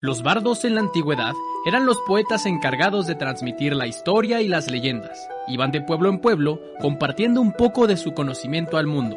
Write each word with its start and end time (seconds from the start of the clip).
Los 0.00 0.22
bardos 0.22 0.64
en 0.64 0.76
la 0.76 0.80
antigüedad 0.80 1.34
eran 1.66 1.84
los 1.84 1.98
poetas 2.06 2.46
encargados 2.46 3.08
de 3.08 3.16
transmitir 3.16 3.74
la 3.74 3.88
historia 3.88 4.40
y 4.40 4.46
las 4.46 4.70
leyendas. 4.70 5.18
Iban 5.48 5.72
de 5.72 5.80
pueblo 5.80 6.08
en 6.08 6.20
pueblo 6.20 6.60
compartiendo 6.80 7.40
un 7.40 7.52
poco 7.52 7.88
de 7.88 7.96
su 7.96 8.14
conocimiento 8.14 8.76
al 8.76 8.86
mundo. 8.86 9.16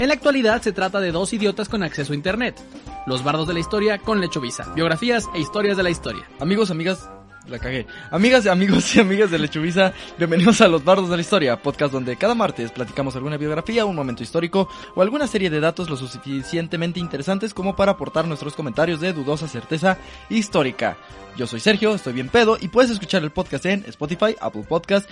En 0.00 0.08
la 0.08 0.14
actualidad 0.14 0.62
se 0.62 0.72
trata 0.72 1.00
de 1.00 1.12
dos 1.12 1.34
idiotas 1.34 1.68
con 1.68 1.82
acceso 1.82 2.14
a 2.14 2.16
internet. 2.16 2.58
Los 3.04 3.22
bardos 3.22 3.46
de 3.46 3.52
la 3.52 3.60
historia 3.60 3.98
con 3.98 4.22
Lechovisa. 4.22 4.72
Biografías 4.74 5.28
e 5.34 5.40
historias 5.40 5.76
de 5.76 5.82
la 5.82 5.90
historia. 5.90 6.26
Amigos, 6.40 6.70
amigas, 6.70 7.10
la 7.46 7.58
cagué. 7.58 7.86
Amigas, 8.10 8.46
amigos 8.46 8.94
y 8.96 9.00
amigas 9.00 9.30
de 9.30 9.38
Lechuvisa, 9.38 9.92
bienvenidos 10.18 10.60
a 10.60 10.68
Los 10.68 10.84
Bardos 10.84 11.10
de 11.10 11.16
la 11.16 11.22
Historia, 11.22 11.60
podcast 11.60 11.92
donde 11.92 12.16
cada 12.16 12.34
martes 12.34 12.70
platicamos 12.70 13.16
alguna 13.16 13.36
biografía, 13.36 13.84
un 13.84 13.96
momento 13.96 14.22
histórico 14.22 14.68
o 14.94 15.02
alguna 15.02 15.26
serie 15.26 15.50
de 15.50 15.60
datos 15.60 15.90
lo 15.90 15.96
suficientemente 15.96 17.00
interesantes 17.00 17.52
como 17.52 17.76
para 17.76 17.92
aportar 17.92 18.26
nuestros 18.26 18.54
comentarios 18.54 19.00
de 19.00 19.12
dudosa 19.12 19.48
certeza 19.48 19.98
histórica. 20.30 20.96
Yo 21.36 21.46
soy 21.46 21.60
Sergio, 21.60 21.94
estoy 21.94 22.14
bien 22.14 22.28
pedo 22.28 22.56
y 22.60 22.68
puedes 22.68 22.90
escuchar 22.90 23.22
el 23.22 23.32
podcast 23.32 23.66
en 23.66 23.84
Spotify, 23.88 24.36
Apple 24.40 24.64
Podcast, 24.66 25.08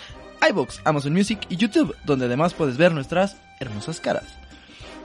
iBooks, 0.49 0.81
Amazon 0.85 1.13
Music 1.13 1.41
y 1.49 1.57
YouTube, 1.57 1.95
donde 2.05 2.27
además 2.27 2.55
puedes 2.55 2.77
ver 2.77 2.93
nuestras 2.93 3.37
hermosas 3.61 4.01
caras. 4.01 4.39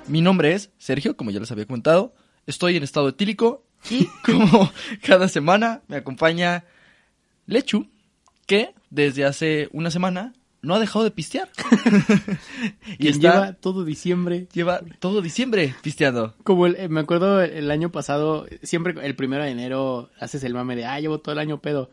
Mi 0.08 0.22
nombre 0.22 0.54
es 0.54 0.72
Sergio, 0.78 1.18
como 1.18 1.32
ya 1.32 1.40
les 1.40 1.52
había 1.52 1.66
comentado, 1.66 2.14
estoy 2.46 2.78
en 2.78 2.84
estado 2.84 3.10
etílico 3.10 3.66
y 3.90 4.06
como 4.26 4.72
cada 5.06 5.28
semana 5.28 5.82
me 5.88 5.98
acompaña 5.98 6.64
Lechu, 7.48 7.88
que 8.46 8.76
desde 8.90 9.26
hace 9.26 9.70
una 9.72 9.90
semana 9.90 10.34
no 10.62 10.76
ha 10.76 10.80
dejado 10.80 11.06
de 11.06 11.12
pistear. 11.12 11.50
y 13.00 13.12
lleva 13.14 13.54
todo 13.54 13.86
diciembre. 13.86 14.48
Lleva 14.54 14.82
todo 15.00 15.22
diciembre 15.22 15.74
pisteando. 15.82 16.36
Como 16.44 16.66
el, 16.68 16.76
eh, 16.76 16.90
me 16.90 17.00
acuerdo 17.00 17.42
el 17.42 17.72
año 17.72 17.92
pasado, 17.92 18.46
siempre 18.64 18.94
el 19.02 19.16
primero 19.16 19.44
de 19.44 19.52
enero 19.52 20.10
haces 20.20 20.44
el 20.44 20.54
mame 20.54 20.76
de, 20.76 20.86
ah, 20.86 21.00
llevo 21.00 21.20
todo 21.20 21.34
el 21.34 21.40
año 21.40 21.62
pedo. 21.62 21.90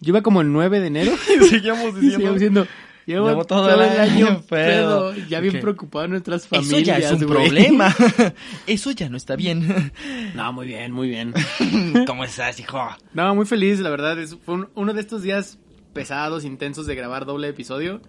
Iba 0.00 0.22
como 0.22 0.42
el 0.42 0.52
9 0.52 0.80
de 0.80 0.86
enero. 0.86 1.12
y 1.40 1.44
seguíamos 1.44 2.00
diciendo. 2.00 2.66
Llevo, 3.06 3.44
todo, 3.44 3.72
el 3.72 4.00
año, 4.00 4.42
pedo. 4.48 5.14
Ya 5.28 5.40
bien 5.40 5.60
preocupado 5.60 6.08
nuestras 6.08 6.46
familias. 6.46 6.80
Eso 6.80 6.86
ya 6.86 6.98
es 6.98 7.12
un 7.12 7.28
problema. 7.28 7.94
Eso 8.66 8.90
ya 8.92 9.08
no 9.08 9.16
está 9.16 9.36
bien. 9.36 9.92
no, 10.34 10.52
muy 10.52 10.66
bien, 10.66 10.92
muy 10.92 11.08
bien. 11.08 11.32
¿Cómo 12.06 12.24
estás, 12.24 12.58
hijo? 12.60 12.80
No, 13.12 13.34
muy 13.34 13.46
feliz, 13.46 13.80
la 13.80 13.90
verdad. 13.90 14.18
Es, 14.18 14.36
fue 14.44 14.66
uno 14.74 14.92
de 14.92 15.00
estos 15.00 15.22
días 15.22 15.58
pesados, 15.92 16.44
intensos 16.44 16.86
de 16.86 16.94
grabar 16.94 17.24
doble 17.24 17.48
episodio, 17.48 18.00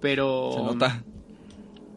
pero... 0.00 0.52
Se 0.54 0.62
nota. 0.62 1.04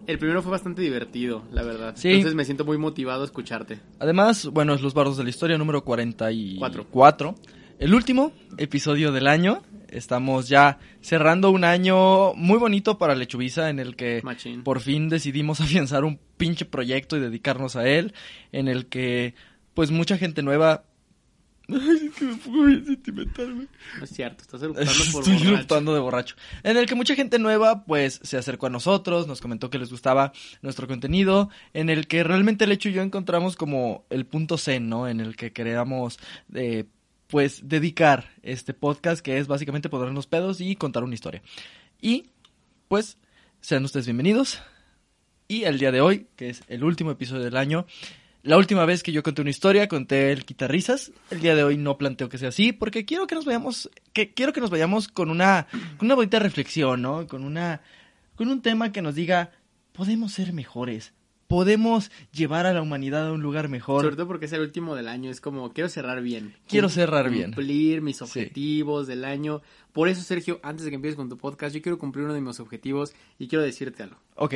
El 0.09 0.17
primero 0.17 0.42
fue 0.42 0.52
bastante 0.52 0.81
divertido, 0.81 1.44
la 1.52 1.61
verdad. 1.61 1.94
Sí. 1.95 2.09
Entonces 2.09 2.33
me 2.33 2.44
siento 2.44 2.66
muy 2.66 2.80
motivado 2.80 3.22
a 3.22 3.25
escucharte. 3.25 3.80
Además, 4.00 4.47
bueno, 4.47 4.73
es 4.73 4.81
Los 4.81 4.95
Bardos 4.95 5.17
de 5.17 5.23
la 5.23 5.30
Historia 5.30 5.55
número 5.58 5.83
44. 5.83 7.36
El 7.77 7.94
último 7.94 8.33
episodio 8.58 9.11
del 9.11 9.27
año. 9.27 9.61
Estamos 9.92 10.50
ya 10.50 10.80
cerrando 11.02 11.52
un 11.52 11.64
año 11.64 12.34
muy 12.34 12.58
bonito 12.58 12.98
para 12.98 13.16
Lechuvisa 13.16 13.70
en 13.70 13.80
el 13.80 13.95
que 13.95 14.22
por 14.64 14.80
fin 14.80 15.10
decidimos 15.10 15.61
afianzar 15.61 16.04
un 16.04 16.20
pinche 16.38 16.66
proyecto 16.66 17.17
y 17.17 17.22
dedicarnos 17.22 17.76
a 17.76 17.88
él. 17.88 18.14
En 18.52 18.67
el 18.67 18.88
que, 18.88 19.36
pues, 19.73 19.92
mucha 19.92 20.17
gente 20.17 20.44
nueva 20.44 20.83
Ay, 21.72 22.08
es 22.08 22.16
que 22.16 22.26
me 22.26 22.36
pongo 22.36 22.64
bien 22.64 22.86
sentimental, 22.86 23.54
güey. 23.54 23.67
No 23.98 24.04
es 24.04 24.10
cierto, 24.10 24.42
estás 24.42 24.61
eruptando 24.64 24.92
por 25.11 25.30
Estoy 25.30 25.48
eruptando 25.48 25.94
de 25.94 26.00
borracho. 26.00 26.36
En 26.64 26.77
el 26.77 26.86
que 26.86 26.95
mucha 26.95 27.16
gente 27.16 27.38
nueva, 27.38 27.86
pues, 27.86 28.20
se 28.23 28.38
acercó 28.38 28.67
a 28.67 28.70
nosotros, 28.70 29.27
nos 29.27 29.42
comentó 29.42 29.70
que 29.70 29.77
les 29.77 29.92
gustaba 29.92 30.32
nuestro 30.61 30.88
contenido, 30.88 31.50
en 31.73 31.89
el 31.89 32.08
que 32.08 32.23
realmente 32.23 32.66
el 32.66 32.71
hecho 32.71 32.89
y 32.89 32.94
yo 32.94 33.02
encontramos 33.02 33.56
como 33.56 34.06
el 34.10 34.26
punto 34.26 34.58
zen, 34.58 34.89
¿no? 34.89 35.08
En 35.08 35.20
el 35.20 35.36
que 35.36 35.52
queríamos, 35.52 36.20
eh, 36.54 36.86
pues, 37.30 37.70
dedicar 37.70 38.32
este 38.42 38.73
podcast, 38.73 39.22
que 39.22 39.38
es 39.38 39.48
básicamente 39.48 39.88
ponernos 39.88 40.26
pedos 40.26 40.62
y 40.62 40.76
contar 40.76 41.04
una 41.04 41.14
historia. 41.14 41.44
Y, 42.02 42.26
pues, 42.88 43.17
sean 43.62 43.86
ustedes 43.86 44.08
bienvenidos. 44.08 44.62
Y 45.48 45.64
el 45.64 45.78
día 45.78 45.92
de 45.92 46.02
hoy, 46.02 46.28
que 46.36 46.50
es 46.50 46.64
el 46.68 46.84
último 46.84 47.12
episodio 47.12 47.44
del 47.44 47.56
año, 47.56 47.86
la 48.42 48.58
última 48.58 48.84
vez 48.86 49.04
que 49.04 49.12
yo 49.12 49.22
conté 49.22 49.42
una 49.42 49.52
historia, 49.52 49.88
conté 49.88 50.32
el 50.32 50.44
quitarrisas. 50.44 51.12
El 51.30 51.42
día 51.42 51.56
de 51.56 51.64
hoy 51.64 51.78
no 51.78 52.00
planteo 52.00 52.30
que 52.30 52.39
sea 52.39 52.50
así, 52.50 52.72
porque 52.72 53.06
quiero 53.06 53.28
que 53.28 53.36
nos 53.36 53.45
vayamos, 53.45 53.92
que 54.12 54.34
quiero 54.34 54.52
que 54.52 54.62
nos 54.62 54.72
vayamos 54.72 55.08
con 55.08 55.30
una, 55.30 55.68
con 55.98 56.08
una 56.08 56.16
bonita 56.16 56.39
reflexión, 56.39 57.04
¿no? 57.04 57.28
Con 57.28 57.44
una, 57.44 57.82
con 58.38 58.48
un 58.48 58.64
tema 58.64 58.92
que 58.92 59.04
nos 59.04 59.14
diga, 59.14 59.52
podemos 59.92 60.32
ser 60.32 60.52
mejores, 60.52 61.14
podemos 61.49 62.11
llevar 62.32 62.67
a 62.67 62.73
la 62.73 62.82
humanidad 62.83 63.27
a 63.27 63.32
un 63.33 63.42
lugar 63.42 63.70
mejor. 63.70 64.04
Sobre 64.04 64.15
todo 64.15 64.27
porque 64.27 64.45
es 64.45 64.54
el 64.54 64.61
último 64.61 64.95
del 64.95 65.08
año, 65.08 65.32
es 65.32 65.42
como, 65.42 65.73
quiero 65.73 65.89
cerrar 65.89 66.21
bien. 66.21 66.54
Quiero 66.67 66.89
cerrar 66.89 67.32
bien. 67.32 67.54
Cumplir 67.54 68.04
mis 68.04 68.21
objetivos 68.21 69.08
del 69.08 69.26
año. 69.26 69.64
Por 69.92 70.09
eso, 70.09 70.21
Sergio, 70.21 70.59
antes 70.61 70.86
de 70.86 70.92
que 70.92 70.95
empieces 70.95 71.17
con 71.17 71.27
tu 71.27 71.38
podcast, 71.38 71.73
yo 71.76 71.82
quiero 71.82 71.98
cumplir 71.98 72.26
uno 72.26 72.36
de 72.36 72.42
mis 72.42 72.59
objetivos 72.59 73.14
y 73.39 73.48
quiero 73.48 73.64
decirte 73.64 74.04
algo. 74.04 74.17
Ok. 74.36 74.55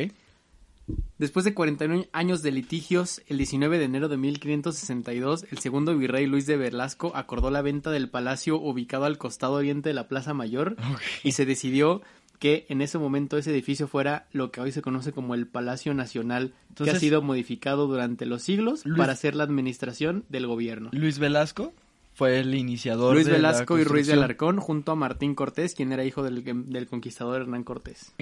Después 1.18 1.44
de 1.44 1.52
41 1.52 2.06
años 2.12 2.42
de 2.42 2.52
litigios, 2.52 3.22
el 3.26 3.38
19 3.38 3.78
de 3.78 3.84
enero 3.86 4.08
de 4.08 4.16
1562, 4.16 5.46
el 5.50 5.58
segundo 5.58 5.98
virrey 5.98 6.26
Luis 6.26 6.46
de 6.46 6.56
Velasco 6.56 7.10
acordó 7.16 7.50
la 7.50 7.62
venta 7.62 7.90
del 7.90 8.08
palacio 8.08 8.56
ubicado 8.60 9.04
al 9.04 9.18
costado 9.18 9.54
oriente 9.54 9.88
de 9.88 9.94
la 9.94 10.06
Plaza 10.06 10.32
Mayor 10.32 10.76
y 11.24 11.32
se 11.32 11.44
decidió 11.44 12.02
que 12.38 12.66
en 12.68 12.80
ese 12.80 12.98
momento 12.98 13.38
ese 13.38 13.50
edificio 13.50 13.88
fuera 13.88 14.26
lo 14.32 14.50
que 14.50 14.60
hoy 14.60 14.72
se 14.72 14.82
conoce 14.82 15.12
como 15.12 15.34
el 15.34 15.46
Palacio 15.46 15.94
Nacional, 15.94 16.54
que 16.76 16.90
ha 16.90 16.98
sido 16.98 17.22
modificado 17.22 17.86
durante 17.86 18.26
los 18.26 18.42
siglos 18.42 18.84
para 18.96 19.12
hacer 19.12 19.34
la 19.34 19.44
administración 19.44 20.24
del 20.28 20.46
gobierno. 20.46 20.90
Luis 20.92 21.18
Velasco 21.18 21.72
fue 22.14 22.38
el 22.38 22.54
iniciador 22.54 23.14
Luis 23.14 23.28
Velasco 23.28 23.78
y 23.78 23.84
Ruiz 23.84 24.06
de 24.06 24.12
Alarcón 24.12 24.58
junto 24.58 24.92
a 24.92 24.94
Martín 24.94 25.34
Cortés, 25.34 25.74
quien 25.74 25.92
era 25.92 26.04
hijo 26.04 26.22
del, 26.22 26.44
del 26.44 26.86
conquistador 26.86 27.42
Hernán 27.42 27.64
Cortés. 27.64 28.14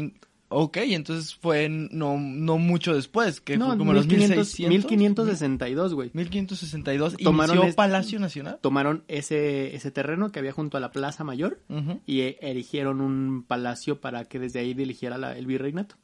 Ok, 0.53 0.79
entonces 0.79 1.35
fue 1.35 1.69
no, 1.69 2.19
no 2.19 2.59
mucho 2.59 2.95
después, 2.95 3.41
que 3.41 3.57
no, 3.57 3.69
fue 3.69 3.79
como 3.79 3.93
1500, 3.93 4.37
los 4.37 4.61
1562, 4.61 5.95
güey. 5.95 6.11
1562, 6.13 7.17
tomaron 7.17 7.57
inició 7.59 7.75
Palacio 7.75 8.21
Nacional. 8.21 8.59
Tomaron 8.61 9.05
ese, 9.09 9.75
ese 9.75 9.91
terreno 9.91 10.31
que 10.31 10.39
había 10.39 10.53
junto 10.53 10.77
a 10.77 10.81
la 10.81 10.91
Plaza 10.91 11.25
Mayor 11.25 11.61
y 12.07 12.21
erigieron 12.41 13.01
un 13.01 13.45
palacio 13.47 14.01
para 14.01 14.25
que 14.25 14.39
desde 14.39 14.61
ahí 14.61 14.75
dirigiera 14.75 15.37
el 15.37 15.47
virreinato 15.47 15.97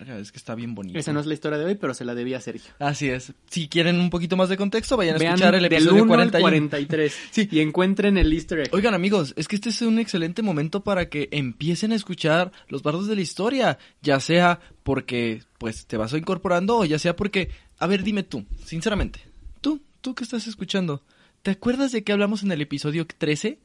es 0.00 0.32
que 0.32 0.38
está 0.38 0.54
bien 0.54 0.74
bonito. 0.74 0.98
Esa 0.98 1.12
no 1.12 1.20
es 1.20 1.26
la 1.26 1.34
historia 1.34 1.58
de 1.58 1.64
hoy, 1.64 1.74
pero 1.74 1.94
se 1.94 2.04
la 2.04 2.14
debía 2.14 2.38
a 2.38 2.40
Sergio. 2.40 2.72
Así 2.78 3.08
es. 3.08 3.32
Si 3.50 3.68
quieren 3.68 3.98
un 3.98 4.10
poquito 4.10 4.36
más 4.36 4.48
de 4.48 4.56
contexto, 4.56 4.96
vayan 4.96 5.20
a 5.20 5.24
escuchar 5.24 5.54
el 5.54 5.64
episodio 5.64 6.06
43. 6.06 7.18
sí. 7.30 7.48
Y 7.50 7.60
encuentren 7.60 8.18
el 8.18 8.32
easter 8.32 8.60
egg. 8.60 8.70
Oigan, 8.72 8.94
amigos, 8.94 9.34
es 9.36 9.48
que 9.48 9.56
este 9.56 9.70
es 9.70 9.82
un 9.82 9.98
excelente 9.98 10.42
momento 10.42 10.82
para 10.82 11.08
que 11.08 11.28
empiecen 11.32 11.92
a 11.92 11.96
escuchar 11.96 12.52
los 12.68 12.82
bardos 12.82 13.06
de 13.06 13.16
la 13.16 13.22
historia. 13.22 13.78
Ya 14.02 14.20
sea 14.20 14.60
porque, 14.82 15.42
pues, 15.58 15.86
te 15.86 15.96
vas 15.96 16.12
incorporando 16.12 16.78
o 16.78 16.84
ya 16.84 16.98
sea 16.98 17.16
porque... 17.16 17.50
A 17.78 17.86
ver, 17.86 18.02
dime 18.02 18.22
tú, 18.22 18.44
sinceramente. 18.64 19.20
Tú, 19.60 19.80
tú 20.00 20.14
que 20.14 20.24
estás 20.24 20.46
escuchando. 20.46 21.02
¿Te 21.42 21.50
acuerdas 21.50 21.90
de 21.90 22.04
que 22.04 22.12
hablamos 22.12 22.42
en 22.44 22.52
el 22.52 22.60
episodio 22.60 23.06
13? 23.06 23.58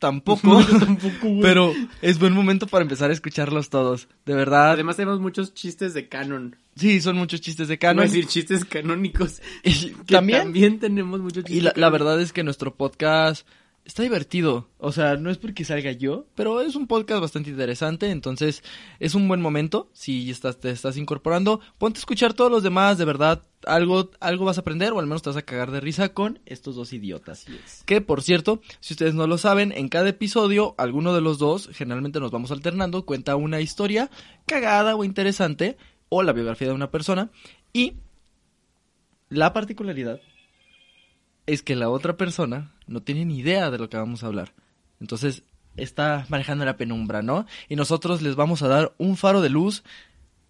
Yo 0.70 0.78
tampoco, 0.78 1.40
pero 1.42 1.74
es 2.00 2.18
buen 2.18 2.32
momento 2.32 2.66
para 2.66 2.82
empezar 2.82 3.10
a 3.10 3.12
escucharlos 3.12 3.68
todos, 3.68 4.08
de 4.24 4.34
verdad. 4.34 4.72
Además 4.72 4.96
tenemos 4.96 5.20
muchos 5.20 5.52
chistes 5.52 5.92
de 5.92 6.08
canon. 6.08 6.56
Sí, 6.74 7.00
son 7.02 7.16
muchos 7.16 7.42
chistes 7.42 7.68
de 7.68 7.78
canon. 7.78 8.04
Es 8.04 8.12
decir, 8.12 8.26
chistes 8.26 8.64
canónicos. 8.64 9.42
¿También? 10.06 10.44
también 10.44 10.78
tenemos 10.78 11.20
muchos 11.20 11.44
chistes. 11.44 11.74
Y 11.74 11.80
la, 11.80 11.90
verdad 11.90 12.20
es 12.20 12.32
que 12.32 12.42
nuestro 12.42 12.74
podcast 12.74 13.46
está 13.84 14.02
divertido. 14.02 14.68
O 14.78 14.92
sea, 14.92 15.16
no 15.16 15.30
es 15.30 15.38
porque 15.38 15.64
salga 15.64 15.92
yo, 15.92 16.26
pero 16.34 16.60
es 16.60 16.76
un 16.76 16.86
podcast 16.86 17.20
bastante 17.20 17.50
interesante. 17.50 18.10
Entonces, 18.10 18.62
es 18.98 19.14
un 19.14 19.28
buen 19.28 19.40
momento. 19.40 19.90
Si 19.92 20.30
estás, 20.30 20.58
te 20.58 20.70
estás 20.70 20.96
incorporando, 20.96 21.60
ponte 21.78 21.98
a 21.98 22.00
escuchar 22.00 22.34
todos 22.34 22.50
los 22.50 22.62
demás. 22.62 22.98
De 22.98 23.04
verdad, 23.04 23.42
algo, 23.66 24.10
algo 24.20 24.44
vas 24.44 24.58
a 24.58 24.62
aprender 24.62 24.92
o 24.92 25.00
al 25.00 25.06
menos 25.06 25.22
te 25.22 25.30
vas 25.30 25.36
a 25.36 25.42
cagar 25.42 25.70
de 25.70 25.80
risa 25.80 26.10
con 26.10 26.40
estos 26.46 26.76
dos 26.76 26.92
idiotas. 26.92 27.46
Que, 27.84 28.00
por 28.00 28.22
cierto, 28.22 28.60
si 28.80 28.94
ustedes 28.94 29.14
no 29.14 29.26
lo 29.26 29.38
saben, 29.38 29.72
en 29.72 29.88
cada 29.88 30.08
episodio, 30.08 30.74
alguno 30.78 31.14
de 31.14 31.20
los 31.20 31.38
dos, 31.38 31.68
generalmente 31.72 32.20
nos 32.20 32.30
vamos 32.30 32.50
alternando, 32.50 33.04
cuenta 33.04 33.36
una 33.36 33.60
historia 33.60 34.10
cagada 34.46 34.96
o 34.96 35.04
interesante 35.04 35.76
o 36.08 36.22
la 36.22 36.32
biografía 36.32 36.68
de 36.68 36.74
una 36.74 36.90
persona. 36.90 37.30
Y 37.72 37.94
la 39.28 39.52
particularidad 39.52 40.20
es 41.52 41.62
que 41.62 41.76
la 41.76 41.88
otra 41.88 42.16
persona 42.16 42.72
no 42.86 43.02
tiene 43.02 43.24
ni 43.24 43.38
idea 43.38 43.70
de 43.70 43.78
lo 43.78 43.88
que 43.88 43.96
vamos 43.96 44.22
a 44.22 44.26
hablar. 44.26 44.52
Entonces, 45.00 45.42
está 45.76 46.26
manejando 46.28 46.64
la 46.64 46.76
penumbra, 46.76 47.22
¿no? 47.22 47.46
Y 47.68 47.76
nosotros 47.76 48.22
les 48.22 48.36
vamos 48.36 48.62
a 48.62 48.68
dar 48.68 48.92
un 48.98 49.16
faro 49.16 49.40
de 49.40 49.50
luz 49.50 49.82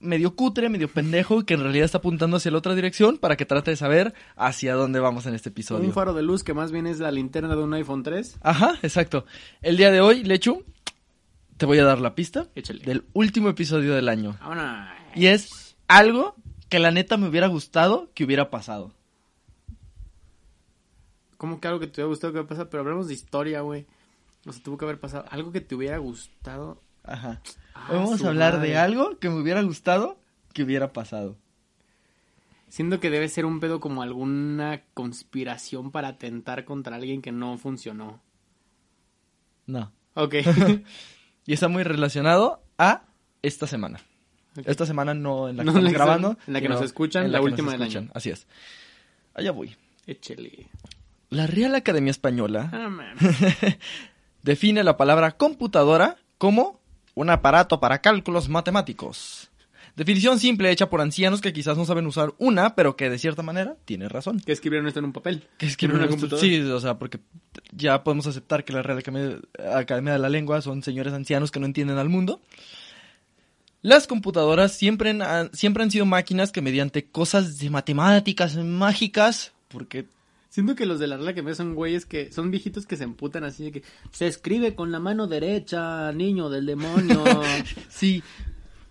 medio 0.00 0.34
cutre, 0.34 0.68
medio 0.68 0.88
pendejo, 0.88 1.44
que 1.44 1.54
en 1.54 1.60
realidad 1.60 1.84
está 1.84 1.98
apuntando 1.98 2.38
hacia 2.38 2.50
la 2.50 2.58
otra 2.58 2.74
dirección 2.74 3.18
para 3.18 3.36
que 3.36 3.44
trate 3.44 3.70
de 3.70 3.76
saber 3.76 4.14
hacia 4.36 4.74
dónde 4.74 4.98
vamos 4.98 5.26
en 5.26 5.34
este 5.34 5.50
episodio. 5.50 5.86
Un 5.86 5.92
faro 5.92 6.14
de 6.14 6.22
luz 6.22 6.42
que 6.42 6.54
más 6.54 6.72
bien 6.72 6.86
es 6.86 6.98
la 7.00 7.10
linterna 7.10 7.54
de 7.54 7.62
un 7.62 7.74
iPhone 7.74 8.02
3. 8.02 8.38
Ajá, 8.40 8.78
exacto. 8.82 9.26
El 9.60 9.76
día 9.76 9.90
de 9.90 10.00
hoy, 10.00 10.24
Lechu, 10.24 10.64
te 11.56 11.66
voy 11.66 11.78
a 11.78 11.84
dar 11.84 12.00
la 12.00 12.14
pista 12.14 12.48
Échale. 12.54 12.82
del 12.84 13.04
último 13.12 13.50
episodio 13.50 13.94
del 13.94 14.08
año. 14.08 14.36
Vámonos. 14.40 14.88
Y 15.14 15.26
es 15.26 15.76
algo 15.86 16.34
que 16.70 16.78
la 16.78 16.90
neta 16.90 17.16
me 17.18 17.28
hubiera 17.28 17.48
gustado 17.48 18.10
que 18.14 18.24
hubiera 18.24 18.48
pasado. 18.48 18.94
¿Cómo 21.40 21.58
que 21.58 21.68
algo 21.68 21.80
que 21.80 21.86
te 21.86 21.94
hubiera 22.02 22.08
gustado 22.08 22.34
que 22.34 22.38
hubiera 22.38 22.48
pasado? 22.50 22.68
Pero 22.68 22.82
hablamos 22.82 23.08
de 23.08 23.14
historia, 23.14 23.62
güey. 23.62 23.86
O 24.44 24.52
sea, 24.52 24.62
tuvo 24.62 24.76
que 24.76 24.84
haber 24.84 25.00
pasado. 25.00 25.24
Algo 25.30 25.52
que 25.52 25.62
te 25.62 25.74
hubiera 25.74 25.96
gustado. 25.96 26.82
Ajá. 27.02 27.40
Ah, 27.72 27.88
vamos 27.94 28.22
a 28.22 28.28
hablar 28.28 28.56
madre. 28.56 28.68
de 28.68 28.76
algo 28.76 29.18
que 29.18 29.30
me 29.30 29.40
hubiera 29.40 29.62
gustado 29.62 30.18
que 30.52 30.64
hubiera 30.64 30.92
pasado. 30.92 31.38
Siento 32.68 33.00
que 33.00 33.08
debe 33.08 33.26
ser 33.30 33.46
un 33.46 33.58
pedo 33.58 33.80
como 33.80 34.02
alguna 34.02 34.82
conspiración 34.92 35.90
para 35.90 36.08
atentar 36.08 36.66
contra 36.66 36.96
alguien 36.96 37.22
que 37.22 37.32
no 37.32 37.56
funcionó. 37.56 38.20
No. 39.64 39.92
Ok. 40.12 40.34
Y 41.46 41.54
está 41.54 41.68
muy 41.68 41.84
relacionado 41.84 42.62
a 42.76 43.04
esta 43.40 43.66
semana. 43.66 43.98
Esta 44.66 44.84
semana 44.84 45.14
no 45.14 45.48
en 45.48 45.56
la 45.56 45.62
que 45.62 45.64
No 45.64 45.70
estamos 45.70 45.90
la 45.90 45.98
grabando. 45.98 46.36
en 46.46 46.52
la 46.52 46.60
que 46.60 46.68
nos 46.68 46.82
escuchan, 46.82 47.24
en 47.24 47.32
la 47.32 47.38
nos 47.38 47.46
última 47.46 47.72
del 47.72 47.82
año. 47.82 48.10
Así 48.12 48.28
es. 48.28 48.46
Allá 49.32 49.52
voy. 49.52 49.74
Échale. 50.06 50.68
La 51.30 51.46
Real 51.46 51.74
Academia 51.76 52.10
Española 52.10 52.70
Ah, 52.72 53.14
define 54.42 54.82
la 54.82 54.96
palabra 54.96 55.32
computadora 55.32 56.16
como 56.38 56.80
un 57.14 57.30
aparato 57.30 57.80
para 57.80 58.00
cálculos 58.00 58.48
matemáticos. 58.48 59.50
Definición 59.96 60.38
simple 60.38 60.70
hecha 60.70 60.88
por 60.88 61.00
ancianos 61.00 61.40
que 61.40 61.52
quizás 61.52 61.76
no 61.76 61.84
saben 61.84 62.06
usar 62.06 62.32
una, 62.38 62.74
pero 62.74 62.96
que 62.96 63.10
de 63.10 63.18
cierta 63.18 63.42
manera 63.42 63.76
tiene 63.84 64.08
razón. 64.08 64.40
Que 64.40 64.52
escribieron 64.52 64.86
esto 64.86 65.00
en 65.00 65.06
un 65.06 65.12
papel. 65.12 65.46
Que 65.58 65.66
en 65.66 65.70
escriben 65.70 65.96
una 65.96 66.08
computadora. 66.08 66.40
Sí, 66.40 66.60
o 66.60 66.80
sea, 66.80 66.98
porque 66.98 67.18
ya 67.72 68.02
podemos 68.02 68.26
aceptar 68.26 68.64
que 68.64 68.72
la 68.72 68.82
Real 68.82 68.98
Academia, 68.98 69.38
Academia 69.74 70.12
de 70.14 70.18
la 70.18 70.28
Lengua 70.28 70.62
son 70.62 70.82
señores 70.82 71.12
ancianos 71.12 71.50
que 71.50 71.60
no 71.60 71.66
entienden 71.66 71.98
al 71.98 72.08
mundo. 72.08 72.40
Las 73.82 74.06
computadoras 74.06 74.72
siempre 74.72 75.10
han, 75.10 75.52
siempre 75.52 75.82
han 75.82 75.90
sido 75.90 76.06
máquinas 76.06 76.52
que 76.52 76.62
mediante 76.62 77.06
cosas 77.06 77.58
de 77.58 77.70
matemáticas 77.70 78.56
mágicas, 78.56 79.52
porque 79.68 80.06
Siento 80.50 80.74
que 80.74 80.84
los 80.84 80.98
de 80.98 81.06
la 81.06 81.16
regla 81.16 81.32
que 81.32 81.42
me 81.42 81.54
son 81.54 81.74
güeyes 81.74 82.04
que 82.06 82.32
son 82.32 82.50
viejitos 82.50 82.84
que 82.84 82.96
se 82.96 83.04
emputan 83.04 83.44
así 83.44 83.64
de 83.64 83.72
que 83.72 83.82
se 84.10 84.26
escribe 84.26 84.74
con 84.74 84.90
la 84.90 84.98
mano 84.98 85.28
derecha, 85.28 86.12
niño 86.12 86.50
del 86.50 86.66
demonio. 86.66 87.24
sí, 87.88 88.22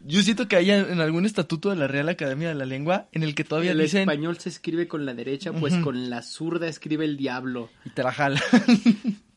yo 0.05 0.21
siento 0.21 0.47
que 0.47 0.55
hay 0.55 0.71
en 0.71 1.01
algún 1.01 1.25
estatuto 1.25 1.69
de 1.69 1.75
la 1.75 1.87
Real 1.87 2.07
Academia 2.07 2.47
de 2.47 2.55
la 2.55 2.65
Lengua 2.65 3.09
en 3.11 3.23
el 3.23 3.35
que 3.35 3.43
todavía 3.43 3.73
el 3.73 3.79
dicen 3.79 4.01
español 4.01 4.37
se 4.37 4.47
escribe 4.47 4.87
con 4.87 5.05
la 5.05 5.13
derecha, 5.13 5.51
pues 5.51 5.75
con 5.75 6.09
la 6.09 6.21
zurda 6.21 6.67
escribe 6.67 7.03
el 7.03 7.17
diablo. 7.17 7.69
y 7.83 7.89
te 7.89 8.03
la 8.03 8.13
jala. 8.13 8.41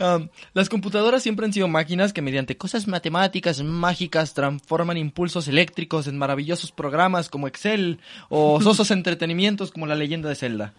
Um, 0.00 0.28
las 0.54 0.68
computadoras 0.68 1.22
siempre 1.22 1.46
han 1.46 1.52
sido 1.52 1.68
máquinas 1.68 2.12
que 2.12 2.22
mediante 2.22 2.56
cosas 2.56 2.88
matemáticas 2.88 3.62
mágicas 3.62 4.34
transforman 4.34 4.96
impulsos 4.96 5.48
eléctricos 5.48 6.06
en 6.06 6.18
maravillosos 6.18 6.72
programas 6.72 7.28
como 7.28 7.46
Excel 7.48 8.00
o 8.28 8.60
sosos 8.62 8.90
entretenimientos 8.90 9.70
como 9.70 9.86
la 9.86 9.94
leyenda 9.94 10.28
de 10.28 10.34
Zelda. 10.34 10.74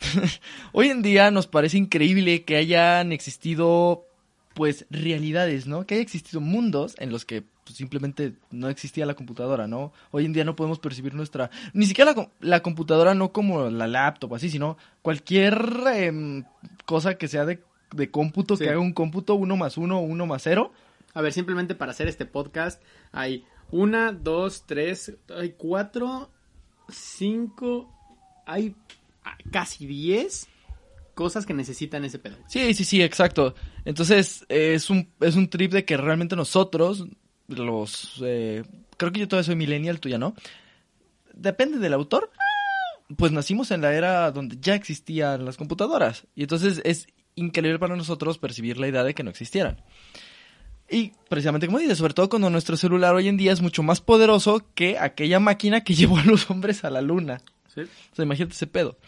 Hoy 0.72 0.88
en 0.88 1.02
día 1.02 1.30
nos 1.30 1.46
parece 1.46 1.78
increíble 1.78 2.44
que 2.44 2.56
hayan 2.56 3.12
existido 3.12 4.04
pues 4.54 4.86
realidades, 4.90 5.66
¿no? 5.66 5.86
Que 5.86 5.94
haya 5.94 6.02
existido 6.02 6.40
mundos 6.40 6.94
en 6.98 7.10
los 7.10 7.24
que 7.26 7.42
pues, 7.64 7.76
simplemente 7.76 8.34
no 8.50 8.68
existía 8.68 9.04
la 9.04 9.14
computadora, 9.14 9.66
¿no? 9.66 9.92
Hoy 10.12 10.24
en 10.24 10.32
día 10.32 10.44
no 10.44 10.56
podemos 10.56 10.78
percibir 10.78 11.14
nuestra... 11.14 11.50
Ni 11.74 11.84
siquiera 11.84 12.12
la, 12.12 12.14
com- 12.14 12.28
la 12.40 12.62
computadora 12.62 13.14
no 13.14 13.32
como 13.32 13.68
la 13.68 13.86
laptop 13.86 14.34
así, 14.34 14.48
sino 14.48 14.78
cualquier 15.02 15.58
em, 15.94 16.44
cosa 16.86 17.16
que 17.18 17.28
sea 17.28 17.44
de, 17.44 17.62
de 17.92 18.10
cómputo, 18.10 18.56
Sí. 18.56 18.64
que 18.64 18.70
haga 18.70 18.80
un 18.80 18.92
cómputo 18.92 19.34
uno 19.34 19.56
más 19.56 19.76
uno 19.76 19.98
o 19.98 20.02
uno 20.02 20.26
más 20.26 20.42
cero. 20.42 20.72
A 21.14 21.20
ver, 21.22 21.32
simplemente 21.32 21.74
para 21.74 21.92
hacer 21.92 22.08
este 22.08 22.26
podcast 22.26 22.82
hay 23.12 23.44
una, 23.70 24.12
dos, 24.12 24.64
tres, 24.66 25.16
hay 25.34 25.54
cuatro, 25.56 26.30
cinco, 26.88 27.92
hay 28.46 28.74
ah, 29.24 29.36
casi 29.50 29.86
diez 29.86 30.48
cosas 31.14 31.46
que 31.46 31.54
necesitan 31.54 32.04
ese 32.04 32.18
pedo. 32.18 32.36
Sí, 32.46 32.74
sí, 32.74 32.84
sí, 32.84 33.02
exacto. 33.02 33.54
Entonces, 33.84 34.44
eh, 34.50 34.74
es 34.74 34.90
un, 34.90 35.08
es 35.20 35.34
un 35.36 35.48
trip 35.48 35.72
de 35.72 35.84
que 35.84 35.96
realmente 35.96 36.36
nosotros, 36.36 37.06
los... 37.48 38.20
eh, 38.22 38.62
creo 38.98 39.12
que 39.12 39.20
yo 39.20 39.28
todavía 39.28 39.46
soy 39.46 39.56
millennial, 39.56 39.98
tú 39.98 40.10
ya 40.10 40.18
no. 40.18 40.34
Depende 41.32 41.78
del 41.78 41.94
autor. 41.94 42.30
Pues 43.16 43.30
nacimos 43.32 43.70
en 43.70 43.80
la 43.82 43.94
era 43.94 44.30
donde 44.32 44.58
ya 44.60 44.74
existían 44.74 45.44
las 45.44 45.56
computadoras. 45.56 46.26
Y 46.34 46.42
entonces 46.42 46.82
es 46.84 47.06
increíble 47.36 47.78
para 47.78 47.96
nosotros 47.96 48.38
percibir 48.38 48.78
la 48.78 48.88
idea 48.88 49.04
de 49.04 49.14
que 49.14 49.22
no 49.22 49.30
existieran. 49.30 49.82
Y 50.90 51.12
precisamente 51.28 51.66
como 51.66 51.78
dices, 51.78 51.98
sobre 51.98 52.14
todo 52.14 52.28
cuando 52.28 52.50
nuestro 52.50 52.76
celular 52.76 53.14
hoy 53.14 53.28
en 53.28 53.36
día 53.36 53.52
es 53.52 53.60
mucho 53.60 53.82
más 53.82 54.00
poderoso 54.00 54.64
que 54.74 54.98
aquella 54.98 55.40
máquina 55.40 55.82
que 55.82 55.94
llevó 55.94 56.18
a 56.18 56.24
los 56.24 56.50
hombres 56.50 56.84
a 56.84 56.90
la 56.90 57.00
luna. 57.00 57.40
¿sí? 57.72 57.82
O 57.82 58.16
sea, 58.16 58.24
imagínate 58.24 58.54
ese 58.54 58.66
pedo. 58.66 58.98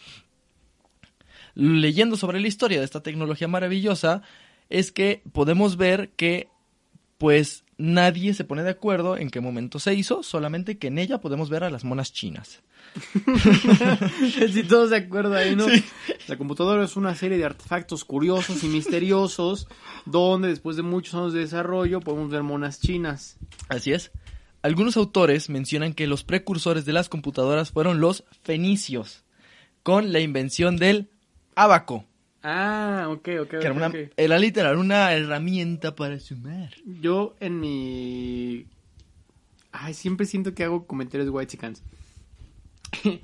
Leyendo 1.54 2.16
sobre 2.16 2.40
la 2.40 2.48
historia 2.48 2.78
de 2.78 2.84
esta 2.84 3.02
tecnología 3.02 3.48
maravillosa, 3.48 4.22
es 4.69 4.92
que 4.92 5.22
podemos 5.32 5.76
ver 5.76 6.10
que, 6.10 6.48
pues, 7.16 7.64
nadie 7.78 8.34
se 8.34 8.44
pone 8.44 8.64
de 8.64 8.70
acuerdo 8.70 9.16
en 9.16 9.30
qué 9.30 9.40
momento 9.40 9.78
se 9.78 9.94
hizo, 9.94 10.22
solamente 10.22 10.78
que 10.78 10.88
en 10.88 10.98
ella 10.98 11.20
podemos 11.20 11.48
ver 11.48 11.64
a 11.64 11.70
las 11.70 11.84
monas 11.84 12.12
chinas. 12.12 12.60
si 14.52 14.64
todos 14.64 14.90
de 14.90 14.96
acuerdo 14.96 15.34
ahí, 15.34 15.54
¿no? 15.54 15.66
La 16.26 16.36
computadora 16.36 16.84
es 16.84 16.96
una 16.96 17.14
serie 17.14 17.38
de 17.38 17.44
artefactos 17.44 18.04
curiosos 18.04 18.64
y 18.64 18.69
misteriosos 18.69 19.69
donde 20.04 20.48
después 20.48 20.76
de 20.76 20.82
muchos 20.82 21.14
años 21.14 21.32
de 21.32 21.40
desarrollo 21.40 22.00
podemos 22.00 22.30
ver 22.30 22.42
monas 22.42 22.80
chinas. 22.80 23.36
Así 23.69 23.92
es. 23.92 24.10
Algunos 24.62 24.96
autores 24.96 25.48
mencionan 25.48 25.94
que 25.94 26.08
los 26.08 26.25
precursores 26.25 26.84
de 26.84 26.92
las 26.92 27.08
computadoras 27.08 27.70
fueron 27.70 28.00
los 28.00 28.25
fenicios, 28.42 29.22
con 29.84 30.12
la 30.12 30.19
invención 30.19 30.76
del 30.76 31.10
abaco, 31.54 32.04
Ah, 32.42 33.07
ok, 33.11 33.16
ok, 33.18 33.49
que 33.49 33.57
ok, 33.59 33.64
era, 33.64 33.73
una, 33.73 33.87
ok. 33.88 33.95
era 34.16 34.38
literal 34.38 34.78
una 34.78 35.12
herramienta 35.12 35.95
para 35.95 36.18
sumar. 36.21 36.75
Yo 37.00 37.35
en 37.40 37.59
mi... 37.61 38.66
Ay, 39.73 39.92
siempre 39.95 40.25
siento 40.26 40.54
que 40.54 40.64
hago 40.64 40.87
comentarios 40.87 41.28
white 41.30 41.50
chickens. 41.50 41.83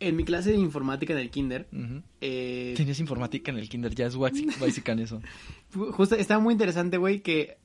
en 0.00 0.16
mi 0.16 0.24
clase 0.24 0.50
de 0.50 0.56
informática 0.58 1.12
en 1.12 1.18
el 1.20 1.30
kinder, 1.30 1.66
eh, 2.20 2.74
Tenías 2.76 2.98
informática 3.00 3.50
en 3.52 3.58
el 3.58 3.68
kinder, 3.68 3.94
ya 3.94 4.06
es 4.06 4.16
waxi- 4.16 4.58
básica 4.58 4.92
en 4.92 4.98
eso. 5.00 5.20
justo 5.92 6.14
estaba 6.16 6.40
muy 6.40 6.52
interesante, 6.52 6.96
güey, 6.96 7.20
que 7.20 7.56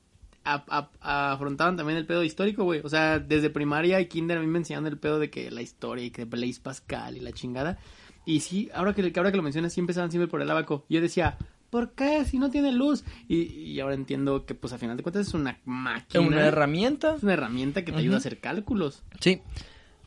a- 0.44 0.64
a- 1.00 1.32
afrontaban 1.32 1.76
también 1.76 1.98
el 1.98 2.06
pedo 2.06 2.22
histórico, 2.24 2.64
güey. 2.64 2.80
O 2.84 2.88
sea, 2.88 3.18
desde 3.18 3.50
primaria 3.50 4.00
y 4.00 4.06
kinder 4.06 4.38
a 4.38 4.40
mí 4.40 4.46
me 4.46 4.58
enseñaron 4.58 4.86
el 4.86 4.98
pedo 4.98 5.18
de 5.18 5.30
que 5.30 5.50
la 5.50 5.62
historia 5.62 6.04
y 6.04 6.10
que 6.10 6.24
Blaise 6.24 6.60
Pascal 6.60 7.16
y 7.16 7.20
la 7.20 7.32
chingada. 7.32 7.78
Y 8.28 8.40
sí, 8.40 8.68
ahora 8.74 8.92
que, 8.92 9.10
ahora 9.16 9.30
que 9.30 9.38
lo 9.38 9.42
mencionas, 9.42 9.72
sí 9.72 9.80
empezaban 9.80 10.10
siempre 10.10 10.28
por 10.28 10.42
el 10.42 10.50
abaco. 10.50 10.84
Yo 10.90 11.00
decía, 11.00 11.38
¿por 11.70 11.92
qué? 11.92 12.26
Si 12.26 12.38
no 12.38 12.50
tiene 12.50 12.72
luz. 12.72 13.02
Y, 13.26 13.44
y 13.44 13.80
ahora 13.80 13.94
entiendo 13.94 14.44
que, 14.44 14.54
pues, 14.54 14.74
a 14.74 14.78
final 14.78 14.98
de 14.98 15.02
cuentas 15.02 15.28
es 15.28 15.32
una 15.32 15.58
máquina. 15.64 16.26
Una 16.26 16.46
herramienta. 16.46 17.14
Es 17.16 17.22
una 17.22 17.32
herramienta 17.32 17.86
que 17.86 17.92
te 17.92 17.96
ayuda 17.96 18.16
a 18.16 18.18
hacer 18.18 18.38
cálculos. 18.38 19.02
Sí, 19.18 19.40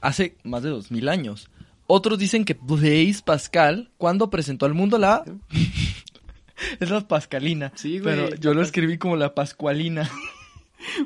hace 0.02 0.38
más 0.44 0.62
de 0.62 0.70
dos 0.70 0.92
mil 0.92 1.10
años. 1.10 1.50
Otros 1.88 2.20
dicen 2.20 2.46
que 2.46 2.54
Blaise 2.54 3.24
Pascal, 3.24 3.90
cuando 3.98 4.30
presentó 4.30 4.68
al 4.68 4.76
mundo 4.76 5.00
la... 5.00 5.24
es 6.80 6.92
la 6.92 7.08
pascalina. 7.08 7.72
Sí, 7.74 7.98
güey, 7.98 8.16
Pero 8.16 8.36
yo 8.36 8.54
lo 8.54 8.62
escribí 8.62 9.00
como 9.00 9.16
la 9.16 9.34
pascualina. 9.34 10.08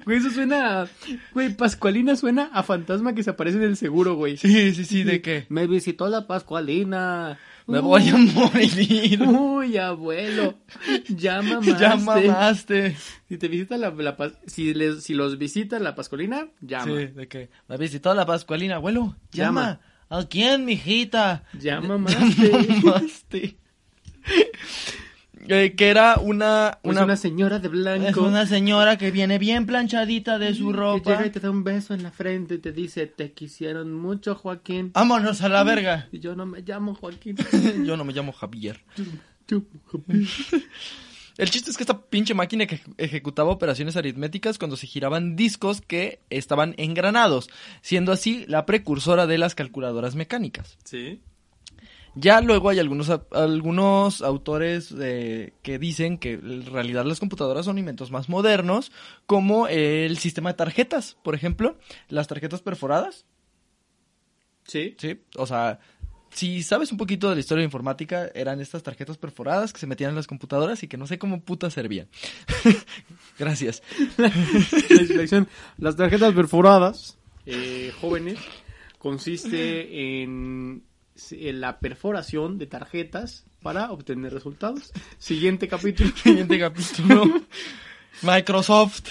Güey, 0.06 0.18
eso 0.20 0.30
suena... 0.32 0.82
a- 0.84 0.88
Güey, 1.34 1.54
Pascualina 1.56 2.16
suena 2.16 2.50
a 2.54 2.64
fantasma 2.64 3.14
que 3.14 3.24
se 3.24 3.30
aparece 3.32 3.58
en 3.58 3.64
el 3.64 3.78
seguro, 3.78 4.16
güey. 4.16 4.38
sí, 4.38 4.74
sí, 4.74 4.86
sí, 4.86 5.04
de 5.04 5.22
que... 5.22 5.46
Me 5.50 5.68
visitó 5.68 6.08
la 6.10 6.28
Pascualina. 6.28 7.38
Me 7.68 7.80
Uh, 7.80 7.82
voy 7.82 8.08
a 8.10 8.16
morir. 8.16 9.22
Uy, 9.24 9.78
abuelo. 9.78 10.54
Ya 11.10 11.42
mamaste. 11.42 11.76
ya 11.80 11.96
mamaste. 11.96 12.96
Si 13.28 13.38
te 13.38 13.48
visita 13.48 13.76
la, 13.78 13.90
la 13.90 14.16
si, 14.46 14.74
les, 14.76 15.04
si 15.04 15.14
los 15.16 15.38
visita 15.40 15.80
la 15.80 15.96
Pascualina, 15.96 16.48
llama. 16.62 16.86
Sí, 16.86 17.08
de 17.08 17.28
que... 17.28 17.50
Me 17.68 17.78
visitó 17.78 18.14
la 18.14 18.26
pascualina. 18.26 18.76
Abuelo, 18.76 19.16
Llama. 19.32 19.62
llama. 19.62 19.80
¿A 20.10 20.28
quién, 20.28 20.66
mijita? 20.66 21.44
Ya 21.60 21.82
mamaste. 21.82 22.50
Ya 22.52 22.76
mamaste. 22.84 23.58
eh, 25.48 25.74
que 25.76 25.88
era 25.90 26.16
una... 26.18 26.80
Una, 26.84 26.92
una, 26.92 27.04
una 27.06 27.16
señora 27.18 27.60
de 27.60 27.68
blanco. 27.68 28.08
es 28.08 28.18
una 28.18 28.46
señora 28.46 28.98
que 28.98 29.12
viene 29.12 29.38
bien 29.40 29.66
planchadita 29.66 30.38
de 30.40 30.54
su 30.54 30.72
Que 30.72 30.78
ropa. 30.78 31.12
llega 31.12 31.26
y 31.28 31.30
te 31.30 31.40
da 31.40 31.50
un 31.52 31.64
beso 31.64 31.94
en 31.94 32.04
la 32.04 32.12
frente 32.12 32.56
y 32.56 32.58
te 32.60 32.72
dice, 32.72 33.08
te 33.08 33.32
quisieron 33.34 33.94
mucho, 33.94 34.36
Joaquín. 34.36 34.92
Vámonos 34.94 35.42
a 35.42 35.50
la 35.50 35.64
verga. 35.64 36.08
Y 36.12 36.20
yo 36.20 36.36
no 36.36 36.46
me 36.46 36.62
llamo 36.62 36.96
Joaquín. 36.96 37.36
Yo 37.86 37.98
no 37.98 38.04
me 38.06 38.14
llamo 38.14 38.32
Javier. 38.32 38.84
Yo, 39.48 39.62
Joaquín. 39.86 40.28
El 41.38 41.50
chiste 41.50 41.70
es 41.70 41.76
que 41.76 41.84
esta 41.84 42.00
pinche 42.02 42.34
máquina 42.34 42.64
eje- 42.64 42.80
ejecutaba 42.98 43.50
operaciones 43.52 43.98
aritméticas 43.98 44.58
cuando 44.58 44.78
se 44.78 44.88
giraban 44.88 45.36
discos 45.36 45.82
que 45.82 46.20
estaban 46.30 46.76
engranados, 46.78 47.50
siendo 47.82 48.14
así 48.14 48.46
la 48.48 48.66
precursora 48.66 49.28
de 49.28 49.38
las 49.38 49.54
calculadoras 49.54 50.16
mecánicas. 50.16 50.78
Sí. 50.86 51.20
Ya 52.16 52.40
luego 52.42 52.70
hay 52.70 52.80
algunos, 52.80 53.10
a- 53.10 53.26
algunos 53.32 54.22
autores 54.22 54.94
eh, 55.00 55.54
que 55.62 55.78
dicen 55.80 56.18
que 56.18 56.34
en 56.34 56.66
realidad 56.66 57.04
las 57.06 57.20
computadoras 57.20 57.66
son 57.66 57.78
inventos 57.78 58.10
más 58.12 58.30
modernos, 58.30 58.92
como 59.26 59.68
el 59.68 60.18
sistema 60.18 60.52
de 60.52 60.56
tarjetas, 60.58 61.18
por 61.24 61.36
ejemplo, 61.36 61.78
las 62.08 62.28
tarjetas 62.28 62.62
perforadas. 62.62 63.26
Sí. 64.66 64.96
Sí, 64.98 65.20
o 65.38 65.46
sea, 65.46 65.80
si 66.32 66.64
sabes 66.64 66.92
un 66.92 66.98
poquito 66.98 67.30
de 67.30 67.36
la 67.36 67.40
historia 67.42 67.62
de 67.62 67.66
informática, 67.66 68.30
eran 68.34 68.60
estas 68.62 68.82
tarjetas 68.82 69.18
perforadas 69.18 69.72
que 69.74 69.80
se 69.80 69.88
metían 69.88 70.10
en 70.12 70.16
las 70.16 70.28
computadoras 70.28 70.82
y 70.84 70.88
que 70.88 70.98
no 70.98 71.08
sé 71.08 71.20
cómo 71.20 71.42
puta 71.42 71.70
servían. 71.70 72.08
Gracias. 73.40 73.84
La. 74.18 74.32
Las 75.78 75.96
tarjetas 75.96 76.34
perforadas, 76.34 77.18
eh, 77.46 77.92
jóvenes, 78.02 78.40
consiste 78.98 80.24
en 80.24 80.84
la 81.40 81.80
perforación 81.80 82.58
de 82.58 82.68
tarjetas 82.68 83.46
para 83.62 83.92
obtener 83.92 84.34
resultados. 84.34 84.92
Siguiente 85.18 85.68
capítulo. 85.68 86.12
Siguiente 86.24 86.60
capítulo. 86.60 87.24
Microsoft. 88.22 89.10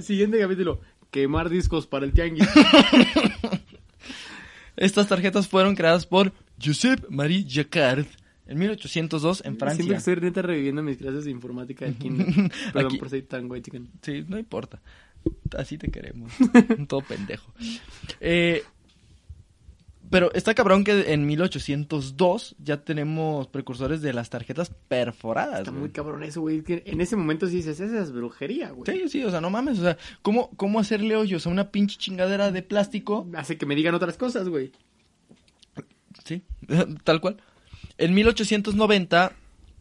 Siguiente 0.00 0.38
capítulo. 0.38 0.80
Quemar 1.10 1.48
discos 1.48 1.86
para 1.86 2.06
el 2.06 2.12
tianguis. 2.12 2.48
Estas 4.76 5.08
tarjetas 5.08 5.48
fueron 5.48 5.74
creadas 5.74 6.06
por 6.06 6.32
Joseph 6.62 7.04
Marie 7.10 7.44
Jacquard 7.46 8.06
en 8.46 8.58
1802 8.58 9.42
en 9.44 9.58
Francia. 9.58 9.84
que 9.86 9.94
estoy 9.94 10.16
neta 10.16 10.42
reviviendo 10.42 10.82
mis 10.82 10.96
clases 10.96 11.24
de 11.24 11.30
informática 11.30 11.84
de 11.84 11.94
kinder. 11.94 12.26
Perdón 12.72 12.86
Aquí. 12.86 12.98
por 12.98 13.10
ser 13.10 13.22
tan 13.26 13.48
güey, 13.48 13.62
chican. 13.62 13.88
Sí, 14.02 14.24
no 14.26 14.38
importa. 14.38 14.80
Así 15.58 15.76
te 15.76 15.90
queremos. 15.90 16.32
Todo 16.88 17.02
pendejo. 17.02 17.52
Eh, 18.20 18.62
pero 20.10 20.32
está 20.34 20.54
cabrón 20.54 20.82
que 20.82 21.12
en 21.12 21.24
1802 21.24 22.56
ya 22.58 22.82
tenemos 22.82 23.46
precursores 23.46 24.02
de 24.02 24.12
las 24.12 24.28
tarjetas 24.28 24.72
perforadas. 24.88 25.60
Está 25.60 25.70
güey. 25.70 25.80
muy 25.82 25.90
cabrón 25.90 26.24
eso, 26.24 26.40
güey. 26.40 26.62
En 26.66 27.00
ese 27.00 27.16
momento 27.16 27.46
sí 27.46 27.56
dices, 27.56 27.78
esa 27.80 28.02
es 28.02 28.12
brujería, 28.12 28.70
güey. 28.70 28.90
Sí, 28.90 29.08
sí, 29.08 29.24
o 29.24 29.30
sea, 29.30 29.40
no 29.40 29.50
mames, 29.50 29.78
o 29.78 29.82
sea, 29.82 29.96
¿cómo, 30.22 30.50
cómo 30.56 30.80
hacerle 30.80 31.16
hoyos 31.16 31.46
a 31.46 31.50
una 31.50 31.70
pinche 31.70 31.96
chingadera 31.96 32.50
de 32.50 32.62
plástico? 32.62 33.28
Hace 33.34 33.56
que 33.56 33.66
me 33.66 33.76
digan 33.76 33.94
otras 33.94 34.16
cosas, 34.16 34.48
güey. 34.48 34.72
Sí, 36.24 36.42
tal 37.04 37.20
cual. 37.20 37.36
En 37.96 38.12
1890, 38.12 39.32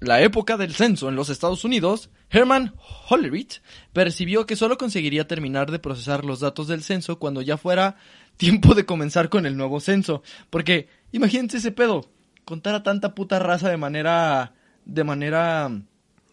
la 0.01 0.21
época 0.21 0.57
del 0.57 0.74
censo 0.74 1.09
en 1.09 1.15
los 1.15 1.29
Estados 1.29 1.65
Unidos, 1.65 2.09
Herman 2.29 2.74
Hollerith 3.09 3.55
percibió 3.91 4.45
que 4.45 4.55
solo 4.55 4.77
conseguiría 4.77 5.27
terminar 5.27 5.71
de 5.71 5.79
procesar 5.79 6.24
los 6.24 6.39
datos 6.39 6.67
del 6.67 6.83
censo 6.83 7.17
cuando 7.17 7.41
ya 7.41 7.57
fuera 7.57 7.98
tiempo 8.39 8.74
de 8.74 8.86
comenzar 8.86 9.27
con 9.29 9.46
el 9.46 9.58
nuevo 9.58 9.81
censo. 9.81 10.24
Porque, 10.50 10.88
imagínense 11.12 11.58
ese 11.58 11.74
pedo, 11.74 12.10
contar 12.46 12.74
a 12.74 12.84
tanta 12.84 13.13
puta 13.13 13.38
raza 13.38 13.69
de 13.69 13.75
manera... 13.77 14.53
de 14.86 15.03
manera 15.03 15.69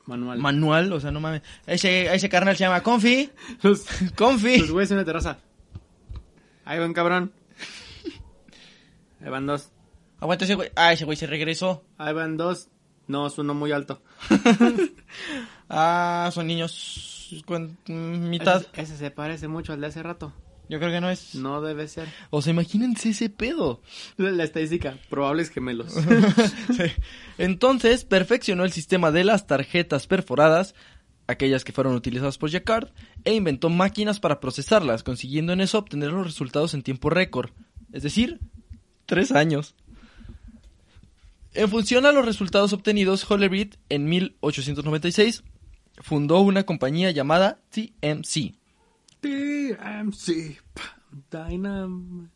Manual. 0.06 0.38
manual, 0.38 0.92
o 0.92 1.00
sea, 1.00 1.10
no 1.10 1.18
mames. 1.18 1.42
Ese, 1.66 2.14
ese 2.14 2.28
carnal 2.28 2.56
se 2.56 2.62
llama 2.62 2.84
Confi, 2.84 3.28
los, 3.62 3.84
Confi. 4.16 4.58
los 4.60 4.70
güeyes 4.70 4.92
en 4.92 4.98
la 4.98 5.04
terraza. 5.04 5.38
Ahí 6.64 6.78
van, 6.78 6.92
cabrón. 6.92 7.32
Ahí 9.20 9.28
van 9.28 9.46
dos. 9.46 9.70
Aguanta 10.20 10.44
ese 10.44 10.54
güey. 10.54 10.70
Ah, 10.76 10.92
ese 10.92 11.04
güey 11.04 11.16
se 11.16 11.26
regresó. 11.26 11.84
Ahí 11.98 12.14
van 12.14 12.36
dos. 12.36 12.68
No, 13.08 13.26
es 13.26 13.36
uno 13.38 13.52
muy 13.52 13.72
alto. 13.72 14.00
Ah, 15.68 16.30
son 16.32 16.46
niños 16.46 17.42
con 17.44 17.76
mitad. 17.88 18.64
Ese, 18.74 18.82
ese 18.82 18.96
se 18.96 19.10
parece 19.10 19.48
mucho 19.48 19.72
al 19.72 19.80
de 19.80 19.88
hace 19.88 20.00
rato. 20.00 20.32
Yo 20.68 20.78
creo 20.78 20.90
que 20.90 21.00
no 21.00 21.10
es. 21.10 21.34
No 21.34 21.60
debe 21.60 21.86
ser. 21.88 22.08
O 22.30 22.42
sea, 22.42 22.52
imagínense 22.52 23.10
ese 23.10 23.30
pedo. 23.30 23.80
La, 24.16 24.30
la 24.30 24.44
estadística, 24.44 24.98
probables 25.08 25.50
gemelos. 25.50 25.92
Sí. 26.76 26.84
Entonces, 27.38 28.04
perfeccionó 28.04 28.64
el 28.64 28.72
sistema 28.72 29.10
de 29.10 29.24
las 29.24 29.46
tarjetas 29.46 30.06
perforadas, 30.06 30.74
aquellas 31.26 31.64
que 31.64 31.72
fueron 31.72 31.94
utilizadas 31.94 32.38
por 32.38 32.50
Jacquard, 32.50 32.88
e 33.24 33.34
inventó 33.34 33.68
máquinas 33.68 34.20
para 34.20 34.40
procesarlas, 34.40 35.02
consiguiendo 35.02 35.52
en 35.52 35.60
eso 35.60 35.78
obtener 35.78 36.10
los 36.10 36.26
resultados 36.26 36.74
en 36.74 36.82
tiempo 36.82 37.10
récord. 37.10 37.50
Es 37.92 38.02
decir, 38.02 38.40
tres 39.06 39.32
años. 39.32 39.74
En 41.54 41.70
función 41.70 42.04
a 42.04 42.12
los 42.12 42.26
resultados 42.26 42.72
obtenidos, 42.72 43.28
Hollerith, 43.30 43.76
en 43.88 44.06
1896, 44.06 45.42
fundó 45.98 46.40
una 46.40 46.64
compañía 46.64 47.10
llamada 47.12 47.60
TMC. 47.70 48.54
TMC. 49.26 50.60
Dynam. 51.32 52.30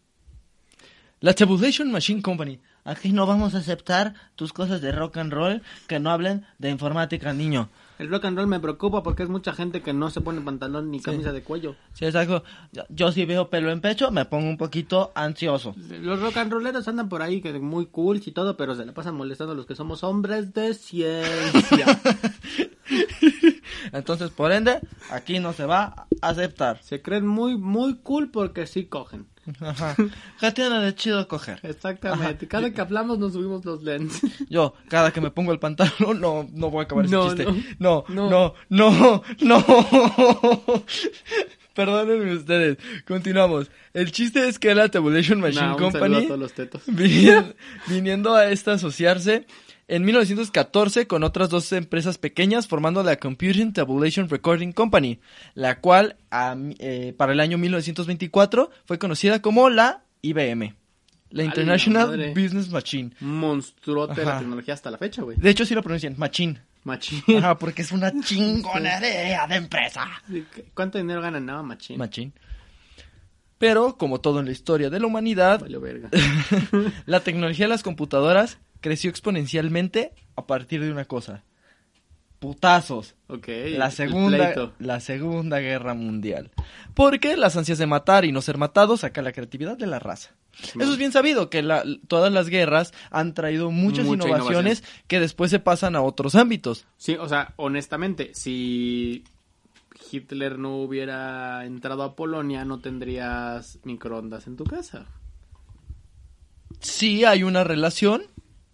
La 1.21 1.35
Tabulation 1.35 1.93
Machine 1.93 2.21
Company. 2.21 2.59
Aquí 2.83 3.13
no 3.13 3.27
vamos 3.27 3.55
a 3.55 3.59
aceptar 3.59 4.15
tus 4.35 4.53
cosas 4.53 4.81
de 4.81 4.91
rock 4.91 5.19
and 5.19 5.33
roll 5.33 5.63
que 5.87 6.01
no 6.01 6.11
hablen 6.11 6.47
de 6.59 6.71
informática, 6.71 7.33
niño. 7.33 7.69
El 7.99 8.09
rock 8.09 8.25
and 8.25 8.37
roll 8.37 8.49
me 8.49 8.59
preocupa 8.59 9.05
porque 9.05 9.23
es 9.23 9.29
mucha 9.29 9.53
gente 9.53 9.83
que 9.83 9.93
no 9.93 10.11
se 10.11 10.21
pone 10.21 10.41
pantalón 10.41 10.91
ni 10.91 11.01
camisa 11.01 11.33
de 11.33 11.43
cuello. 11.43 11.77
Sí, 11.93 12.07
exacto. 12.07 12.43
Yo, 12.73 12.83
yo 12.89 13.13
si 13.13 13.25
veo 13.25 13.51
pelo 13.51 13.71
en 13.71 13.81
pecho 13.81 14.11
me 14.11 14.25
pongo 14.25 14.49
un 14.49 14.57
poquito 14.57 15.13
ansioso. 15.15 15.77
Los 15.77 16.21
rock 16.21 16.39
and 16.39 16.53
rolleros 16.53 16.89
andan 16.89 17.09
por 17.09 17.23
ahí 17.23 17.41
que 17.41 17.53
muy 17.61 17.87
cool 17.87 18.21
y 18.25 18.33
todo, 18.33 18.57
pero 18.57 18.75
se 18.75 18.85
le 18.85 18.93
pasan 18.93 19.15
molestando 19.15 19.53
a 19.53 19.57
los 19.57 19.67
que 19.67 19.77
somos 19.77 20.03
hombres 20.03 20.53
de 20.55 20.75
ciencia. 20.75 22.01
Entonces, 23.93 24.31
por 24.31 24.53
ende, 24.53 24.81
aquí 25.11 25.39
no 25.39 25.53
se 25.53 25.65
va 25.65 26.07
a 26.23 26.29
aceptar. 26.29 26.83
se 26.83 27.01
creen 27.03 27.27
muy, 27.27 27.57
muy 27.57 27.97
cool 28.03 28.31
porque 28.31 28.67
sí 28.67 28.85
cogen. 28.87 29.27
Ajá. 29.61 29.97
¿Qué 30.41 30.53
tiene 30.53 30.79
de 30.81 30.95
chido 30.95 31.27
coger? 31.27 31.59
Exactamente. 31.63 32.47
Cada 32.47 32.71
que 32.73 32.81
hablamos 32.81 33.19
nos 33.19 33.33
subimos 33.33 33.65
los 33.65 33.83
lentes. 33.83 34.21
Yo, 34.51 34.75
cada 34.89 35.13
que 35.13 35.21
me 35.21 35.31
pongo 35.31 35.53
el 35.53 35.59
pantalón, 35.59 36.21
no, 36.21 36.47
no 36.53 36.71
voy 36.71 36.81
a 36.81 36.85
acabar 36.85 37.05
ese 37.07 37.15
No, 37.15 37.27
chiste. 37.35 37.45
no, 37.79 38.05
No, 38.09 38.31
no. 38.31 38.55
no, 38.69 39.23
no, 39.41 39.65
no. 39.65 40.85
Perdónenme 41.75 42.35
ustedes. 42.35 42.79
Continuamos. 43.07 43.71
El 43.95 44.11
chiste 44.13 44.49
es 44.49 44.59
que 44.59 44.75
la 44.75 44.89
Tabulation 44.89 45.41
Machine 45.41 45.69
Nah, 45.69 45.77
Company, 45.77 46.17
a 46.17 46.27
todos 46.27 46.39
los 46.41 46.53
tetos. 46.53 46.83
vini- 46.87 47.55
viniendo 47.87 48.35
a 48.35 48.51
esta 48.51 48.73
asociarse 48.73 49.47
en 49.91 50.05
1914 50.05 51.09
con 51.09 51.25
otras 51.25 51.51
dos 51.51 51.73
empresas 51.73 52.17
pequeñas 52.17 52.69
formando 52.69 53.03
la 53.03 53.17
Computing 53.17 53.73
Tabulation 53.73 54.29
Recording 54.29 54.71
Company, 54.71 55.19
la 55.55 55.81
cual 55.81 56.17
a 56.31 56.55
eh, 56.79 57.13
para 57.17 57.33
el 57.33 57.41
año 57.41 57.59
1924 57.59 58.71
fue 58.85 58.99
conocida 59.01 59.43
como 59.43 59.69
la 59.69 60.05
IBM, 60.23 60.77
la 61.31 61.43
¡A 61.43 61.45
la 61.45 61.45
International! 61.45 62.33
Business 62.35 62.71
Machine. 62.71 63.11
Monstruote 63.19 64.21
de 64.21 64.25
la 64.25 64.31
Ajá. 64.33 64.41
tecnología 64.41 64.75
hasta 64.75 64.93
la 64.93 64.99
fecha, 64.99 65.23
güey. 65.23 65.37
De 65.37 65.51
hecho, 65.51 65.67
sí 65.67 65.75
lo 65.75 65.83
pronuncian, 65.83 66.15
Machine. 66.17 66.61
Machín. 66.85 67.23
Ajá, 67.37 67.59
porque 67.59 67.83
es 67.83 67.93
una 67.93 68.13
chingonería 68.25 69.47
de 69.47 69.57
empresa. 69.57 70.07
¿Cuánto 70.73 70.97
dinero 70.99 71.21
ganan? 71.21 71.45
No, 71.45 71.63
machín. 71.63 71.99
Machine. 71.99 72.33
Pero, 73.59 73.99
como 73.99 74.21
todo 74.23 74.41
en 74.41 74.47
la 74.47 74.53
historia 74.53 74.89
de 74.89 74.99
la 74.99 75.07
humanidad, 75.07 75.61
verga. 75.69 76.09
la 77.07 77.21
tecnología 77.21 77.67
de 77.67 77.71
las 77.71 77.83
computadoras 77.83 78.57
creció 78.81 79.11
exponencialmente 79.11 80.13
a 80.37 80.47
partir 80.47 80.83
de 80.83 80.91
una 80.93 81.05
cosa. 81.05 81.43
Putazos. 82.39 83.15
Ok. 83.27 83.49
La 83.77 83.91
segunda, 83.91 84.73
la 84.79 85.01
segunda 85.01 85.59
guerra 85.59 85.93
mundial. 85.93 86.51
Porque 86.95 87.37
las 87.37 87.57
ansias 87.57 87.77
de 87.77 87.87
matar 87.87 88.25
y 88.25 88.33
no 88.33 88.41
ser 88.41 88.57
matado 88.57 88.97
saca 88.97 89.21
la 89.21 89.33
creatividad 89.33 89.77
de 89.77 89.87
la 89.87 89.99
raza. 89.99 90.31
Eso 90.63 90.93
es 90.93 90.97
bien 90.99 91.13
sabido, 91.13 91.49
que 91.51 91.63
la- 91.63 91.85
todas 92.09 92.33
las 92.33 92.49
guerras 92.49 92.93
han 93.11 93.35
traído 93.35 93.71
muchas 93.71 94.07
Mucha 94.07 94.27
innovaciones 94.29 94.83
que 95.07 95.21
después 95.21 95.51
se 95.51 95.59
pasan 95.61 95.97
a 95.97 96.03
otros 96.03 96.35
ámbitos. 96.35 96.87
Sí, 96.97 97.15
o 97.15 97.29
sea, 97.29 97.53
honestamente, 97.57 98.31
si 98.35 99.25
Hitler 100.11 100.59
no 100.59 100.77
hubiera 100.79 101.65
entrado 101.67 102.03
a 102.03 102.17
Polonia, 102.17 102.65
no 102.65 102.81
tendrías 102.81 103.79
microondas 103.85 104.47
en 104.47 104.57
tu 104.57 104.65
casa. 104.65 105.07
Sí 106.81 107.25
hay 107.25 107.43
una 107.43 107.65
relación, 107.65 108.23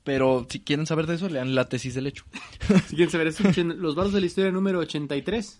pero 0.06 0.46
si 0.48 0.60
quieren 0.60 0.86
saber 0.86 1.08
de 1.08 1.16
eso, 1.16 1.28
lean 1.28 1.56
la 1.56 1.68
tesis 1.68 1.92
del 1.96 2.06
hecho. 2.06 2.24
Si 2.86 2.94
quieren 2.94 3.10
saber, 3.10 3.26
escuchen 3.26 3.82
Los 3.82 3.96
Bardos 3.96 4.14
de 4.14 4.20
la 4.20 4.26
Historia 4.26 4.52
número 4.52 4.78
83. 4.78 5.58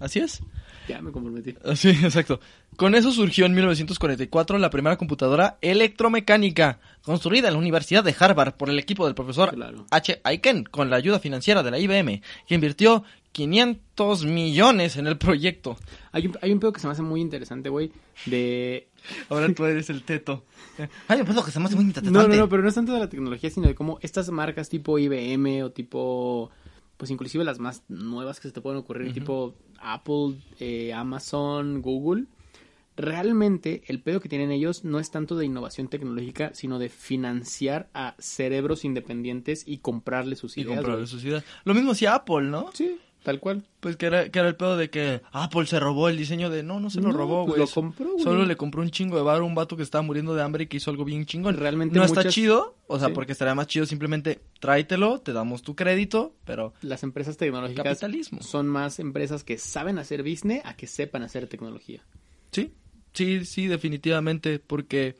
Así 0.00 0.20
es. 0.20 0.40
Ya 0.88 1.02
me 1.02 1.12
comprometí. 1.12 1.54
Sí, 1.76 1.90
exacto. 2.02 2.40
Con 2.76 2.94
eso 2.94 3.12
surgió 3.12 3.44
en 3.44 3.52
1944 3.52 4.56
la 4.56 4.70
primera 4.70 4.96
computadora 4.96 5.58
electromecánica, 5.60 6.80
construida 7.02 7.48
en 7.48 7.54
la 7.54 7.60
Universidad 7.60 8.02
de 8.02 8.16
Harvard 8.18 8.54
por 8.54 8.70
el 8.70 8.78
equipo 8.78 9.04
del 9.04 9.14
profesor 9.14 9.54
Claro. 9.54 9.84
H. 9.90 10.18
Aiken, 10.24 10.64
con 10.64 10.88
la 10.88 10.96
ayuda 10.96 11.18
financiera 11.20 11.62
de 11.62 11.70
la 11.70 11.78
IBM, 11.78 12.22
que 12.48 12.54
invirtió 12.54 13.04
500 13.32 14.24
millones 14.24 14.96
en 14.96 15.06
el 15.08 15.18
proyecto. 15.18 15.76
Hay 16.10 16.26
un, 16.26 16.38
hay 16.40 16.52
un 16.52 16.58
pedo 16.58 16.72
que 16.72 16.80
se 16.80 16.86
me 16.86 16.94
hace 16.94 17.02
muy 17.02 17.20
interesante, 17.20 17.68
güey, 17.68 17.92
de... 18.24 18.88
Ahora 19.28 19.52
tú 19.54 19.64
eres 19.64 19.90
el 19.90 20.02
teto. 20.02 20.44
Hay 21.08 21.20
un 21.20 21.26
pedo 21.26 21.44
que 21.44 21.50
se 21.50 21.58
me 21.60 21.66
hace 21.66 21.76
muy 21.76 21.84
No, 22.04 22.26
no, 22.26 22.28
no, 22.36 22.48
pero 22.48 22.62
no 22.62 22.68
es 22.68 22.74
tanto 22.74 22.92
de 22.94 23.00
la 23.00 23.08
tecnología, 23.08 23.50
sino 23.50 23.66
de 23.66 23.74
cómo 23.74 23.98
estas 24.02 24.30
marcas 24.30 24.68
tipo 24.68 24.98
IBM 24.98 25.62
o 25.64 25.70
tipo... 25.70 26.50
Pues 26.96 27.10
inclusive 27.10 27.44
las 27.44 27.58
más 27.58 27.82
nuevas 27.88 28.38
que 28.40 28.48
se 28.48 28.54
te 28.54 28.60
pueden 28.60 28.78
ocurrir, 28.78 29.12
tipo 29.12 29.54
Apple, 29.80 30.36
eh, 30.60 30.92
Amazon, 30.94 31.82
Google. 31.82 32.26
Realmente 32.96 33.82
el 33.88 34.00
pedo 34.00 34.20
que 34.20 34.28
tienen 34.28 34.52
ellos 34.52 34.84
no 34.84 35.00
es 35.00 35.10
tanto 35.10 35.34
de 35.34 35.44
innovación 35.44 35.88
tecnológica, 35.88 36.52
sino 36.54 36.78
de 36.78 36.88
financiar 36.88 37.90
a 37.92 38.14
cerebros 38.20 38.84
independientes 38.84 39.64
y 39.66 39.78
comprarles 39.78 40.38
sus 40.38 40.56
Y 40.56 40.60
ideas. 40.60 40.76
comprar 40.76 40.96
güey. 40.98 41.08
sus 41.08 41.24
ideas. 41.24 41.44
Lo 41.64 41.74
mismo 41.74 41.90
hacía 41.90 42.14
Apple, 42.14 42.42
¿no? 42.42 42.70
Sí, 42.72 42.96
tal 43.24 43.40
cual. 43.40 43.64
Pues 43.80 43.96
que 43.96 44.06
era, 44.06 44.28
que 44.28 44.38
era 44.38 44.46
el 44.48 44.54
pedo 44.54 44.76
de 44.76 44.90
que 44.90 45.20
Apple 45.32 45.66
se 45.66 45.80
robó 45.80 46.08
el 46.08 46.16
diseño 46.16 46.50
de... 46.50 46.62
No, 46.62 46.78
no 46.78 46.90
se 46.90 47.00
lo 47.00 47.08
No, 47.10 47.16
robó, 47.16 47.46
pues 47.46 47.56
güey. 47.56 47.66
lo 47.68 47.72
compró, 47.74 48.12
güey. 48.12 48.22
Solo 48.22 48.44
le 48.44 48.56
compró 48.56 48.82
un 48.82 48.90
chingo 48.90 49.16
de 49.16 49.22
bar 49.22 49.40
a 49.40 49.42
un 49.42 49.54
vato 49.56 49.76
que 49.76 49.82
estaba 49.82 50.02
muriendo 50.02 50.34
de 50.34 50.42
hambre 50.42 50.64
y 50.64 50.66
que 50.68 50.76
hizo 50.76 50.90
algo 50.90 51.04
bien 51.04 51.26
chingón. 51.26 51.56
Realmente 51.56 51.98
No 51.98 52.04
está 52.04 52.28
chido, 52.28 52.76
o 52.86 52.98
sea, 52.98 53.08
Sí. 53.08 53.14
porque 53.14 53.32
estaría 53.32 53.54
más 53.56 53.66
chido 53.66 53.86
simplemente 53.86 54.40
tráetelo, 54.60 55.20
te 55.20 55.32
damos 55.32 55.62
tu 55.62 55.74
crédito, 55.74 56.36
pero... 56.44 56.74
Las 56.82 57.02
empresas 57.02 57.36
tecnológicas 57.36 57.84
Capitalismo. 57.84 58.42
son 58.42 58.68
más 58.68 58.98
empresas 59.00 59.42
que 59.42 59.58
saben 59.58 59.98
hacer 59.98 60.22
business 60.22 60.62
a 60.64 60.76
que 60.76 60.86
sepan 60.86 61.22
hacer 61.22 61.46
tecnología. 61.48 62.04
Sí, 62.52 62.72
sí, 63.14 63.44
sí, 63.44 63.66
definitivamente, 63.66 64.58
porque 64.58 65.16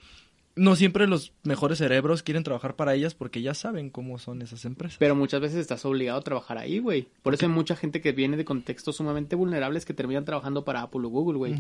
no 0.56 0.76
siempre 0.76 1.06
los 1.06 1.32
mejores 1.42 1.78
cerebros 1.78 2.22
quieren 2.22 2.44
trabajar 2.44 2.76
para 2.76 2.94
ellas 2.94 3.14
porque 3.14 3.42
ya 3.42 3.54
saben 3.54 3.90
cómo 3.90 4.18
son 4.18 4.40
esas 4.42 4.64
empresas. 4.64 4.98
Pero 4.98 5.14
muchas 5.14 5.40
veces 5.40 5.58
estás 5.58 5.84
obligado 5.84 6.18
a 6.18 6.22
trabajar 6.22 6.58
ahí, 6.58 6.78
güey. 6.78 7.08
Por 7.22 7.34
eso 7.34 7.46
hay 7.46 7.52
mucha 7.52 7.74
gente 7.74 8.00
que 8.00 8.12
viene 8.12 8.36
de 8.36 8.44
contextos 8.44 8.96
sumamente 8.96 9.34
vulnerables 9.36 9.84
que 9.84 9.94
terminan 9.94 10.24
trabajando 10.24 10.64
para 10.64 10.82
Apple 10.82 11.02
o 11.04 11.08
Google, 11.08 11.38
güey. 11.38 11.54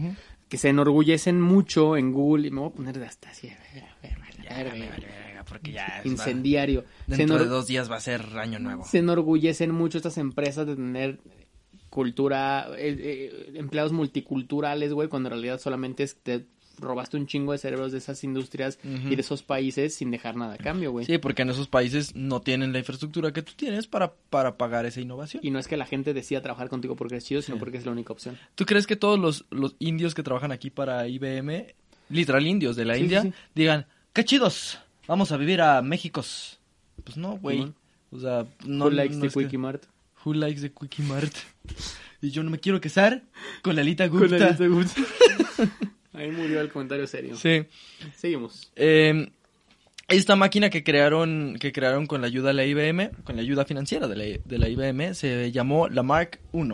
Que 0.48 0.58
se 0.58 0.68
enorgullecen 0.68 1.40
mucho 1.40 1.96
en 1.96 2.12
Google. 2.12 2.48
Y 2.48 2.50
me 2.50 2.60
voy 2.60 2.70
a 2.70 2.72
poner 2.72 2.98
de 2.98 3.06
hasta 3.06 3.30
así. 3.30 3.50
porque 5.48 5.72
ya 5.72 6.00
Incendiario. 6.04 6.84
Se, 7.08 7.16
Dentro 7.16 7.38
de 7.38 7.46
dos 7.46 7.66
días 7.66 7.90
va 7.90 7.96
a 7.96 8.00
ser 8.00 8.22
año 8.38 8.58
nuevo. 8.60 8.84
se 8.84 8.98
enorgullecen 8.98 9.72
mucho 9.72 9.98
estas 9.98 10.18
empresas 10.18 10.66
de 10.66 10.76
tener 10.76 11.18
cultura, 11.90 12.68
eh, 12.76 12.96
eh, 12.98 13.52
empleados 13.54 13.92
multiculturales, 13.92 14.92
güey, 14.92 15.08
cuando 15.08 15.28
en 15.28 15.34
realidad 15.34 15.60
solamente 15.60 16.02
es 16.02 16.16
te 16.16 16.44
robaste 16.78 17.16
un 17.16 17.26
chingo 17.26 17.52
de 17.52 17.58
cerebros 17.58 17.92
de 17.92 17.98
esas 17.98 18.22
industrias 18.24 18.78
Ujú. 18.84 19.08
y 19.08 19.14
de 19.16 19.20
esos 19.20 19.42
países 19.42 19.94
sin 19.94 20.10
dejar 20.10 20.36
nada 20.36 20.54
a 20.54 20.58
cambio, 20.58 20.90
güey. 20.92 21.06
Sí, 21.06 21.18
porque 21.18 21.42
en 21.42 21.50
esos 21.50 21.68
países 21.68 22.14
no 22.16 22.40
tienen 22.40 22.72
la 22.72 22.78
infraestructura 22.80 23.32
que 23.32 23.42
tú 23.42 23.52
tienes 23.56 23.86
para, 23.86 24.12
para 24.30 24.56
pagar 24.56 24.86
esa 24.86 25.00
innovación. 25.00 25.40
Y 25.44 25.50
no 25.50 25.58
es 25.58 25.68
que 25.68 25.76
la 25.76 25.86
gente 25.86 26.14
decida 26.14 26.40
trabajar 26.42 26.68
contigo 26.68 26.96
porque 26.96 27.16
es 27.16 27.24
chido, 27.24 27.42
sino 27.42 27.56
Sí. 27.56 27.60
porque 27.60 27.78
es 27.78 27.86
la 27.86 27.92
única 27.92 28.12
opción. 28.12 28.38
¿Tú 28.54 28.64
crees 28.66 28.86
que 28.86 28.96
todos 28.96 29.18
los, 29.18 29.44
los 29.50 29.76
indios 29.78 30.14
que 30.14 30.22
trabajan 30.22 30.52
aquí 30.52 30.70
para 30.70 31.06
IBM, 31.08 31.74
literal 32.10 32.46
indios 32.46 32.76
de 32.76 32.84
la 32.84 32.94
Sí, 32.96 33.00
India, 33.02 33.22
sí, 33.22 33.32
digan, 33.54 33.86
qué 34.12 34.24
chidos, 34.24 34.78
vamos 35.06 35.32
a 35.32 35.36
vivir 35.36 35.60
a 35.60 35.80
México? 35.82 36.22
Pues 37.02 37.16
no, 37.16 37.38
güey. 37.38 37.72
O 38.10 38.18
sea, 38.20 38.46
no, 38.64 38.84
Who 38.86 38.90
likes 38.90 39.14
no 39.14 39.20
the 39.22 39.26
es 39.28 39.34
que- 39.34 39.40
Quickie 39.40 39.58
Mart? 39.58 39.82
Who 40.24 40.34
likes 40.34 40.60
the 40.60 40.72
Quickie 40.72 41.02
Mart? 41.02 41.34
y 42.22 42.30
yo 42.30 42.42
no 42.42 42.50
me 42.50 42.58
quiero 42.58 42.80
casar 42.80 43.22
con 43.62 43.74
Lalita 43.76 44.06
Gupta. 44.06 44.56
Ahí 46.14 46.30
murió 46.30 46.60
el 46.60 46.70
comentario 46.70 47.06
serio. 47.06 47.36
Sí. 47.36 47.64
Seguimos. 48.16 48.72
Eh, 48.76 49.30
esta 50.08 50.36
máquina 50.36 50.70
que 50.70 50.84
crearon, 50.84 51.56
que 51.58 51.72
crearon 51.72 52.06
con 52.06 52.20
la 52.20 52.26
ayuda 52.26 52.48
de 52.48 52.54
la 52.54 52.64
IBM, 52.66 53.10
con 53.24 53.36
la 53.36 53.42
ayuda 53.42 53.64
financiera 53.64 54.06
de 54.06 54.16
la, 54.16 54.24
de 54.44 54.58
la 54.58 54.68
IBM, 54.68 55.14
se 55.14 55.50
llamó 55.50 55.88
la 55.88 56.02
Mark 56.02 56.40
I. 56.52 56.68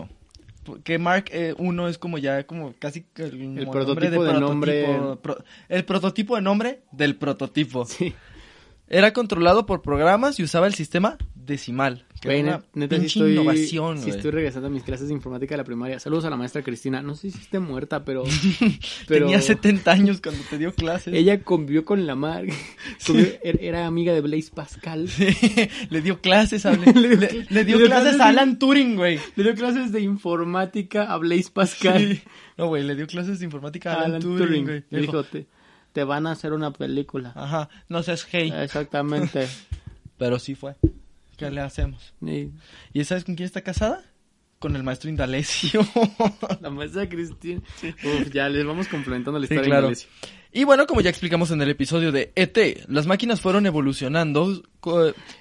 Que 0.85 0.99
Mark 0.99 1.27
eh, 1.33 1.55
I 1.59 1.89
es 1.89 1.99
como 1.99 2.19
ya, 2.19 2.45
como 2.47 2.75
casi 2.79 3.05
el, 3.17 3.59
El 3.59 3.69
prototipo 3.71 4.25
de 4.25 4.35
nombre. 4.41 4.87
pro- 5.23 5.43
el 5.69 5.85
prototipo 5.85 6.37
de 6.37 6.43
nombre 6.43 6.81
del 6.93 7.17
prototipo. 7.17 7.85
Sí. 7.87 8.13
Era 8.89 9.13
controlado 9.13 9.67
por 9.67 9.83
programas 9.83 10.39
y 10.41 10.43
usaba 10.43 10.67
el 10.67 10.75
sistema 10.75 11.17
decimal. 11.51 12.07
Que 12.21 12.29
Güey, 12.29 12.41
era 12.41 12.57
una 12.57 12.65
neta, 12.75 12.97
sí 12.97 13.01
pinche 13.01 13.19
estoy, 13.19 13.33
innovación, 13.33 13.97
sí 13.99 14.05
güey. 14.05 14.17
estoy 14.17 14.31
regresando 14.31 14.67
a 14.69 14.71
mis 14.71 14.83
clases 14.83 15.09
de 15.09 15.15
informática 15.15 15.55
de 15.55 15.59
la 15.59 15.65
primaria. 15.65 15.99
Saludos 16.01 16.25
a 16.27 16.31
la 16.31 16.37
maestra 16.37 16.63
Cristina. 16.63 17.01
No 17.03 17.15
sé 17.17 17.31
si 17.31 17.39
esté 17.39 17.59
muerta, 17.61 18.05
pero... 18.05 18.25
pero 19.09 19.27
Tenía 19.27 19.41
70 19.41 19.91
años 19.91 20.21
cuando 20.23 20.43
te 20.49 20.59
dio 20.59 20.75
clases. 20.75 21.15
Ella 21.15 21.43
convivió 21.43 21.85
con 21.85 22.07
la 22.07 22.15
mar. 22.15 22.45
convivió- 23.07 23.39
er- 23.43 23.59
Era 23.63 23.87
amiga 23.87 24.13
de 24.13 24.21
Blaise 24.21 24.51
Pascal. 24.51 25.09
le 25.91 26.01
dio 26.03 26.21
clases 26.21 26.67
a, 26.67 26.73
Le 26.77 26.93
le, 26.93 27.17
le- 27.17 27.47
le 27.49 27.65
dio 27.65 27.79
clases 27.79 27.89
clases 28.17 28.21
a 28.21 28.29
Alan 28.29 28.59
Turing, 28.59 28.97
güey. 28.97 29.19
Le 29.37 29.43
dio 29.45 29.55
clases 29.55 29.91
de 29.93 30.01
informática 30.01 31.13
a 31.13 31.17
Blaise 31.17 31.51
Pascal. 31.51 32.17
Sí. 32.17 32.23
No, 32.59 32.67
güey, 32.69 32.83
le 32.85 32.95
dio 32.95 33.07
clases 33.07 33.39
de 33.39 33.47
informática 33.47 33.93
a 33.93 33.97
Alan, 33.97 34.07
Alan 34.11 34.21
Turing, 34.21 34.39
Turing. 34.47 34.65
güey. 34.65 34.85
Le 34.91 35.01
Dijo, 35.01 35.23
te, 35.25 35.47
te 35.95 36.05
van 36.05 36.27
a 36.27 36.33
hacer 36.33 36.53
una 36.53 36.71
película. 36.73 37.33
Ajá, 37.35 37.71
no 37.89 38.03
seas 38.03 38.27
hey. 38.31 38.53
Exactamente. 38.55 39.49
Pero 40.19 40.39
sí 40.39 40.55
fue. 40.55 40.75
¿Qué 41.41 41.51
le 41.51 41.61
hacemos? 41.61 42.15
Y 42.25 42.51
¿Y 42.93 43.05
sabes 43.05 43.25
con 43.25 43.35
quién 43.35 43.47
está 43.47 43.63
casada? 43.63 44.05
Con 44.61 44.77
el 44.77 44.83
maestro 44.83 45.09
Indalecio. 45.11 45.81
la 46.61 46.69
maestra 46.71 47.09
Cristina. 47.09 47.63
Uf, 47.83 48.31
ya 48.33 48.49
les 48.51 48.65
vamos 48.67 48.89
complementando 48.89 49.41
la 49.41 49.47
Sí, 49.47 49.55
historia 49.55 49.71
claro. 49.71 49.87
de 49.89 49.93
Indalecio. 49.95 50.09
Y 50.53 50.65
bueno, 50.65 50.87
como 50.87 51.01
ya 51.01 51.09
explicamos 51.11 51.51
en 51.53 51.63
el 51.63 51.71
episodio 51.71 52.11
de 52.13 52.33
ET, 52.35 52.85
las 52.89 53.07
máquinas 53.07 53.41
fueron 53.41 53.65
evolucionando. 53.67 54.63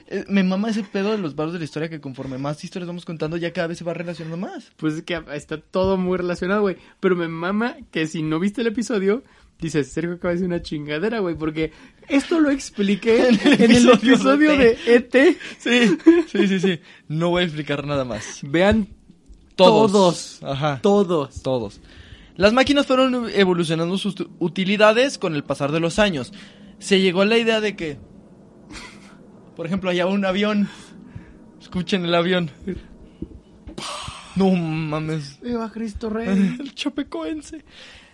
eh, 0.07 0.23
Me 0.29 0.43
mama 0.43 0.69
ese 0.69 0.83
pedo 0.83 1.11
de 1.11 1.17
los 1.17 1.35
barros 1.35 1.51
de 1.53 1.59
la 1.59 1.65
historia 1.65 1.89
que 1.89 1.99
conforme 1.99 2.37
más 2.37 2.63
historias 2.63 2.87
vamos 2.87 3.05
contando 3.05 3.35
ya 3.35 3.51
cada 3.51 3.67
vez 3.67 3.79
se 3.79 3.83
va 3.83 3.93
relacionando 3.95 4.37
más. 4.37 4.71
Pues 4.77 4.93
es 4.93 5.01
que 5.03 5.19
está 5.33 5.59
todo 5.59 5.97
muy 5.97 6.17
relacionado, 6.17 6.61
güey. 6.61 6.77
Pero 6.99 7.15
me 7.15 7.27
mama 7.27 7.75
que 7.91 8.05
si 8.07 8.21
no 8.21 8.39
viste 8.39 8.61
el 8.61 8.67
episodio, 8.67 9.23
dices, 9.59 9.91
Sergio 9.91 10.15
acaba 10.15 10.29
de 10.29 10.35
decir 10.35 10.47
una 10.47 10.61
chingadera, 10.61 11.19
güey. 11.19 11.35
Porque 11.35 11.71
esto 12.07 12.39
lo 12.39 12.49
expliqué 12.49 13.27
en 13.29 13.35
el 13.35 13.89
episodio 13.89 14.13
episodio, 14.13 14.57
de 14.57 14.77
ET. 14.85 15.37
Sí, 15.57 15.97
sí, 16.27 16.47
sí, 16.47 16.59
sí. 16.59 16.79
No 17.07 17.29
voy 17.29 17.43
a 17.43 17.45
explicar 17.45 17.85
nada 17.85 18.05
más. 18.05 18.39
Vean 18.43 18.87
Todos. 19.55 19.91
todos. 19.91 20.43
Ajá. 20.43 20.79
Todos. 20.81 21.41
Todos. 21.41 21.81
Las 22.35 22.53
máquinas 22.53 22.85
fueron 22.85 23.29
evolucionando 23.33 23.97
sus 23.97 24.15
utilidades 24.39 25.17
con 25.17 25.35
el 25.35 25.43
pasar 25.43 25.73
de 25.73 25.81
los 25.81 25.99
años. 25.99 26.31
Se 26.79 27.01
llegó 27.01 27.21
a 27.21 27.25
la 27.25 27.37
idea 27.37 27.59
de 27.59 27.75
que, 27.75 27.97
por 29.57 29.65
ejemplo, 29.65 29.89
allá 29.89 30.05
un 30.07 30.23
avión. 30.23 30.69
Escuchen 31.59 32.05
el 32.05 32.15
avión. 32.15 32.49
No 34.37 34.51
mames. 34.51 35.37
Viva 35.41 35.69
Cristo 35.69 36.09
Rey. 36.09 36.27
El 36.59 36.73
chapecoense. 36.73 37.65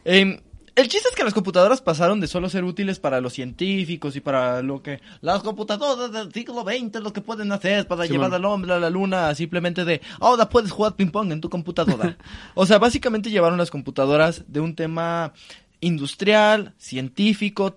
Em, 0.04 0.40
el 0.76 0.88
chiste 0.90 1.08
es 1.10 1.16
que 1.16 1.24
las 1.24 1.34
computadoras 1.34 1.82
pasaron 1.82 2.20
de 2.20 2.28
solo 2.28 2.50
ser 2.50 2.64
útiles 2.64 3.00
para 3.00 3.22
los 3.22 3.34
científicos 3.34 4.16
y 4.16 4.20
para 4.22 4.62
lo 4.62 4.82
que 4.84 5.00
las 5.22 5.42
computadoras 5.42 6.12
del 6.12 6.34
siglo 6.34 6.64
XX 6.64 7.02
lo 7.02 7.14
que 7.14 7.22
pueden 7.22 7.52
hacer 7.52 7.88
para 7.88 8.06
llevar 8.06 8.34
al 8.34 8.46
hombre 8.46 8.74
a 8.74 8.80
la 8.80 8.90
luna 8.90 9.34
simplemente 9.36 9.86
de 9.86 10.02
ahora 10.20 10.50
puedes 10.50 10.72
jugar 10.72 10.96
ping 10.96 11.08
pong 11.12 11.32
en 11.32 11.42
tu 11.42 11.50
computadora. 11.50 12.18
o 12.56 12.66
sea, 12.66 12.78
básicamente 12.80 13.30
llevaron 13.32 13.58
las 13.58 13.72
computadoras 13.72 14.44
de 14.48 14.60
un 14.60 14.76
tema 14.76 15.34
industrial, 15.82 16.74
científico, 16.78 17.72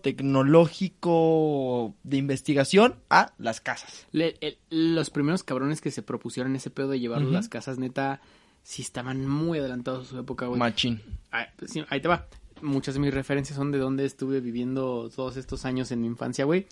tecnológico, 0.89 1.95
de 2.05 2.17
investigación 2.17 2.95
a 3.11 3.33
las 3.39 3.61
casas. 3.61 4.07
Le- 4.13 4.37
el- 4.41 4.59
los 4.71 5.11
primeros 5.11 5.43
cabrones 5.43 5.81
que 5.81 5.91
se 5.91 6.03
propusieron 6.03 6.55
ese 6.57 6.71
pedo 6.71 6.89
de 6.89 7.01
llevarlo 7.01 7.29
a 7.31 7.33
las 7.33 7.49
casas, 7.49 7.79
neta, 7.79 8.21
sí 8.63 8.83
estaban 8.83 9.27
muy 9.29 9.59
adelantados 9.59 10.07
a 10.09 10.11
su 10.11 10.19
época, 10.19 10.47
güey. 10.47 10.59
Machín. 10.59 11.01
Ah, 11.33 11.47
sí, 11.67 11.85
ahí 11.91 12.01
te 12.01 12.09
va. 12.09 12.27
Muchas 12.63 12.95
de 12.95 13.01
mis 13.01 13.15
referencias 13.15 13.57
son 13.57 13.71
de 13.73 13.79
donde 13.79 14.05
estuve 14.05 14.41
viviendo 14.41 15.11
todos 15.15 15.37
estos 15.37 15.65
años 15.65 15.91
en 15.93 16.01
mi 16.01 16.07
infancia, 16.07 16.45
güey. 16.45 16.67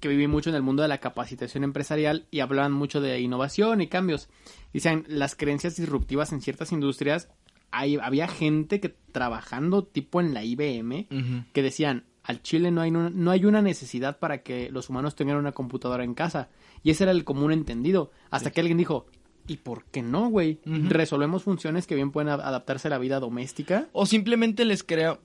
Que 0.00 0.08
viví 0.08 0.26
mucho 0.26 0.50
en 0.50 0.56
el 0.56 0.62
mundo 0.62 0.82
de 0.82 0.88
la 0.88 0.98
capacitación 0.98 1.64
empresarial 1.64 2.26
y 2.30 2.40
hablaban 2.40 2.72
mucho 2.72 3.00
de 3.00 3.20
innovación 3.20 3.80
y 3.80 3.88
cambios. 3.88 4.28
Dicen, 4.72 5.04
las 5.08 5.34
creencias 5.36 5.76
disruptivas 5.76 6.32
en 6.32 6.40
ciertas 6.40 6.72
industrias, 6.72 7.28
hay, 7.70 7.96
había 7.96 8.28
gente 8.28 8.80
que 8.80 8.94
trabajando 9.12 9.84
tipo 9.84 10.20
en 10.20 10.32
la 10.34 10.44
IBM 10.44 11.06
que 11.52 11.62
decían, 11.62 12.04
al 12.22 12.40
Chile 12.40 12.70
no 12.70 12.80
hay, 12.80 12.90
una- 12.90 13.10
no 13.10 13.30
hay 13.30 13.44
una 13.44 13.60
necesidad 13.60 14.18
para 14.18 14.42
que 14.42 14.70
los 14.70 14.88
humanos 14.88 15.14
tengan 15.16 15.36
una 15.36 15.52
computadora 15.52 16.04
en 16.04 16.14
casa. 16.14 16.48
Y 16.82 16.90
ese 16.90 17.04
era 17.04 17.12
el 17.12 17.24
común 17.24 17.52
entendido. 17.52 18.10
Hasta 18.30 18.50
que 18.50 18.60
alguien 18.60 18.78
dijo, 18.78 19.06
¿y 19.46 19.58
por 19.58 19.84
qué 19.86 20.02
no, 20.02 20.28
güey? 20.28 20.60
Resolvemos 20.64 21.42
funciones 21.42 21.86
que 21.86 21.94
bien 21.94 22.10
pueden 22.10 22.28
adaptarse 22.28 22.88
a 22.88 22.90
la 22.90 22.98
vida 22.98 23.20
doméstica. 23.20 23.88
O 23.92 24.06
simplemente 24.06 24.64
les 24.64 24.82
crea 24.82 25.18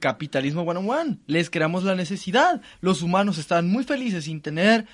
capitalismo 0.00 0.62
one 0.62 0.78
on 0.78 0.90
one. 0.90 1.18
Les 1.26 1.50
creamos 1.50 1.84
la 1.84 1.94
necesidad. 1.94 2.60
Los 2.80 3.02
humanos 3.02 3.38
están 3.38 3.68
muy 3.68 3.84
felices 3.84 4.24
sin 4.24 4.40
tener 4.40 4.86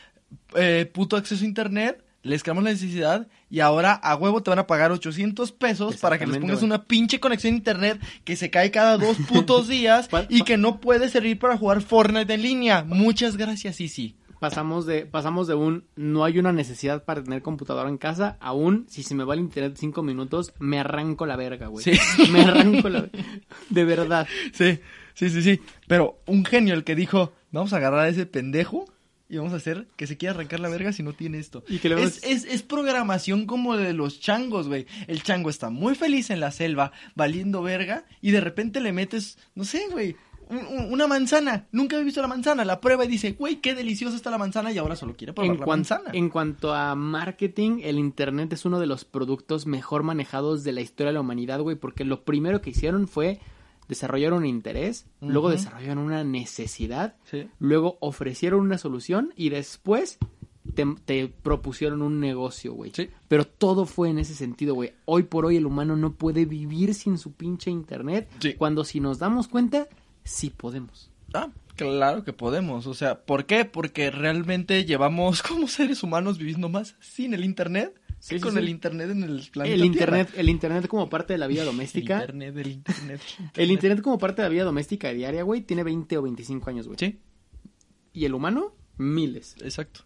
eh, 0.54 0.90
puto 0.92 1.16
acceso 1.16 1.44
a 1.44 1.48
internet. 1.48 2.04
les 2.22 2.42
creamos 2.44 2.62
la 2.62 2.70
necesidad 2.70 3.26
y 3.50 3.60
ahora 3.60 3.94
a 3.94 4.14
huevo 4.14 4.42
te 4.42 4.50
van 4.50 4.60
a 4.60 4.66
pagar 4.68 4.92
800 4.92 5.50
pesos 5.52 5.96
para 5.96 6.18
que 6.18 6.26
les 6.26 6.38
pongas 6.38 6.62
una 6.62 6.84
pinche 6.84 7.18
conexión 7.18 7.54
a 7.54 7.56
internet 7.56 8.00
que 8.24 8.36
se 8.36 8.48
cae 8.48 8.70
cada 8.70 8.96
dos 8.96 9.16
putos 9.28 9.66
días 9.66 10.08
y 10.28 10.42
que 10.44 10.56
no 10.56 10.80
puede 10.80 11.08
servir 11.08 11.38
para 11.38 11.58
jugar 11.58 11.82
Fortnite 11.82 12.32
en 12.32 12.42
línea. 12.42 12.84
Muchas 12.84 13.36
gracias, 13.36 13.76
sí. 13.76 14.14
Pasamos 14.42 14.86
de, 14.86 15.06
pasamos 15.06 15.46
de 15.46 15.54
un 15.54 15.84
no 15.94 16.24
hay 16.24 16.40
una 16.40 16.52
necesidad 16.52 17.04
para 17.04 17.22
tener 17.22 17.42
computadora 17.42 17.88
en 17.88 17.96
casa 17.96 18.36
a 18.40 18.52
un 18.52 18.86
si 18.88 19.04
se 19.04 19.14
me 19.14 19.22
va 19.22 19.34
el 19.34 19.40
internet 19.40 19.76
cinco 19.78 20.02
minutos, 20.02 20.52
me 20.58 20.80
arranco 20.80 21.26
la 21.26 21.36
verga, 21.36 21.68
güey. 21.68 21.84
Sí. 21.84 21.92
Me 22.32 22.40
arranco 22.42 22.88
la 22.88 23.08
De 23.70 23.84
verdad. 23.84 24.26
Sí, 24.52 24.80
sí, 25.14 25.30
sí, 25.30 25.42
sí. 25.42 25.60
Pero 25.86 26.18
un 26.26 26.44
genio 26.44 26.74
el 26.74 26.82
que 26.82 26.96
dijo, 26.96 27.32
vamos 27.52 27.72
a 27.72 27.76
agarrar 27.76 28.00
a 28.00 28.08
ese 28.08 28.26
pendejo 28.26 28.84
y 29.28 29.36
vamos 29.36 29.52
a 29.52 29.56
hacer 29.58 29.86
que 29.94 30.08
se 30.08 30.16
quiera 30.16 30.34
arrancar 30.34 30.58
la 30.58 30.68
verga 30.70 30.92
si 30.92 31.04
no 31.04 31.12
tiene 31.12 31.38
esto. 31.38 31.62
Y 31.68 31.78
que 31.78 31.88
le 31.90 31.94
vamos- 31.94 32.16
es, 32.16 32.24
es, 32.24 32.44
es 32.44 32.62
programación 32.64 33.46
como 33.46 33.76
de 33.76 33.92
los 33.92 34.18
changos, 34.18 34.66
güey. 34.66 34.86
El 35.06 35.22
chango 35.22 35.50
está 35.50 35.70
muy 35.70 35.94
feliz 35.94 36.30
en 36.30 36.40
la 36.40 36.50
selva, 36.50 36.90
valiendo 37.14 37.62
verga, 37.62 38.06
y 38.20 38.32
de 38.32 38.40
repente 38.40 38.80
le 38.80 38.92
metes, 38.92 39.38
no 39.54 39.62
sé, 39.64 39.84
güey, 39.92 40.16
una 40.90 41.06
manzana. 41.06 41.66
Nunca 41.72 41.96
había 41.96 42.04
visto 42.04 42.20
la 42.22 42.28
manzana. 42.28 42.64
La 42.64 42.80
prueba 42.80 43.04
y 43.04 43.08
dice, 43.08 43.32
güey, 43.32 43.60
qué 43.60 43.74
deliciosa 43.74 44.16
está 44.16 44.30
la 44.30 44.38
manzana 44.38 44.72
y 44.72 44.78
ahora 44.78 44.96
solo 44.96 45.14
quiere 45.16 45.32
probar 45.32 45.52
En, 45.54 45.60
la 45.60 45.66
manzana. 45.66 46.10
en 46.12 46.28
cuanto 46.28 46.74
a 46.74 46.94
marketing, 46.94 47.80
el 47.82 47.98
internet 47.98 48.52
es 48.52 48.64
uno 48.64 48.78
de 48.80 48.86
los 48.86 49.04
productos 49.04 49.66
mejor 49.66 50.02
manejados 50.02 50.64
de 50.64 50.72
la 50.72 50.80
historia 50.80 51.08
de 51.08 51.14
la 51.14 51.20
humanidad, 51.20 51.60
güey, 51.60 51.76
porque 51.76 52.04
lo 52.04 52.22
primero 52.24 52.60
que 52.60 52.70
hicieron 52.70 53.08
fue 53.08 53.40
desarrollar 53.88 54.32
un 54.32 54.46
interés, 54.46 55.06
luego 55.20 55.50
desarrollaron 55.50 56.04
una 56.04 56.24
necesidad, 56.24 57.16
Sí. 57.24 57.48
luego 57.58 57.96
ofrecieron 58.00 58.60
una 58.60 58.78
solución 58.78 59.32
y 59.36 59.48
después 59.50 60.18
te, 60.74 60.86
te 61.04 61.26
propusieron 61.42 62.00
un 62.02 62.20
negocio, 62.20 62.72
güey. 62.72 62.92
Sí. 62.94 63.08
Pero 63.28 63.44
todo 63.44 63.84
fue 63.84 64.08
en 64.10 64.18
ese 64.18 64.34
sentido, 64.34 64.74
güey. 64.74 64.92
Hoy 65.04 65.24
por 65.24 65.44
hoy 65.44 65.56
el 65.56 65.66
humano 65.66 65.96
no 65.96 66.12
puede 66.12 66.44
vivir 66.46 66.94
sin 66.94 67.18
su 67.18 67.32
pinche 67.32 67.70
internet, 67.70 68.28
Sí. 68.38 68.54
cuando 68.54 68.84
si 68.84 69.00
nos 69.00 69.18
damos 69.18 69.48
cuenta, 69.48 69.88
sí 70.24 70.50
podemos. 70.50 71.10
Ah, 71.34 71.48
claro 71.76 72.24
que 72.24 72.32
podemos. 72.32 72.86
O 72.86 72.94
sea, 72.94 73.22
¿por 73.24 73.46
qué? 73.46 73.64
Porque 73.64 74.10
realmente 74.10 74.84
llevamos 74.84 75.42
como 75.42 75.68
seres 75.68 76.02
humanos 76.02 76.38
viviendo 76.38 76.68
más 76.68 76.96
sin 77.00 77.34
el 77.34 77.44
internet 77.44 77.94
Sí, 78.20 78.38
con 78.38 78.52
sí. 78.52 78.58
el 78.60 78.68
internet 78.68 79.10
en 79.10 79.24
el 79.24 79.48
planeta. 79.50 79.74
El 79.74 79.80
Tierra. 79.80 79.86
internet, 80.20 80.30
el 80.36 80.48
internet 80.48 80.86
como 80.86 81.08
parte 81.10 81.32
de 81.32 81.38
la 81.40 81.48
vida 81.48 81.62
El 81.62 81.66
doméstica. 81.66 82.20
internet, 82.20 82.56
el 82.56 82.68
internet. 82.68 83.20
El 83.56 83.70
internet 83.72 84.00
como 84.00 84.16
parte 84.18 84.42
de 84.42 84.48
la 84.48 84.52
vida 84.52 84.62
doméstica 84.64 85.12
diaria, 85.12 85.42
güey, 85.42 85.62
tiene 85.62 85.82
20 85.82 86.18
o 86.18 86.22
25 86.22 86.70
años, 86.70 86.86
güey. 86.86 86.98
Sí, 87.00 87.18
Y 88.12 88.24
el 88.26 88.34
humano, 88.34 88.76
miles. 88.96 89.56
exacto. 89.60 90.02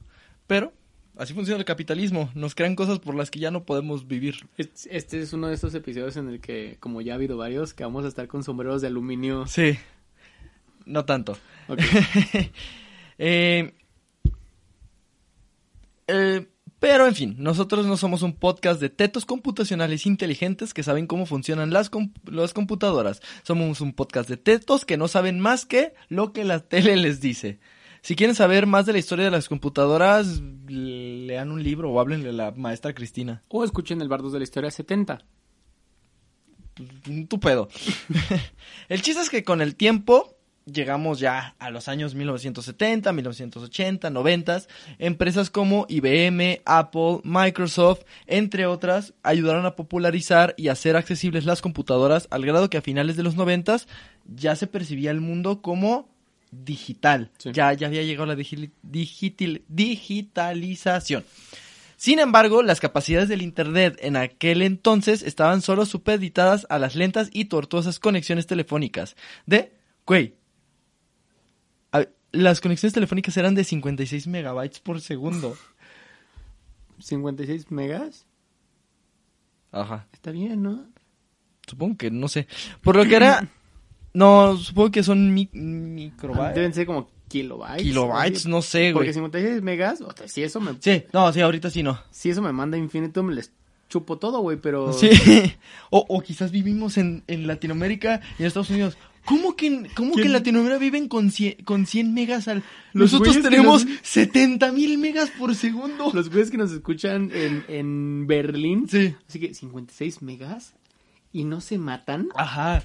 Pero 0.46 0.72
así 1.18 1.34
funciona 1.34 1.58
el 1.58 1.66
capitalismo. 1.66 2.30
Nos 2.34 2.54
crean 2.54 2.74
cosas 2.74 3.00
por 3.00 3.14
las 3.14 3.30
que 3.30 3.38
ya 3.40 3.50
no 3.50 3.64
podemos 3.64 4.06
vivir. 4.08 4.48
Es- 4.56 4.86
Este 4.90 5.20
es 5.20 5.34
uno 5.34 5.48
de 5.48 5.54
estos 5.54 5.74
episodios 5.74 6.16
en 6.16 6.28
el 6.30 6.40
que, 6.40 6.78
como 6.80 7.02
ya 7.02 7.12
ha 7.12 7.16
habido 7.16 7.36
varios, 7.36 7.74
que 7.74 7.84
vamos 7.84 8.06
a 8.06 8.08
estar 8.08 8.28
con 8.28 8.42
sombreros 8.44 8.80
de 8.80 8.86
aluminio. 8.88 9.46
Sí. 9.46 9.76
No 10.86 11.04
tanto. 11.04 11.36
Ok. 11.68 11.80
Eh, 13.18 13.72
eh, 16.06 16.46
pero 16.78 17.06
en 17.06 17.14
fin, 17.14 17.36
nosotros 17.38 17.86
no 17.86 17.96
somos 17.96 18.22
un 18.22 18.34
podcast 18.34 18.80
de 18.80 18.90
tetos 18.90 19.24
computacionales 19.24 20.04
inteligentes 20.04 20.74
que 20.74 20.82
saben 20.82 21.06
cómo 21.06 21.24
funcionan 21.24 21.72
las, 21.72 21.90
las 22.26 22.52
computadoras. 22.52 23.22
Somos 23.42 23.80
un 23.80 23.94
podcast 23.94 24.28
de 24.28 24.36
tetos 24.36 24.84
que 24.84 24.98
no 24.98 25.08
saben 25.08 25.40
más 25.40 25.64
que 25.64 25.94
lo 26.08 26.32
que 26.32 26.44
la 26.44 26.60
tele 26.60 26.96
les 26.96 27.20
dice. 27.20 27.58
Si 28.02 28.14
quieren 28.14 28.36
saber 28.36 28.66
más 28.66 28.84
de 28.86 28.92
la 28.92 28.98
historia 28.98 29.24
de 29.24 29.30
las 29.30 29.48
computadoras, 29.48 30.42
lean 30.68 31.50
un 31.50 31.62
libro 31.62 31.90
o 31.90 31.98
háblenle 31.98 32.28
a 32.28 32.32
la 32.32 32.50
maestra 32.52 32.94
Cristina. 32.94 33.42
O 33.48 33.64
escuchen 33.64 34.00
el 34.02 34.08
Bardos 34.08 34.32
de 34.32 34.38
la 34.38 34.44
Historia 34.44 34.70
70. 34.70 35.24
tu 37.28 37.40
pedo. 37.40 37.68
el 38.88 39.02
chiste 39.02 39.22
es 39.22 39.30
que 39.30 39.42
con 39.42 39.62
el 39.62 39.74
tiempo 39.74 40.35
llegamos 40.70 41.18
ya 41.20 41.54
a 41.58 41.70
los 41.70 41.88
años 41.88 42.14
1970, 42.14 43.12
1980, 43.12 44.10
90. 44.10 44.62
Empresas 44.98 45.48
como 45.50 45.86
IBM, 45.88 46.60
Apple, 46.64 47.20
Microsoft, 47.24 48.02
entre 48.26 48.66
otras, 48.66 49.14
ayudaron 49.22 49.64
a 49.66 49.76
popularizar 49.76 50.54
y 50.56 50.68
hacer 50.68 50.96
accesibles 50.96 51.44
las 51.44 51.62
computadoras 51.62 52.26
al 52.30 52.44
grado 52.44 52.68
que 52.68 52.78
a 52.78 52.82
finales 52.82 53.16
de 53.16 53.22
los 53.22 53.36
90 53.36 53.76
ya 54.34 54.56
se 54.56 54.66
percibía 54.66 55.10
el 55.12 55.20
mundo 55.20 55.62
como 55.62 56.08
digital. 56.50 57.30
Sí. 57.38 57.50
Ya, 57.52 57.72
ya 57.72 57.86
había 57.86 58.02
llegado 58.02 58.26
la 58.26 58.34
digi- 58.36 58.70
digital- 58.82 59.62
digitalización. 59.68 61.24
Sin 61.96 62.18
embargo, 62.18 62.62
las 62.62 62.78
capacidades 62.80 63.28
del 63.28 63.40
Internet 63.42 63.98
en 64.02 64.16
aquel 64.16 64.60
entonces 64.62 65.22
estaban 65.22 65.62
solo 65.62 65.86
supeditadas 65.86 66.66
a 66.68 66.78
las 66.78 66.94
lentas 66.94 67.30
y 67.32 67.46
tortuosas 67.46 67.98
conexiones 67.98 68.46
telefónicas. 68.46 69.16
De, 69.46 69.72
güey, 70.06 70.34
las 72.36 72.60
conexiones 72.60 72.92
telefónicas 72.94 73.36
eran 73.36 73.54
de 73.54 73.64
56 73.64 74.26
megabytes 74.26 74.80
por 74.80 75.00
segundo. 75.00 75.56
56 76.98 77.70
megas. 77.70 78.26
Ajá. 79.72 80.06
Está 80.12 80.30
bien, 80.30 80.62
¿no? 80.62 80.84
Supongo 81.66 81.96
que, 81.96 82.10
no 82.10 82.28
sé. 82.28 82.46
Por 82.82 82.96
lo 82.96 83.04
que 83.04 83.16
era... 83.16 83.48
No, 84.14 84.56
supongo 84.56 84.90
que 84.92 85.02
son 85.02 85.34
mi- 85.34 85.50
microbytes. 85.52 86.54
Deben 86.54 86.72
ser 86.72 86.86
como 86.86 87.10
kilobytes. 87.28 87.82
Kilobytes, 87.82 88.46
no 88.46 88.62
sé, 88.62 88.92
Porque 88.94 89.08
güey. 89.08 89.12
56 89.12 89.60
megas, 89.60 90.00
o 90.00 90.10
sea, 90.16 90.26
si 90.26 90.42
eso 90.42 90.58
me, 90.58 90.72
Sí, 90.80 91.04
no, 91.12 91.30
sí, 91.34 91.42
ahorita 91.42 91.68
sí 91.68 91.82
no. 91.82 92.00
si 92.10 92.30
eso 92.30 92.40
me 92.40 92.50
manda 92.50 92.78
infinito, 92.78 93.22
me 93.22 93.34
les 93.34 93.52
chupo 93.90 94.16
todo, 94.16 94.40
güey, 94.40 94.56
pero... 94.56 94.94
Sí. 94.94 95.10
O, 95.90 96.06
o 96.08 96.22
quizás 96.22 96.50
vivimos 96.50 96.96
en, 96.96 97.24
en 97.26 97.46
Latinoamérica 97.46 98.22
y 98.38 98.42
en 98.42 98.46
Estados 98.46 98.70
Unidos. 98.70 98.96
¿Cómo 99.26 99.56
que, 99.56 99.66
en- 99.66 99.88
cómo 99.94 100.14
que 100.14 100.22
en. 100.22 100.32
Latinoamérica 100.32 100.78
viven 100.78 101.08
con 101.08 101.30
100, 101.30 101.64
con 101.64 101.84
100 101.86 102.14
megas 102.14 102.48
al... 102.48 102.62
Los 102.92 103.12
Nosotros 103.12 103.42
tenemos 103.42 103.84
nos- 103.84 103.98
70 104.02 104.72
mil 104.72 104.96
megas 104.98 105.30
por 105.30 105.54
segundo. 105.54 106.10
Los 106.14 106.30
güeyes 106.30 106.50
que 106.50 106.56
nos 106.56 106.72
escuchan 106.72 107.30
en, 107.34 107.64
en 107.68 108.26
Berlín. 108.26 108.88
Sí. 108.88 109.14
Así 109.28 109.38
que 109.40 109.52
56 109.52 110.22
megas 110.22 110.74
y 111.32 111.44
no 111.44 111.60
se 111.60 111.76
matan. 111.78 112.28
Ajá. 112.36 112.84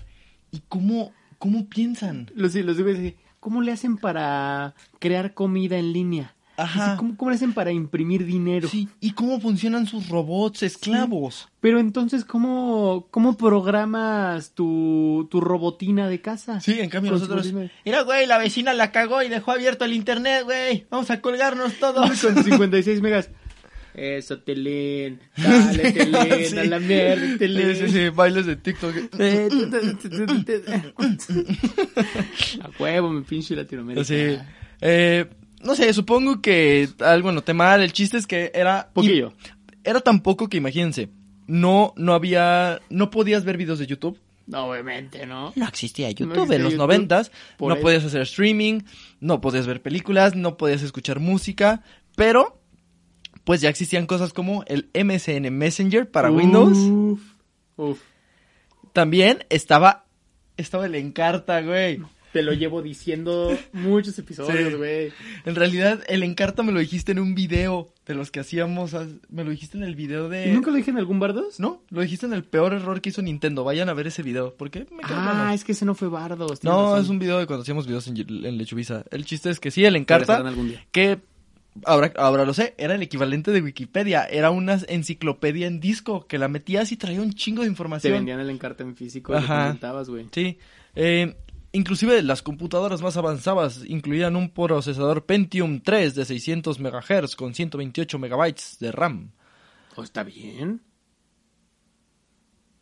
¿Y 0.51 0.61
cómo, 0.67 1.13
cómo 1.37 1.69
piensan? 1.69 2.29
Los, 2.35 2.55
los 2.55 2.81
güeyes 2.81 3.13
¿cómo 3.39 3.61
le 3.61 3.71
hacen 3.71 3.97
para 3.97 4.75
crear 4.99 5.33
comida 5.33 5.77
en 5.77 5.93
línea? 5.93 6.35
Ajá. 6.63 6.97
¿cómo, 6.97 7.15
cómo 7.17 7.31
le 7.31 7.35
hacen 7.35 7.53
para 7.53 7.71
imprimir 7.71 8.25
dinero? 8.25 8.67
Sí. 8.67 8.87
¿Y 8.99 9.11
cómo 9.11 9.39
funcionan 9.39 9.87
sus 9.87 10.09
robots 10.09 10.63
esclavos? 10.63 11.49
Pero 11.59 11.79
entonces, 11.79 12.25
¿cómo, 12.25 13.07
cómo 13.11 13.37
programas 13.37 14.51
tu, 14.51 15.27
tu 15.31 15.41
robotina 15.41 16.07
de 16.07 16.21
casa? 16.21 16.59
Sí, 16.59 16.79
en 16.79 16.89
cambio 16.89 17.11
nosotros... 17.11 17.45
56 17.45 17.53
megas. 17.53 17.71
Mira, 17.85 18.01
güey, 18.03 18.25
la 18.27 18.37
vecina 18.37 18.73
la 18.73 18.91
cagó 18.91 19.21
y 19.23 19.29
dejó 19.29 19.51
abierto 19.51 19.85
el 19.85 19.93
internet, 19.93 20.43
güey. 20.43 20.85
Vamos 20.89 21.09
a 21.11 21.21
colgarnos 21.21 21.75
todos. 21.75 22.21
Con 22.25 22.43
56 22.43 23.01
megas. 23.01 23.29
Eso, 23.93 24.39
Telén. 24.39 25.19
Dale, 25.35 25.91
Telén, 25.91 26.45
Sí. 26.45 26.57
a 26.57 26.63
la 26.63 26.79
mierda, 26.79 27.37
Telén. 27.37 27.75
Sí, 27.75 27.87
sí, 27.87 27.91
sí, 27.91 28.09
bailes 28.09 28.45
de 28.45 28.55
TikTok. 28.55 28.95
A 32.61 32.69
huevo, 32.79 33.09
mi 33.09 33.21
pinche 33.21 33.55
Latinoamérica. 33.55 34.03
Sí. 34.05 34.37
Eh, 34.81 35.25
no 35.63 35.75
sé, 35.75 35.93
supongo 35.93 36.41
que 36.41 36.89
algo 36.99 37.31
noté 37.31 37.53
mal. 37.53 37.81
El 37.81 37.93
chiste 37.93 38.17
es 38.17 38.27
que 38.27 38.51
era. 38.53 38.89
Poquillo. 38.93 39.33
Era 39.83 39.99
tan 39.99 40.21
poco 40.21 40.49
que 40.49 40.57
imagínense. 40.57 41.09
No, 41.47 41.93
no 41.95 42.13
había. 42.13 42.79
No 42.89 43.09
podías 43.09 43.43
ver 43.43 43.57
videos 43.57 43.79
de 43.79 43.87
YouTube. 43.87 44.19
No, 44.47 44.65
obviamente, 44.65 45.25
¿no? 45.25 45.53
No 45.55 45.67
existía 45.67 46.09
YouTube 46.11 46.33
existía 46.33 46.55
en 46.57 46.63
los 46.63 46.73
YouTube. 46.73 46.83
noventas. 46.83 47.31
No 47.59 47.73
eso. 47.73 47.81
podías 47.81 48.03
hacer 48.03 48.21
streaming. 48.21 48.81
No 49.19 49.39
podías 49.41 49.67
ver 49.67 49.81
películas. 49.81 50.35
No 50.35 50.57
podías 50.57 50.81
escuchar 50.81 51.19
música. 51.19 51.83
Pero. 52.15 52.57
Pues 53.43 53.59
ya 53.59 53.69
existían 53.69 54.05
cosas 54.05 54.33
como 54.33 54.63
el 54.67 54.89
MSN 54.93 55.49
Messenger 55.51 56.09
para 56.09 56.29
Windows. 56.29 56.77
Uf, 56.77 57.21
uf. 57.75 57.99
También 58.93 59.45
estaba. 59.49 60.05
Estaba 60.57 60.85
el 60.85 60.93
Encarta, 60.95 61.61
güey. 61.61 62.01
Te 62.33 62.43
lo 62.43 62.53
llevo 62.53 62.81
diciendo 62.81 63.57
muchos 63.73 64.17
episodios, 64.17 64.69
Sí. 64.71 64.75
güey. 64.75 65.11
En 65.45 65.55
realidad, 65.55 66.01
el 66.07 66.23
Encarta 66.23 66.63
me 66.63 66.71
lo 66.71 66.79
dijiste 66.79 67.11
en 67.11 67.19
un 67.19 67.35
video 67.35 67.93
de 68.05 68.13
los 68.15 68.31
que 68.31 68.39
hacíamos. 68.39 68.95
Me 69.29 69.43
lo 69.43 69.51
dijiste 69.51 69.77
en 69.77 69.83
el 69.83 69.95
video 69.95 70.29
de. 70.29 70.47
¿Y 70.47 70.51
¿Nunca 70.53 70.71
lo 70.71 70.77
dije 70.77 70.91
en 70.91 70.97
algún 70.97 71.19
Bardos? 71.19 71.59
No, 71.59 71.81
lo 71.89 72.01
dijiste 72.01 72.25
en 72.25 72.33
el 72.33 72.43
peor 72.45 72.73
error 72.73 73.01
que 73.01 73.09
hizo 73.09 73.21
Nintendo. 73.21 73.63
Vayan 73.65 73.89
a 73.89 73.93
ver 73.93 74.07
ese 74.07 74.23
video. 74.23 74.55
¿Por 74.55 74.71
qué? 74.71 74.87
Me 74.91 75.01
Ah, 75.03 75.07
plano. 75.07 75.51
es 75.53 75.65
que 75.65 75.73
ese 75.73 75.83
no 75.83 75.93
fue 75.93 76.07
Bardos. 76.07 76.63
No, 76.63 76.83
razón. 76.91 77.03
es 77.03 77.09
un 77.09 77.19
video 77.19 77.37
de 77.39 77.47
cuando 77.47 77.63
hacíamos 77.63 77.85
videos 77.85 78.07
en, 78.07 78.17
en 78.17 78.57
Lechubiza. 78.57 79.03
El 79.11 79.25
chiste 79.25 79.49
es 79.49 79.59
que 79.59 79.69
sí, 79.69 79.83
el 79.83 79.97
Encarta, 79.97 80.37
algún 80.37 80.69
día. 80.69 80.85
que 80.93 81.19
ahora, 81.85 82.13
ahora 82.15 82.45
lo 82.45 82.53
sé, 82.53 82.75
era 82.77 82.95
el 82.95 83.01
equivalente 83.01 83.51
de 83.51 83.61
Wikipedia. 83.61 84.23
Era 84.23 84.51
una 84.51 84.79
enciclopedia 84.87 85.67
en 85.67 85.81
disco 85.81 86.27
que 86.27 86.37
la 86.37 86.47
metías 86.47 86.93
y 86.93 86.97
traía 86.97 87.21
un 87.21 87.33
chingo 87.33 87.61
de 87.61 87.67
Te 87.67 87.71
información. 87.71 88.13
vendían 88.13 88.39
el 88.39 88.49
encarte 88.49 88.83
en 88.83 88.95
físico 88.95 89.33
y 89.33 89.35
lo 89.35 89.39
Ajá. 89.41 89.63
comentabas, 89.67 90.09
güey. 90.09 90.27
Sí. 90.31 90.57
Eh, 90.95 91.35
Inclusive 91.73 92.21
las 92.21 92.41
computadoras 92.41 93.01
más 93.01 93.15
avanzadas 93.15 93.83
incluían 93.87 94.35
un 94.35 94.49
procesador 94.49 95.25
Pentium 95.25 95.79
3 95.79 96.15
de 96.15 96.25
600 96.25 96.79
MHz 96.79 97.35
con 97.37 97.53
128 97.53 98.19
megabytes 98.19 98.77
de 98.79 98.91
RAM. 98.91 99.31
¿O 99.95 100.03
está 100.03 100.23
bien? 100.23 100.81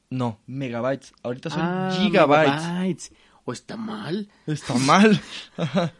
No, 0.10 0.40
megabytes. 0.48 1.14
Ahorita 1.22 1.50
son 1.52 1.62
Ah, 1.62 1.96
gigabytes. 2.00 2.64
megabytes. 2.64 3.12
¿O 3.46 3.54
está 3.54 3.78
mal? 3.78 4.28
Está 4.48 4.74
mal. 4.76 5.20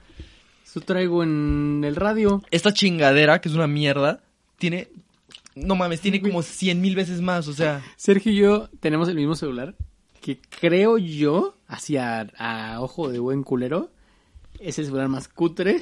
Eso 0.66 0.82
traigo 0.82 1.24
en 1.24 1.84
el 1.86 1.96
radio. 1.96 2.42
Esta 2.52 2.74
chingadera, 2.74 3.40
que 3.42 3.50
es 3.50 3.56
una 3.56 3.68
mierda, 3.68 4.22
tiene... 4.58 4.90
No 5.56 5.76
mames, 5.76 6.00
tiene 6.00 6.22
como 6.22 6.42
100 6.42 6.80
mil 6.80 6.96
veces 6.96 7.22
más, 7.22 7.48
o 7.48 7.54
sea... 7.54 7.84
Sergio 7.98 8.32
y 8.32 8.36
yo 8.38 8.70
tenemos 8.80 9.10
el 9.10 9.16
mismo 9.16 9.36
celular 9.36 9.76
que 10.22 10.40
creo 10.60 10.98
yo, 10.98 11.58
hacia 11.68 12.22
a 12.38 12.82
ojo 12.82 13.10
de 13.10 13.20
buen 13.20 13.44
culero, 13.44 13.92
es 14.60 14.78
el 14.80 14.86
celular 14.86 15.08
más 15.08 15.28
cutre 15.30 15.82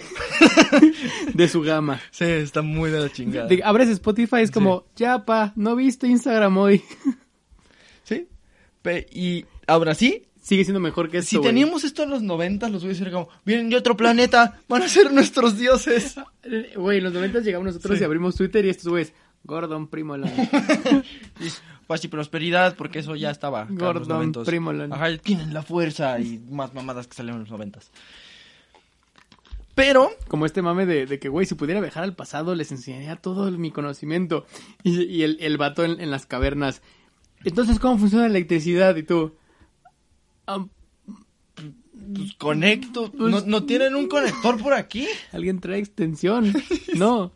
de 1.34 1.48
su 1.48 1.62
gama. 1.62 2.00
Sí, 2.12 2.26
está 2.26 2.62
muy 2.62 2.90
de 2.92 3.00
la 3.00 3.12
chingada. 3.12 3.48
De- 3.48 3.64
abres 3.64 3.90
Spotify 3.90 4.38
es 4.42 4.52
como, 4.52 4.86
ya 4.96 5.26
pa, 5.26 5.54
no 5.56 5.76
viste 5.76 6.08
Instagram 6.08 6.58
hoy. 6.58 6.82
Sí. 8.04 8.28
Pe- 8.82 9.06
y 9.12 9.46
ahora 9.68 9.94
sí, 9.94 10.24
Sigue 10.42 10.64
siendo 10.64 10.80
mejor 10.80 11.10
que 11.10 11.18
esto, 11.18 11.30
si 11.30 11.42
teníamos 11.42 11.84
esto 11.84 12.04
en 12.04 12.10
los 12.10 12.22
90, 12.22 12.70
los 12.70 12.82
voy 12.82 12.92
a 12.92 12.94
decir 12.94 13.12
como, 13.12 13.28
vienen 13.44 13.70
de 13.70 13.76
otro 13.76 13.98
planeta, 13.98 14.62
van 14.70 14.82
a 14.84 14.88
ser 14.88 15.12
nuestros 15.12 15.58
dioses. 15.58 16.16
Güey, 16.78 17.00
en 17.00 17.04
los 17.04 17.12
90 17.12 17.42
llegamos 17.42 17.66
nosotros 17.66 17.98
Sí. 17.98 18.02
y 18.02 18.06
abrimos 18.06 18.36
Twitter 18.36 18.64
y 18.64 18.70
estos 18.70 18.88
güeyes, 18.88 19.12
Gordon 19.44 19.88
Primola. 19.90 20.32
Y 21.42 21.50
paz 21.88 22.04
y 22.04 22.08
prosperidad, 22.10 22.76
porque 22.76 23.00
eso 23.00 23.16
ya 23.16 23.32
estaba. 23.32 23.62
acá 23.62 23.72
en 23.72 23.78
los 23.78 24.08
Gordon, 24.08 24.34
90s. 24.34 24.46
Primolan. 24.46 24.94
Ajá, 24.94 25.18
tienen 25.18 25.54
la 25.54 25.64
fuerza 25.64 26.20
y 26.20 26.40
más 26.50 26.74
mamadas 26.74 27.08
que 27.08 27.16
salieron 27.16 27.38
en 27.40 27.44
los 27.46 27.52
noventas. 27.52 27.90
Pero, 29.76 30.10
Como 30.28 30.46
este 30.48 30.62
mame 30.64 30.86
de, 30.88 31.06
de 31.06 31.20
que, 31.20 31.30
güey, 31.30 31.46
si 31.46 31.54
pudiera 31.54 31.80
viajar 31.80 32.04
al 32.04 32.16
pasado, 32.16 32.56
les 32.56 32.72
enseñaría 32.72 33.16
todo 33.16 33.52
mi 33.52 33.70
conocimiento. 33.72 34.46
Y, 34.84 35.04
y 35.04 35.22
el, 35.24 35.38
el 35.40 35.58
vato 35.58 35.84
en, 35.86 36.02
en 36.02 36.10
las 36.10 36.26
cavernas. 36.26 36.82
Entonces, 37.44 37.78
¿cómo 37.80 38.00
funciona 38.00 38.24
la 38.24 38.32
electricidad? 38.32 38.96
Y 38.96 39.04
tú. 39.04 39.36
"Ah, 40.48 40.66
pues 41.54 42.34
conecto. 42.40 43.12
¿No, 43.14 43.42
no 43.42 43.66
tienen 43.66 43.94
un 43.96 44.08
conector 44.08 44.58
por 44.62 44.74
aquí? 44.74 45.08
¿Alguien 45.32 45.60
trae 45.60 45.78
extensión? 45.80 46.54
No. 46.96 47.32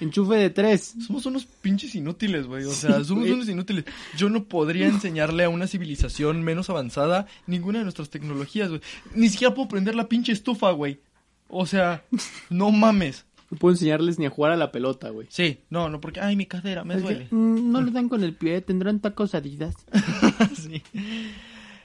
Enchufe 0.00 0.34
de 0.36 0.50
tres. 0.50 0.94
Somos 1.06 1.26
unos 1.26 1.44
pinches 1.46 1.94
inútiles, 1.94 2.46
güey. 2.46 2.64
O 2.64 2.72
sea, 2.72 2.98
Sí, 2.98 3.04
somos 3.04 3.24
güey. 3.24 3.32
unos 3.32 3.48
inútiles. 3.48 3.84
Yo 4.16 4.28
no 4.30 4.44
podría 4.44 4.86
enseñarle 4.86 5.44
a 5.44 5.48
una 5.48 5.66
civilización 5.66 6.42
menos 6.42 6.70
avanzada 6.70 7.26
ninguna 7.46 7.78
de 7.78 7.84
nuestras 7.84 8.10
tecnologías, 8.10 8.68
güey. 8.70 8.80
Ni 9.14 9.28
siquiera 9.28 9.54
puedo 9.54 9.68
prender 9.68 9.94
la 9.94 10.08
pinche 10.08 10.32
estufa, 10.32 10.70
güey. 10.70 11.00
O 11.48 11.66
sea, 11.66 12.04
no 12.48 12.70
mames. 12.70 13.26
No 13.50 13.58
puedo 13.58 13.74
enseñarles 13.74 14.18
ni 14.20 14.26
a 14.26 14.30
jugar 14.30 14.52
a 14.52 14.56
la 14.56 14.70
pelota, 14.70 15.10
güey. 15.10 15.26
Sí, 15.28 15.58
no, 15.70 15.88
no, 15.88 16.00
porque, 16.00 16.20
ay, 16.20 16.36
mi 16.36 16.46
cadera 16.46 16.84
me 16.84 16.96
duele. 16.96 17.26
mm, 17.30 17.72
no 17.72 17.82
le 17.82 17.90
dan 17.90 18.08
con 18.08 18.22
el 18.22 18.32
pie, 18.34 18.60
tendrán 18.60 19.00
tacos 19.00 19.34
adidas. 19.34 19.74
sí. 20.56 20.82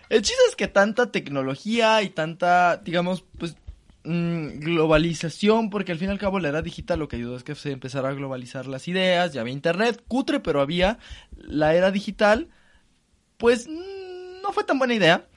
El 0.09 0.21
chiste 0.21 0.41
es 0.47 0.55
que 0.55 0.67
tanta 0.67 1.11
tecnología 1.11 2.03
y 2.03 2.09
tanta, 2.09 2.77
digamos, 2.77 3.23
pues, 3.39 3.55
mm, 4.05 4.59
globalización, 4.59 5.69
porque 5.69 5.91
al 5.91 5.97
fin 5.99 6.09
y 6.09 6.11
al 6.11 6.19
cabo 6.19 6.39
la 6.39 6.49
era 6.49 6.61
digital 6.61 6.99
lo 6.99 7.07
que 7.07 7.15
ayudó 7.17 7.35
es 7.37 7.43
que 7.43 7.55
se 7.55 7.71
empezara 7.71 8.09
a 8.09 8.13
globalizar 8.13 8.67
las 8.67 8.87
ideas, 8.87 9.33
ya 9.33 9.41
había 9.41 9.53
internet, 9.53 10.03
cutre, 10.07 10.39
pero 10.39 10.61
había 10.61 10.99
la 11.37 11.73
era 11.75 11.91
digital, 11.91 12.49
pues 13.37 13.67
mm, 13.67 14.41
no 14.43 14.51
fue 14.53 14.63
tan 14.63 14.79
buena 14.79 14.93
idea, 14.95 15.27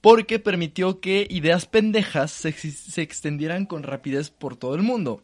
porque 0.00 0.38
permitió 0.38 1.00
que 1.00 1.26
ideas 1.30 1.66
pendejas 1.66 2.30
se, 2.30 2.52
se 2.52 3.02
extendieran 3.02 3.66
con 3.66 3.82
rapidez 3.82 4.30
por 4.30 4.56
todo 4.56 4.74
el 4.74 4.82
mundo. 4.82 5.22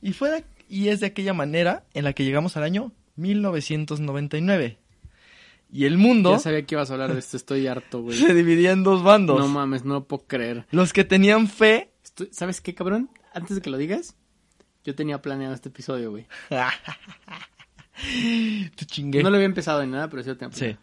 Y, 0.00 0.12
fue 0.12 0.30
de- 0.30 0.44
y 0.68 0.88
es 0.88 1.00
de 1.00 1.06
aquella 1.06 1.34
manera 1.34 1.84
en 1.94 2.04
la 2.04 2.12
que 2.12 2.24
llegamos 2.24 2.56
al 2.56 2.62
año 2.62 2.92
1999. 3.16 4.78
Y 5.72 5.84
el 5.84 5.98
mundo 5.98 6.32
Ya 6.32 6.38
sabía 6.38 6.64
que 6.64 6.74
ibas 6.76 6.90
a 6.90 6.94
hablar 6.94 7.12
de 7.12 7.18
esto, 7.18 7.36
estoy 7.36 7.66
harto, 7.66 8.02
güey. 8.02 8.16
se 8.18 8.32
dividía 8.34 8.72
en 8.72 8.84
dos 8.84 9.02
bandos. 9.02 9.38
No 9.38 9.48
mames, 9.48 9.84
no 9.84 9.94
lo 9.94 10.04
puedo 10.04 10.24
creer. 10.26 10.66
Los 10.70 10.92
que 10.92 11.04
tenían 11.04 11.48
fe. 11.48 11.90
Estoy- 12.04 12.28
¿Sabes 12.32 12.60
qué, 12.60 12.74
cabrón? 12.74 13.10
Antes 13.34 13.56
de 13.56 13.62
que 13.62 13.70
lo 13.70 13.76
digas, 13.76 14.14
yo 14.84 14.94
tenía 14.94 15.20
planeado 15.20 15.54
este 15.54 15.68
episodio, 15.68 16.10
güey. 16.12 16.26
Te 18.76 18.86
chingué. 18.86 19.22
No 19.22 19.30
lo 19.30 19.36
había 19.36 19.46
empezado 19.46 19.84
ni 19.84 19.90
nada, 19.92 20.08
pero 20.08 20.22
sí 20.22 20.28
lo 20.28 20.36
tenía 20.36 20.52
Sí. 20.54 20.58
planeado. 20.60 20.82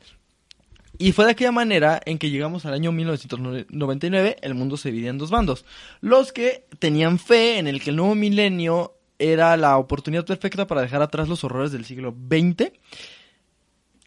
Y 1.00 1.12
fue 1.12 1.26
de 1.26 1.32
aquella 1.32 1.52
manera 1.52 2.00
en 2.06 2.19
que 2.19 2.30
llegamos 2.30 2.65
al 2.65 2.74
año 2.74 2.91
1999, 2.91 4.38
el 4.41 4.54
mundo 4.54 4.78
se 4.78 4.91
dividía 4.91 5.10
en 5.10 5.17
dos 5.17 5.32
bandos. 5.32 5.65
Los 6.02 6.32
que 6.32 6.65
tenían 6.80 7.17
fe 7.17 7.58
en 7.58 7.67
el 7.67 7.82
que 7.82 7.89
el 7.89 7.96
nuevo 7.96 8.13
milenio 8.13 8.96
era 9.17 9.58
la 9.58 9.78
oportunidad 9.78 10.26
perfecta 10.26 10.67
para 10.67 10.82
dejar 10.82 11.02
atrás 11.02 11.28
los 11.30 11.43
horrores 11.43 11.72
del 11.72 11.86
siglo 11.86 12.15
XX. 12.30 12.72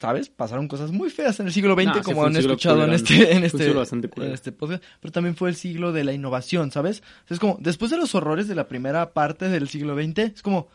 ¿Sabes? 0.07 0.29
Pasaron 0.29 0.69
cosas 0.69 0.93
muy 0.93 1.11
feas 1.11 1.41
en 1.41 1.47
el 1.47 1.53
siglo 1.53 1.75
XX, 1.75 2.01
como 2.05 2.25
han 2.25 2.37
escuchado 2.37 2.85
en 2.85 2.93
este, 2.93 3.33
en 3.35 3.43
este, 3.43 3.69
en 3.69 4.33
este 4.33 4.53
podcast. 4.53 4.85
Pero 5.01 5.11
también 5.11 5.35
fue 5.35 5.49
el 5.49 5.57
siglo 5.57 5.91
de 5.91 6.05
la 6.05 6.13
innovación, 6.13 6.71
¿sabes? 6.71 7.01
O 7.25 7.27
sea, 7.27 7.35
es 7.35 7.41
como, 7.41 7.57
después 7.59 7.91
de 7.91 7.97
los 7.97 8.15
horrores 8.15 8.47
de 8.47 8.55
la 8.55 8.69
primera 8.69 9.13
parte 9.13 9.49
del 9.49 9.69
siglo 9.69 10.01
XX, 10.01 10.19
es 10.19 10.43
como 10.43 10.69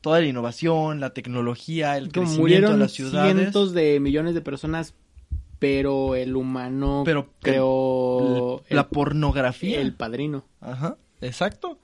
toda 0.00 0.18
la 0.18 0.26
innovación, 0.26 0.98
la 0.98 1.10
tecnología, 1.10 1.96
el 1.96 2.10
Como 2.10 2.26
crecimiento 2.26 2.72
de 2.72 2.76
las 2.76 2.90
ciudades. 2.90 3.36
cientos 3.36 3.72
de 3.72 4.00
millones 4.00 4.34
de 4.34 4.40
personas, 4.40 4.94
pero 5.60 6.16
el 6.16 6.34
humano 6.34 7.02
Pero 7.04 7.32
creó 7.40 8.64
la 8.68 8.80
el, 8.80 8.86
pornografía. 8.88 9.80
el 9.80 9.94
padrino. 9.94 10.44
Ajá, 10.60 10.96
exacto. 11.20 11.78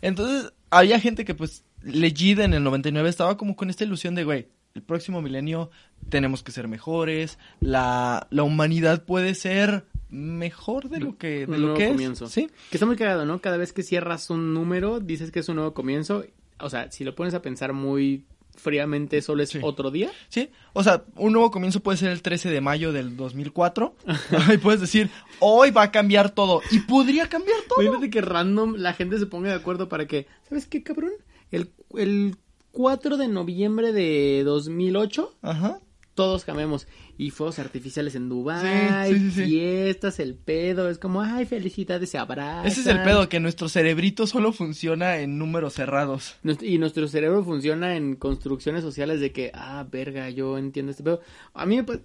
Entonces, 0.00 0.50
había 0.70 0.98
gente 0.98 1.26
que 1.26 1.34
pues 1.34 1.66
legida 1.82 2.46
en 2.46 2.54
el 2.54 2.64
99 2.64 3.06
estaba 3.06 3.36
como 3.36 3.54
con 3.54 3.68
esta 3.68 3.84
ilusión 3.84 4.14
de, 4.14 4.24
güey, 4.24 4.48
el 4.76 4.82
próximo 4.82 5.22
milenio 5.22 5.70
tenemos 6.08 6.42
que 6.42 6.52
ser 6.52 6.68
mejores, 6.68 7.38
la, 7.60 8.26
la 8.30 8.42
humanidad 8.44 9.04
puede 9.04 9.34
ser 9.34 9.86
mejor 10.10 10.88
de 10.88 11.00
lo 11.00 11.16
que, 11.18 11.40
de 11.40 11.44
Un 11.46 11.52
lo 11.52 11.58
nuevo 11.58 11.74
que 11.78 11.84
es. 11.86 11.90
comienzo. 11.92 12.28
Sí, 12.28 12.48
Que 12.70 12.76
está 12.76 12.86
muy 12.86 12.96
cagado, 12.96 13.24
¿no? 13.26 13.40
Cada 13.40 13.56
vez 13.56 13.72
que 13.72 13.82
cierras 13.82 14.30
un 14.30 14.54
número, 14.54 15.00
dices 15.00 15.30
que 15.32 15.40
es 15.40 15.48
un 15.48 15.56
nuevo 15.56 15.74
comienzo. 15.74 16.24
O 16.60 16.70
sea, 16.70 16.90
si 16.92 17.04
lo 17.04 17.14
pones 17.14 17.34
a 17.34 17.42
pensar 17.42 17.72
muy 17.72 18.24
fríamente, 18.54 19.20
solo 19.20 19.42
es 19.42 19.50
Sí. 19.50 19.58
otro 19.62 19.90
día. 19.90 20.10
sí. 20.28 20.50
O 20.72 20.82
sea, 20.82 21.04
un 21.16 21.32
nuevo 21.32 21.50
comienzo 21.50 21.80
puede 21.80 21.98
ser 21.98 22.10
el 22.10 22.22
13 22.22 22.50
de 22.50 22.60
mayo 22.60 22.92
del 22.92 23.16
2004. 23.16 23.94
y 24.54 24.58
puedes 24.58 24.80
decir, 24.80 25.10
hoy 25.40 25.70
va 25.70 25.82
a 25.82 25.90
cambiar 25.90 26.30
todo. 26.30 26.62
Y 26.70 26.80
podría 26.80 27.28
cambiar 27.28 27.58
todo. 27.68 27.82
Imagínate 27.82 28.10
que 28.10 28.20
random 28.20 28.76
la 28.76 28.92
gente 28.94 29.18
se 29.18 29.26
ponga 29.26 29.48
de 29.50 29.56
acuerdo 29.56 29.88
para 29.88 30.06
que, 30.06 30.26
¿sabes 30.48 30.66
qué, 30.66 30.82
cabrón? 30.82 31.12
El, 31.50 31.70
el 31.96 32.36
4 32.76 33.16
de 33.16 33.26
noviembre 33.28 33.90
de 33.94 34.42
2008, 34.44 35.34
Ajá. 35.40 35.80
todos 36.14 36.44
cambiamos. 36.44 36.86
Y 37.16 37.30
fuegos 37.30 37.58
artificiales 37.58 38.14
en 38.16 38.28
Dubai, 38.28 39.08
Sí, 39.14 39.18
sí, 39.18 39.30
sí, 39.30 39.30
sí. 39.30 39.44
fiestas, 39.46 40.20
el 40.20 40.34
pedo. 40.34 40.90
Es 40.90 40.98
como, 40.98 41.22
ay, 41.22 41.46
felicidades, 41.46 42.10
se 42.10 42.18
abrazan. 42.18 42.66
Ese 42.66 42.82
es 42.82 42.86
el 42.88 43.02
pedo, 43.02 43.30
que 43.30 43.40
nuestro 43.40 43.70
cerebrito 43.70 44.26
solo 44.26 44.52
funciona 44.52 45.16
en 45.20 45.38
números 45.38 45.72
cerrados. 45.72 46.36
Y 46.60 46.76
nuestro 46.76 47.08
cerebro 47.08 47.42
funciona 47.42 47.96
en 47.96 48.16
construcciones 48.16 48.82
sociales 48.82 49.20
de 49.20 49.32
que, 49.32 49.50
ah, 49.54 49.86
verga, 49.90 50.28
yo 50.28 50.58
entiendo 50.58 50.90
este 50.90 51.02
pedo. 51.02 51.22
A 51.54 51.64
mí 51.64 51.76
me 51.76 51.84
pa- 51.84 52.00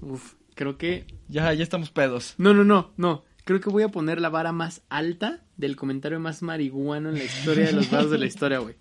Uf, 0.00 0.34
creo 0.56 0.76
que... 0.76 1.04
Ya, 1.28 1.52
ya 1.54 1.62
estamos 1.62 1.90
pedos. 1.92 2.34
No, 2.38 2.52
no, 2.54 2.64
no, 2.64 2.90
no. 2.96 3.22
Creo 3.44 3.60
que 3.60 3.70
voy 3.70 3.84
a 3.84 3.88
poner 3.88 4.20
la 4.20 4.28
vara 4.30 4.50
más 4.50 4.82
alta 4.88 5.44
del 5.56 5.76
comentario 5.76 6.18
más 6.18 6.42
marihuano 6.42 7.10
en 7.10 7.18
la 7.18 7.24
historia 7.24 7.66
de 7.66 7.72
los 7.74 7.88
vasos 7.88 8.10
de 8.10 8.18
la 8.18 8.26
historia, 8.26 8.58
güey. 8.58 8.74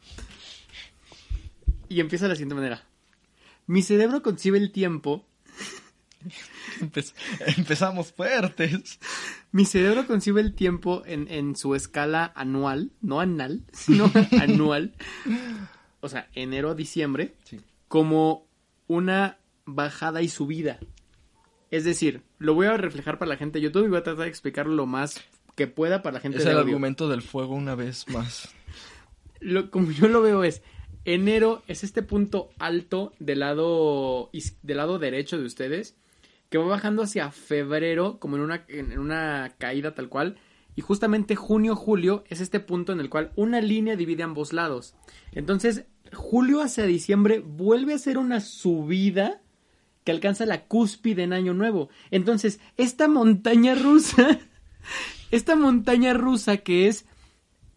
Y 1.89 1.99
empieza 1.99 2.25
de 2.25 2.29
la 2.29 2.35
siguiente 2.35 2.55
manera. 2.55 2.83
Mi 3.65 3.81
cerebro 3.81 4.21
concibe 4.21 4.57
el 4.57 4.71
tiempo. 4.71 5.25
Empe- 6.81 7.13
empezamos 7.57 8.11
fuertes. 8.11 8.99
Mi 9.51 9.65
cerebro 9.65 10.05
concibe 10.07 10.41
el 10.41 10.53
tiempo 10.53 11.03
en, 11.05 11.27
en 11.31 11.55
su 11.55 11.75
escala 11.75 12.31
anual, 12.35 12.91
no 13.01 13.19
anal, 13.19 13.63
sino 13.71 14.11
anual. 14.41 14.93
O 16.01 16.09
sea, 16.09 16.29
enero 16.33 16.71
a 16.71 16.75
diciembre, 16.75 17.35
Sí. 17.45 17.59
como 17.87 18.47
una 18.87 19.37
bajada 19.65 20.21
y 20.21 20.29
subida. 20.29 20.79
Es 21.71 21.83
decir, 21.83 22.21
lo 22.39 22.53
voy 22.53 22.67
a 22.67 22.77
reflejar 22.77 23.17
para 23.19 23.29
la 23.29 23.37
gente 23.37 23.59
de 23.59 23.63
YouTube 23.65 23.85
y 23.85 23.89
voy 23.89 23.97
a 23.99 24.03
tratar 24.03 24.23
de 24.25 24.29
explicarlo 24.29 24.73
lo 24.75 24.85
más 24.85 25.21
que 25.55 25.67
pueda 25.67 26.01
para 26.01 26.13
la 26.15 26.19
gente 26.19 26.37
Es 26.37 26.45
de 26.45 26.51
el 26.51 26.57
audio. 26.57 26.69
argumento 26.69 27.09
del 27.09 27.21
fuego 27.21 27.55
una 27.55 27.75
vez 27.75 28.07
más. 28.09 28.49
Lo- 29.39 29.69
como 29.71 29.91
yo 29.91 30.07
lo 30.07 30.21
veo 30.21 30.43
es, 30.43 30.61
enero 31.07 31.63
es 31.67 31.85
este 31.85 32.03
punto 32.03 32.49
alto 32.59 33.13
del 33.17 33.39
lado, 33.39 34.29
del 34.61 34.77
lado 34.77 34.99
derecho 34.99 35.39
de 35.39 35.45
ustedes, 35.45 35.95
que 36.49 36.57
va 36.57 36.65
bajando 36.65 37.01
hacia 37.01 37.31
febrero, 37.31 38.19
como 38.19 38.35
en 38.35 38.41
una, 38.43 38.65
en, 38.67 38.99
una 38.99 39.55
caída 39.57 39.95
tal 39.95 40.09
cual, 40.09 40.37
y 40.75 40.81
justamente 40.81 41.35
junio, 41.35 41.77
julio 41.77 42.25
es 42.27 42.41
este 42.41 42.59
punto 42.59 42.91
en 42.91 42.99
el 42.99 43.09
cual 43.09 43.31
una 43.37 43.61
línea 43.61 43.95
divide 43.95 44.23
ambos 44.23 44.51
lados. 44.51 44.95
Entonces, 45.31 45.85
julio 46.13 46.61
hacia 46.61 46.85
diciembre 46.85 47.39
vuelve 47.39 47.93
a 47.93 47.99
ser 47.99 48.17
una 48.17 48.41
subida 48.41 49.41
que 50.03 50.11
alcanza 50.11 50.45
la 50.45 50.65
cúspide 50.65 51.23
en 51.23 51.31
Año 51.31 51.53
Nuevo. 51.53 51.89
Entonces, 52.11 52.59
esta 52.75 53.07
montaña 53.07 53.75
rusa, 53.75 54.39
esta 55.31 55.55
montaña 55.55 56.13
rusa 56.13 56.57
que 56.57 56.87
es 56.87 57.05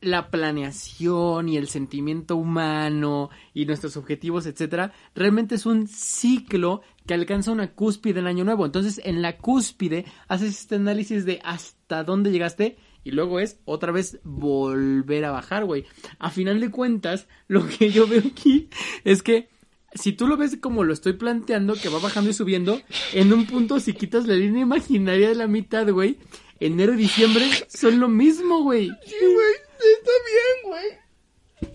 la 0.00 0.30
planeación 0.30 1.48
y 1.48 1.56
el 1.56 1.68
sentimiento 1.68 2.36
humano 2.36 3.30
y 3.52 3.66
nuestros 3.66 3.96
objetivos, 3.96 4.46
etcétera, 4.46 4.92
realmente 5.14 5.56
es 5.56 5.66
un 5.66 5.88
ciclo 5.88 6.82
que 7.06 7.14
alcanza 7.14 7.52
una 7.52 7.72
cúspide 7.72 8.20
en 8.20 8.26
Año 8.26 8.44
Nuevo. 8.44 8.64
Entonces, 8.64 9.00
en 9.04 9.22
la 9.22 9.36
cúspide 9.36 10.06
haces 10.28 10.60
este 10.60 10.76
análisis 10.76 11.24
de 11.24 11.40
hasta 11.44 12.04
dónde 12.04 12.30
llegaste 12.30 12.76
y 13.04 13.12
luego 13.12 13.40
es 13.40 13.60
otra 13.64 13.92
vez 13.92 14.20
volver 14.24 15.24
a 15.24 15.30
bajar, 15.30 15.64
güey. 15.64 15.84
A 16.18 16.30
final 16.30 16.60
de 16.60 16.70
cuentas, 16.70 17.28
lo 17.48 17.66
que 17.66 17.90
yo 17.90 18.06
veo 18.06 18.22
aquí 18.26 18.68
es 19.04 19.22
que 19.22 19.48
si 19.94 20.12
tú 20.12 20.28
lo 20.28 20.36
ves 20.36 20.56
como 20.56 20.84
lo 20.84 20.92
estoy 20.92 21.14
planteando, 21.14 21.74
que 21.74 21.88
va 21.88 21.98
bajando 21.98 22.30
y 22.30 22.34
subiendo, 22.34 22.80
en 23.12 23.32
un 23.32 23.46
punto 23.46 23.80
si 23.80 23.92
quitas 23.92 24.26
la 24.26 24.34
línea 24.34 24.62
imaginaria 24.62 25.28
de 25.28 25.34
la 25.34 25.48
mitad, 25.48 25.88
güey, 25.90 26.16
enero 26.60 26.94
y 26.94 26.98
diciembre 26.98 27.44
son 27.68 27.98
lo 27.98 28.08
mismo, 28.08 28.62
güey. 28.62 28.88
Sí, 29.04 29.16
güey, 29.20 29.69
está 29.88 30.12
bien, 30.30 30.56
güey. 30.64 30.98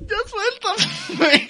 Ya 0.07 0.17
suéltame, 0.29 0.87
güey. 1.17 1.47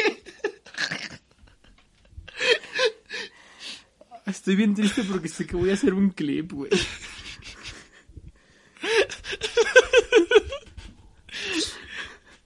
Estoy 4.26 4.56
bien 4.56 4.74
triste 4.74 5.04
porque 5.04 5.30
sé 5.30 5.46
que 5.46 5.56
voy 5.56 5.70
a 5.70 5.74
hacer 5.74 5.94
un 5.94 6.10
clip, 6.10 6.52
güey. 6.52 6.72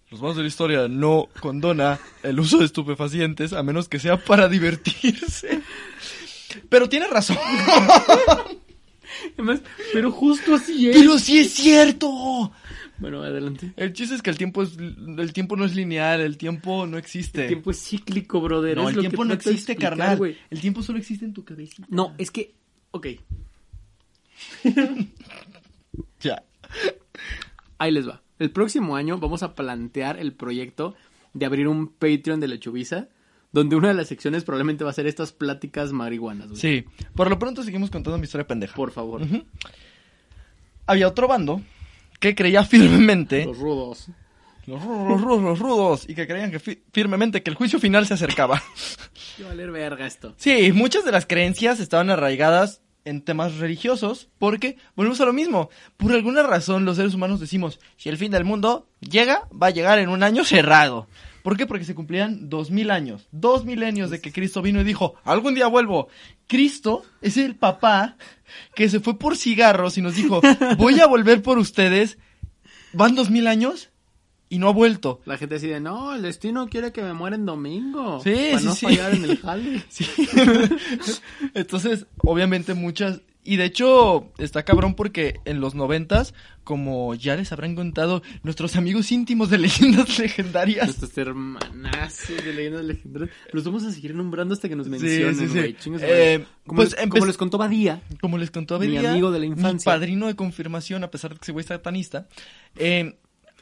Los 0.10 0.20
vamos 0.20 0.36
de 0.38 0.42
la 0.42 0.48
historia 0.48 0.88
no 0.88 1.30
condona 1.40 2.00
el 2.24 2.40
uso 2.40 2.58
de 2.58 2.66
estupefacientes 2.66 3.54
a 3.54 3.64
menos 3.64 3.88
que 3.88 4.00
sea 4.00 4.18
para 4.18 4.50
divertirse. 4.50 5.62
Pero 6.68 6.90
tiene 6.90 7.08
razón. 7.08 7.38
Además, 9.34 9.62
pero 9.94 10.12
justo 10.12 10.56
así 10.56 10.90
es. 10.90 10.98
Pero 10.98 11.18
sí 11.20 11.40
es 11.40 11.54
cierto. 11.54 12.52
Bueno, 13.00 13.24
adelante. 13.24 13.74
El 13.78 13.94
chiste 13.94 14.16
es 14.16 14.22
que 14.22 14.30
el 14.30 14.38
tiempo 14.38 14.62
es 14.62 14.78
el 14.78 15.34
tiempo 15.34 15.56
no 15.56 15.66
es 15.66 15.76
lineal, 15.76 16.22
el 16.22 16.38
tiempo 16.38 16.86
no 16.86 16.98
existe. 16.98 17.44
El 17.44 17.48
tiempo 17.48 17.72
es 17.72 17.82
cíclico, 17.82 18.42
brother. 18.42 18.76
no, 18.78 18.84
es 18.84 18.90
el 18.90 18.96
lo 18.96 19.02
tiempo 19.02 19.22
que 19.24 19.28
no 19.30 19.34
existe, 19.34 19.72
explicar, 19.74 19.98
carnal. 19.98 20.38
El 20.50 20.60
tiempo 20.62 20.82
solo 20.84 20.98
existe 21.00 21.26
en 21.26 21.34
tu 21.34 21.44
cabecita. 21.46 21.88
No, 21.90 22.14
es 22.18 22.30
que, 22.32 22.54
ok, 22.92 23.08
Ya. 26.22 26.44
ahí 27.78 27.92
les 27.92 28.08
va. 28.08 28.22
El 28.40 28.52
próximo 28.52 28.96
año 28.96 29.18
vamos 29.18 29.44
a 29.44 29.56
plantear 29.56 30.18
el 30.20 30.34
proyecto 30.34 30.96
de 31.34 31.46
abrir 31.46 31.68
un 31.68 31.88
Patreon 31.88 32.40
de 32.40 32.48
Lechubiza, 32.48 33.08
donde 33.52 33.76
una 33.76 33.90
de 33.90 33.94
las 33.96 34.08
secciones 34.08 34.44
probablemente 34.44 34.84
va 34.84 34.90
a 34.92 34.94
ser 34.94 35.08
estas 35.08 35.34
pláticas 35.34 35.92
marihuanas, 35.92 36.50
güey. 36.50 36.60
Sí. 36.60 36.86
Por 37.16 37.30
lo 37.30 37.40
pronto 37.40 37.64
seguimos 37.64 37.90
contando 37.90 38.18
mi 38.18 38.26
historia 38.26 38.48
pendeja. 38.48 38.76
Por 38.76 38.92
favor. 38.92 39.22
Había 40.86 41.08
otro 41.08 41.28
bando 41.28 41.62
que 42.20 42.36
creía 42.36 42.64
firmemente 42.64 43.46
Los 43.46 43.58
rudos. 43.58 44.08
los 44.68 44.84
rudos, 44.84 45.08
los 45.10 45.22
rudos, 45.22 45.42
los 45.44 45.60
rudos 45.60 46.10
y 46.10 46.16
que 46.16 46.28
creían 46.28 46.52
que 46.52 46.60
fi- 46.60 46.82
firmemente 46.94 47.42
que 47.44 47.50
el 47.50 47.56
juicio 47.56 47.80
final 47.80 48.06
se 48.06 48.14
acercaba. 48.14 48.62
Qué 49.38 49.44
valer 49.44 49.72
verga 49.72 50.06
esto. 50.06 50.34
Sí, 50.38 50.72
muchas 50.74 51.06
de 51.06 51.12
las 51.12 51.26
creencias 51.26 51.80
estaban 51.80 52.10
arraigadas 52.10 52.82
en 53.06 53.22
temas 53.22 53.56
religiosos, 53.58 54.28
porque 54.38 54.78
volvemos 54.96 55.20
a 55.22 55.26
lo 55.26 55.34
mismo. 55.34 55.70
Por 55.98 56.12
alguna 56.12 56.44
razón 56.44 56.84
los 56.86 56.98
seres 56.98 57.14
humanos 57.14 57.40
decimos, 57.40 57.80
si 57.98 58.10
el 58.10 58.18
fin 58.18 58.32
del 58.32 58.44
mundo 58.44 58.88
llega, 59.00 59.48
va 59.52 59.68
a 59.68 59.72
llegar 59.72 59.98
en 60.00 60.10
un 60.10 60.22
año 60.22 60.44
cerrado. 60.44 61.08
¿Por 61.42 61.56
qué? 61.56 61.66
Porque 61.66 61.86
se 61.86 61.96
cumplían 61.96 62.50
dos 62.50 62.70
mil 62.70 62.92
años, 62.92 63.28
dos 63.32 63.64
milenios 63.64 64.10
de 64.12 64.20
que 64.20 64.34
Cristo 64.34 64.62
vino 64.62 64.82
y 64.82 64.84
dijo, 64.84 65.16
algún 65.24 65.56
día 65.56 65.68
vuelvo. 65.68 66.10
Cristo 66.48 67.04
es 67.22 67.38
el 67.38 67.56
papá 67.56 68.18
que 68.76 68.90
se 68.90 69.00
fue 69.00 69.18
por 69.18 69.38
cigarros 69.38 69.98
y 69.98 70.02
nos 70.02 70.16
dijo, 70.16 70.42
voy 70.78 71.00
a 71.00 71.08
volver 71.08 71.42
por 71.42 71.58
ustedes. 71.58 72.18
Van 72.94 73.16
dos 73.16 73.30
mil 73.30 73.48
años 73.48 73.90
y 74.50 74.58
no 74.58 74.68
ha 74.68 74.74
vuelto. 74.74 75.22
La 75.26 75.38
gente 75.38 75.56
decide, 75.56 75.80
no, 75.80 76.16
el 76.16 76.24
destino 76.24 76.68
quiere 76.70 76.92
que 76.92 77.04
me 77.04 77.14
muera 77.14 77.36
en 77.36 77.46
domingo. 77.46 78.20
Sí, 78.24 78.34
para 78.52 78.60
sí, 78.60 78.66
no 78.66 78.76
sí. 78.76 78.86
fallar 78.88 79.14
en 79.14 79.24
el 79.26 79.38
jale. 79.38 79.84
Sí. 79.90 80.06
Entonces, 81.54 82.08
obviamente 82.18 82.74
muchas... 82.74 83.22
Y 83.42 83.56
de 83.56 83.66
hecho, 83.66 84.32
está 84.38 84.64
cabrón 84.64 84.96
porque 84.96 85.40
en 85.46 85.62
los 85.62 85.74
noventas, 85.74 86.34
como 86.66 87.16
ya 87.16 87.36
les 87.36 87.52
habrán 87.54 87.74
contado 87.74 88.22
nuestros 88.44 88.76
amigos 88.76 89.12
íntimos 89.12 89.50
de 89.50 89.58
leyendas 89.60 90.20
legendarias. 90.20 90.86
Nuestros 90.88 91.18
hermanazos 91.18 92.44
de 92.44 92.54
leyendas 92.54 92.84
legendarias. 92.84 93.32
Los 93.54 93.64
vamos 93.64 93.84
a 93.86 93.92
seguir 93.92 94.14
nombrando 94.14 94.54
hasta 94.54 94.68
que 94.68 94.76
nos 94.76 94.88
mencionen, 94.90 95.36
sí, 95.36 95.96
Eh, 96.02 96.46
como, 96.66 96.82
pues 96.82 96.96
les, 96.98 97.08
como 97.10 97.26
les 97.26 97.38
contó 97.38 97.58
Badía. 97.58 98.02
Como 98.20 98.38
les 98.38 98.52
contó 98.52 98.78
Mi 98.78 98.88
Abedía, 98.88 99.12
amigo 99.12 99.32
de 99.32 99.40
la 99.40 99.46
infancia. 99.46 99.90
mi 99.92 99.98
padrino 99.98 100.28
de 100.28 100.36
confirmación, 100.36 101.04
a 101.06 101.12
pesar 101.12 101.34
de 101.34 101.40
que 101.40 101.52
güey 101.54 101.64
es 101.64 101.68
satanista, 101.68 102.28
eh, 102.76 103.18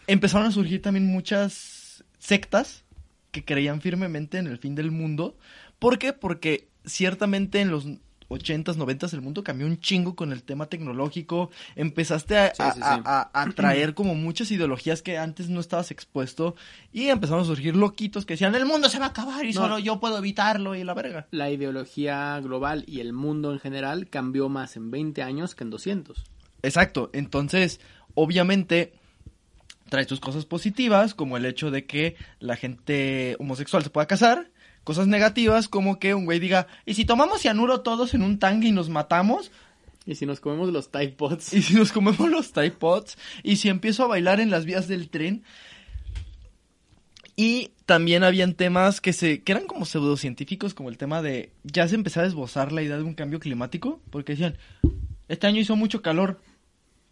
empezaron 0.08 0.48
a 0.48 0.52
surgir 0.52 0.82
también 0.82 1.06
muchas 1.06 2.04
sectas 2.18 2.84
que 3.32 3.46
creían 3.46 3.82
firmemente 3.82 4.40
en 4.40 4.48
el 4.48 4.58
fin 4.58 4.74
del 4.74 4.90
mundo. 4.90 5.38
¿Por 5.78 6.00
qué? 6.00 6.14
Porque 6.14 6.70
ciertamente 6.86 7.62
en 7.62 7.70
los 7.70 7.86
80s, 8.30 8.76
90s 8.78 9.14
el 9.14 9.22
mundo 9.22 9.44
cambió 9.44 9.66
un 9.68 9.80
chingo 9.80 10.16
con 10.16 10.32
el 10.32 10.44
tema 10.44 10.66
tecnológico. 10.68 11.50
Empezaste 11.76 12.38
a, 12.38 12.54
Sí, 12.54 12.62
a- 12.62 12.72
sí, 12.74 12.80
sí. 12.80 12.86
a- 12.86 13.30
a- 13.34 13.42
a 13.44 13.50
traer 13.52 13.94
como 13.94 14.16
muchas 14.16 14.52
ideologías 14.52 15.02
que 15.02 15.18
antes 15.18 15.50
no 15.50 15.60
estabas 15.60 15.92
expuesto. 15.92 16.56
Y 16.92 17.08
empezaron 17.08 17.44
a 17.44 17.46
surgir 17.48 17.76
loquitos 17.76 18.26
que 18.26 18.34
decían, 18.34 18.54
el 18.56 18.66
mundo 18.66 18.90
se 18.90 19.00
va 19.00 19.06
a 19.06 19.10
acabar 19.10 19.46
y 19.46 19.54
No. 19.54 19.62
solo 19.62 19.80
yo 19.80 20.00
puedo 20.00 20.18
evitarlo 20.18 20.76
y 20.76 20.84
la 20.84 20.94
verga. 20.94 21.28
La 21.32 21.50
ideología 21.50 22.40
global 22.42 22.84
y 22.88 23.00
el 23.00 23.14
mundo 23.14 23.54
en 23.54 23.60
general 23.60 24.10
cambió 24.10 24.50
más 24.50 24.76
en 24.76 24.92
20 24.92 25.24
años 25.24 25.56
que 25.56 25.64
en 25.64 25.70
200. 25.70 26.24
Exacto, 26.64 27.10
entonces, 27.14 27.80
obviamente, 28.16 28.94
trae 29.90 30.06
sus 30.06 30.20
cosas 30.20 30.46
positivas, 30.46 31.14
como 31.14 31.38
el 31.38 31.46
hecho 31.46 31.72
de 31.72 31.86
que 31.86 32.16
la 32.40 32.56
gente 32.58 33.36
homosexual 33.40 33.84
se 33.84 33.90
pueda 33.90 34.06
casar, 34.08 34.52
cosas 34.88 35.08
negativas, 35.08 35.68
como 35.68 36.00
que 36.00 36.16
un 36.16 36.24
güey 36.24 36.40
diga, 36.40 36.68
¿y 36.86 36.94
si 36.94 37.04
tomamos 37.04 37.42
cianuro 37.42 37.82
todos 37.82 38.14
en 38.14 38.24
un 38.24 38.40
tanque 38.40 38.70
y 38.70 38.72
nos 38.72 38.88
matamos? 38.88 39.52
Y 40.06 40.16
si 40.16 40.26
nos 40.26 40.40
comemos 40.40 40.72
los 40.72 40.92
Tide 40.92 41.10
Pods. 41.10 41.52
¿Y 41.56 41.62
si 41.62 41.74
nos 41.74 41.92
comemos 41.92 42.30
los 42.30 42.54
Tide 42.54 42.72
Pods? 42.72 43.18
¿Y 43.44 43.58
si 43.58 43.68
empiezo 43.68 44.06
a 44.06 44.08
bailar 44.08 44.40
en 44.40 44.50
las 44.50 44.64
vías 44.64 44.88
del 44.88 45.10
tren? 45.10 45.44
Y 47.36 47.72
también 47.86 48.24
habían 48.24 48.54
temas 48.54 49.02
que 49.02 49.12
se 49.12 49.44
que 49.44 49.52
eran 49.52 49.68
como 49.68 49.84
pseudocientíficos, 49.84 50.74
como 50.74 50.88
el 50.88 50.98
tema 50.98 51.22
de 51.22 51.52
ya 51.66 51.86
se 51.90 51.96
empezaba 51.96 52.24
a 52.24 52.30
esbozar 52.30 52.72
la 52.72 52.82
idea 52.82 52.96
de 52.96 53.04
un 53.04 53.14
cambio 53.14 53.42
climático, 53.42 54.00
porque 54.10 54.32
decían, 54.32 54.56
este 55.28 55.48
año 55.48 55.60
hizo 55.60 55.76
mucho 55.76 56.02
calor. 56.02 56.40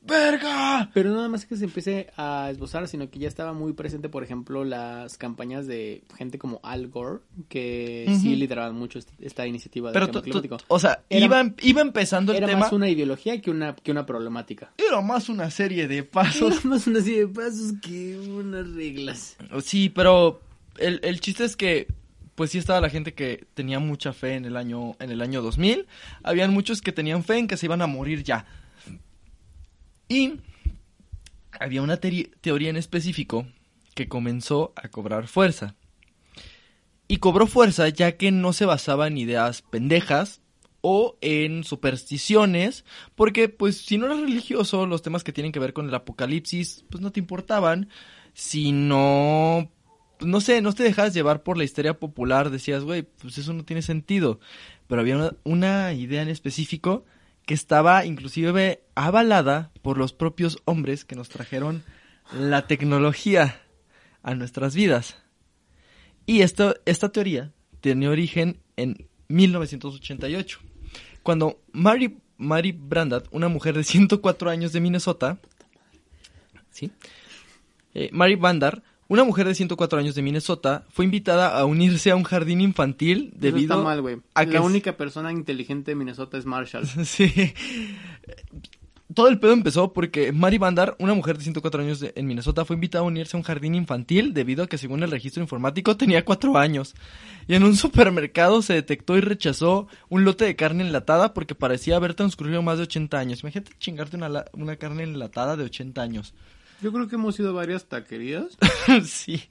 ¡Verga! 0.07 0.89
Pero 0.93 1.11
nada 1.11 1.27
más 1.29 1.45
que 1.45 1.55
se 1.57 1.65
empiece 1.65 2.07
a 2.15 2.49
esbozar, 2.51 2.87
sino 2.87 3.09
que 3.09 3.19
ya 3.19 3.27
estaba 3.27 3.53
muy 3.53 3.73
presente, 3.73 4.07
por 4.09 4.23
ejemplo, 4.23 4.63
las 4.63 5.17
campañas 5.17 5.67
de 5.67 6.03
gente 6.17 6.37
como 6.37 6.59
Al 6.63 6.87
Gore, 6.89 7.19
que 7.49 8.05
sí 8.21 8.35
lideraban 8.35 8.75
mucho 8.75 8.99
est- 8.99 9.09
esta 9.19 9.47
iniciativa 9.47 9.91
del 9.91 9.99
cambio 10.01 10.21
climático. 10.21 10.57
o 10.67 10.79
sea, 10.79 11.03
Era- 11.09 11.25
iba, 11.25 11.53
iba 11.61 11.81
empezando 11.81 12.31
el 12.31 12.37
Era 12.37 12.47
tema. 12.47 12.59
más 12.59 12.71
una 12.71 12.87
ideología 12.89 13.41
que 13.41 13.49
una, 13.51 13.75
que 13.75 13.91
una 13.91 14.05
problemática. 14.05 14.71
Era 14.77 15.01
más 15.01 15.29
una 15.29 15.49
serie 15.49 15.87
de 15.87 16.03
pasos. 16.03 16.51
Era 16.53 16.69
más 16.69 16.87
una 16.87 17.01
serie 17.01 17.25
de 17.25 17.27
pasos 17.27 17.73
que 17.81 18.17
unas 18.17 18.69
reglas. 18.73 19.37
Sí, 19.63 19.89
pero 19.89 20.39
el, 20.77 20.99
el 21.03 21.19
chiste 21.19 21.43
es 21.45 21.55
que 21.55 21.87
pues 22.35 22.51
sí 22.51 22.57
estaba 22.57 22.81
la 22.81 22.89
gente 22.89 23.13
que 23.13 23.45
tenía 23.53 23.79
mucha 23.79 24.11
fe 24.11 24.33
en 24.35 24.43
el 24.43 24.57
año 24.57 24.95
en 24.99 25.09
el 25.09 25.21
año 25.21 25.41
2000, 25.41 25.85
habían 26.21 26.51
muchos 26.53 26.81
que 26.81 26.91
tenían 26.91 27.23
fe 27.23 27.37
en 27.37 27.47
que 27.47 27.55
se 27.55 27.65
iban 27.65 27.81
a 27.81 27.87
morir 27.87 28.23
ya. 28.23 28.45
Y 30.07 30.39
había 31.59 31.81
una 31.81 31.97
teoría 31.97 32.69
en 32.69 32.77
específico 32.77 33.47
que 33.93 34.07
comenzó 34.07 34.73
a 34.75 34.89
cobrar 34.89 35.27
fuerza. 35.27 35.75
Y 37.07 37.17
cobró 37.17 37.47
fuerza 37.47 37.87
ya 37.89 38.17
que 38.17 38.31
no 38.31 38.53
se 38.53 38.65
basaba 38.65 39.07
en 39.07 39.17
ideas 39.17 39.61
pendejas 39.61 40.41
o 40.81 41.17
en 41.21 41.63
supersticiones, 41.63 42.85
porque 43.15 43.49
pues 43.49 43.77
si 43.77 43.97
no 43.97 44.05
eras 44.05 44.19
religioso, 44.19 44.85
los 44.85 45.01
temas 45.01 45.23
que 45.23 45.33
tienen 45.33 45.51
que 45.51 45.59
ver 45.59 45.73
con 45.73 45.87
el 45.87 45.95
apocalipsis, 45.95 46.85
pues 46.91 47.01
no 47.01 47.11
te 47.11 47.19
importaban, 47.19 47.89
si 48.33 48.71
no, 48.71 49.71
no 50.19 50.41
sé, 50.41 50.61
no 50.61 50.73
te 50.73 50.83
dejabas 50.83 51.13
llevar 51.13 51.41
por 51.41 51.57
la 51.57 51.63
histeria 51.63 51.99
popular, 51.99 52.51
decías, 52.51 52.83
güey, 52.83 53.01
pues 53.01 53.37
eso 53.39 53.53
no 53.53 53.65
tiene 53.65 53.81
sentido, 53.81 54.39
pero 54.87 55.01
había 55.01 55.35
una 55.43 55.93
idea 55.93 56.21
en 56.21 56.29
específico 56.29 57.05
que 57.45 57.53
estaba 57.53 58.05
inclusive 58.05 58.83
avalada 58.95 59.71
por 59.81 59.97
los 59.97 60.13
propios 60.13 60.57
hombres 60.65 61.05
que 61.05 61.15
nos 61.15 61.29
trajeron 61.29 61.83
la 62.33 62.67
tecnología 62.67 63.61
a 64.23 64.33
nuestras 64.33 64.75
vidas. 64.75 65.17
Y 66.25 66.41
esto, 66.41 66.75
esta 66.85 67.09
teoría 67.09 67.51
tiene 67.81 68.07
origen 68.07 68.59
en 68.77 69.07
1988, 69.27 70.59
cuando 71.21 71.61
Mary, 71.71 72.17
Mary 72.37 72.71
Brandat, 72.71 73.27
una 73.31 73.47
mujer 73.47 73.75
de 73.75 73.83
104 73.83 74.49
años 74.49 74.73
de 74.73 74.81
Minnesota, 74.81 75.37
¿sí? 76.71 76.91
Eh, 77.93 78.09
Mary 78.11 78.35
Bandar 78.35 78.83
Una 79.07 79.23
mujer 79.23 79.47
de 79.47 79.53
104 79.53 79.99
años 79.99 80.15
de 80.15 80.21
Minnesota 80.23 80.83
fue 80.89 81.05
invitada 81.05 81.55
a 81.59 81.65
unirse 81.65 82.09
a 82.09 82.15
un 82.15 82.23
jardín 82.23 82.59
infantil 82.61 83.29
Eso 83.33 83.37
debido 83.39 83.73
está 83.75 83.83
mal, 83.83 84.01
güey. 84.01 84.17
a 84.33 84.45
que 84.45 84.53
La 84.53 84.59
es- 84.59 84.65
única 84.65 84.97
persona 84.97 85.31
inteligente 85.31 85.91
de 85.91 85.95
Minnesota 85.95 86.37
es 86.37 86.45
Marshall. 86.45 86.85
Sí. 87.05 87.31
Todo 89.13 89.27
el 89.27 89.39
pedo 89.39 89.53
empezó 89.53 89.93
porque 89.93 90.31
Mary 90.31 90.57
Bandar, 90.57 90.95
una 90.97 91.13
mujer 91.13 91.37
de 91.37 91.43
104 91.43 91.81
años 91.83 91.99
de- 91.99 92.11
en 92.15 92.25
Minnesota, 92.25 92.65
fue 92.65 92.75
invitada 92.75 93.03
a 93.03 93.07
unirse 93.07 93.37
a 93.37 93.39
un 93.39 93.43
jardín 93.43 93.75
infantil 93.75 94.33
debido 94.33 94.63
a 94.63 94.67
que 94.67 94.79
según 94.79 95.03
el 95.03 95.11
registro 95.11 95.43
informático 95.43 95.95
tenía 95.95 96.25
4 96.25 96.57
años. 96.57 96.95
Y 97.47 97.53
en 97.53 97.63
un 97.63 97.75
supermercado 97.75 98.63
se 98.63 98.73
detectó 98.73 99.15
y 99.15 99.21
rechazó 99.21 99.87
un 100.09 100.25
lote 100.25 100.45
de 100.45 100.55
carne 100.55 100.83
enlatada 100.83 101.35
porque 101.35 101.53
parecía 101.53 101.95
haber 101.97 102.15
transcurrido 102.15 102.63
más 102.63 102.77
de 102.79 102.83
80 102.85 103.19
años. 103.19 103.41
Imagínate 103.43 103.71
chingarte 103.77 104.17
una, 104.17 104.45
una 104.53 104.75
carne 104.77 105.03
enlatada 105.03 105.55
de 105.55 105.65
80 105.65 106.01
años. 106.01 106.33
Yo 106.81 106.91
creo 106.91 107.07
que 107.07 107.15
hemos 107.15 107.39
ido 107.39 107.49
a 107.49 107.53
varias 107.53 107.85
taquerías. 107.85 108.57
sí. 109.05 109.43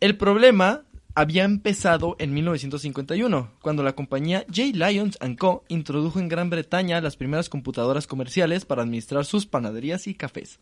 El 0.00 0.16
problema 0.16 0.82
había 1.14 1.42
empezado 1.44 2.14
en 2.20 2.32
1951, 2.32 3.50
cuando 3.60 3.82
la 3.82 3.94
compañía 3.94 4.44
J. 4.48 4.70
Lyons 4.74 5.18
Co. 5.38 5.64
introdujo 5.68 6.20
en 6.20 6.28
Gran 6.28 6.48
Bretaña 6.50 7.00
las 7.00 7.16
primeras 7.16 7.48
computadoras 7.48 8.06
comerciales 8.06 8.64
para 8.64 8.82
administrar 8.82 9.24
sus 9.24 9.46
panaderías 9.46 10.06
y 10.06 10.14
cafés. 10.14 10.60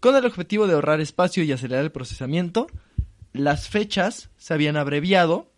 Con 0.00 0.14
el 0.16 0.26
objetivo 0.26 0.66
de 0.66 0.74
ahorrar 0.74 1.00
espacio 1.00 1.42
y 1.44 1.52
acelerar 1.52 1.84
el 1.84 1.92
procesamiento, 1.92 2.66
las 3.32 3.68
fechas 3.70 4.28
se 4.36 4.52
habían 4.52 4.76
abreviado 4.76 5.50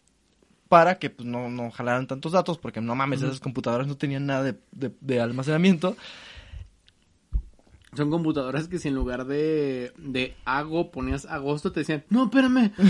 para 0.69 0.99
que 1.01 1.11
pues, 1.11 1.27
no, 1.27 1.49
no 1.51 1.71
jalaran 1.73 2.07
tantos 2.07 2.31
datos, 2.33 2.59
porque 2.59 2.81
no 2.81 2.95
mames, 2.95 3.23
esas 3.23 3.41
computadoras 3.41 3.89
no 3.89 3.97
tenían 3.97 4.27
nada 4.27 4.45
de, 4.45 4.55
de- 4.71 4.93
de 5.01 5.21
almacenamiento. 5.21 5.97
Son 7.97 8.11
computadoras 8.11 8.69
que 8.69 8.79
si 8.79 8.89
en 8.89 8.95
lugar 8.95 9.27
de, 9.27 9.93
de 9.97 10.35
ago 10.45 10.91
ponías 10.91 11.27
agosto, 11.27 11.73
te 11.73 11.81
decían, 11.81 12.05
no, 12.11 12.25
espérame. 12.25 12.73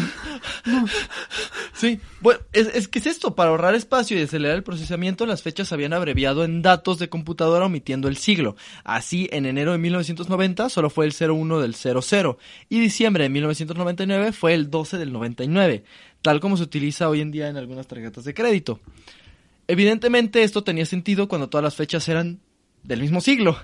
Sí, 1.77 2.01
bueno, 2.23 2.41
es, 2.55 2.69
es 2.69 2.89
que 2.89 2.99
es 3.01 3.07
esto, 3.07 3.35
para 3.35 3.51
ahorrar 3.51 3.75
espacio 3.75 4.19
y 4.19 4.23
acelerar 4.23 4.57
el 4.57 4.63
procesamiento, 4.63 5.27
las 5.27 5.43
fechas 5.43 5.69
se 5.69 5.75
habían 5.75 5.93
abreviado 5.93 6.43
en 6.43 6.63
datos 6.63 6.99
de 6.99 7.11
computadora 7.11 7.67
omitiendo 7.67 8.09
el 8.09 8.17
siglo. 8.17 8.57
Así, 8.83 9.29
en 9.31 9.45
enero 9.45 9.73
de 9.73 9.79
1990 9.79 10.71
solo 10.71 10.89
fue 10.89 11.05
el 11.05 11.13
01 11.13 11.61
del 11.61 11.75
00 11.75 12.39
y 12.71 12.81
diciembre 12.81 13.25
de 13.25 13.29
1999 13.29 14.33
fue 14.33 14.55
el 14.55 14.71
12 14.71 14.97
del 14.97 15.13
99, 15.13 15.85
tal 16.23 16.41
como 16.41 16.57
se 16.57 16.63
utiliza 16.63 17.11
hoy 17.11 17.21
en 17.21 17.31
día 17.31 17.49
en 17.49 17.59
algunas 17.59 17.87
tarjetas 17.87 18.25
de 18.25 18.33
crédito. 18.33 18.81
Evidentemente 19.69 20.45
esto 20.45 20.65
tenía 20.65 20.87
sentido 20.87 21.29
cuando 21.29 21.51
todas 21.51 21.65
las 21.65 21.75
fechas 21.75 22.09
eran 22.09 22.41
del 22.85 23.03
mismo 23.03 23.21
siglo, 23.21 23.59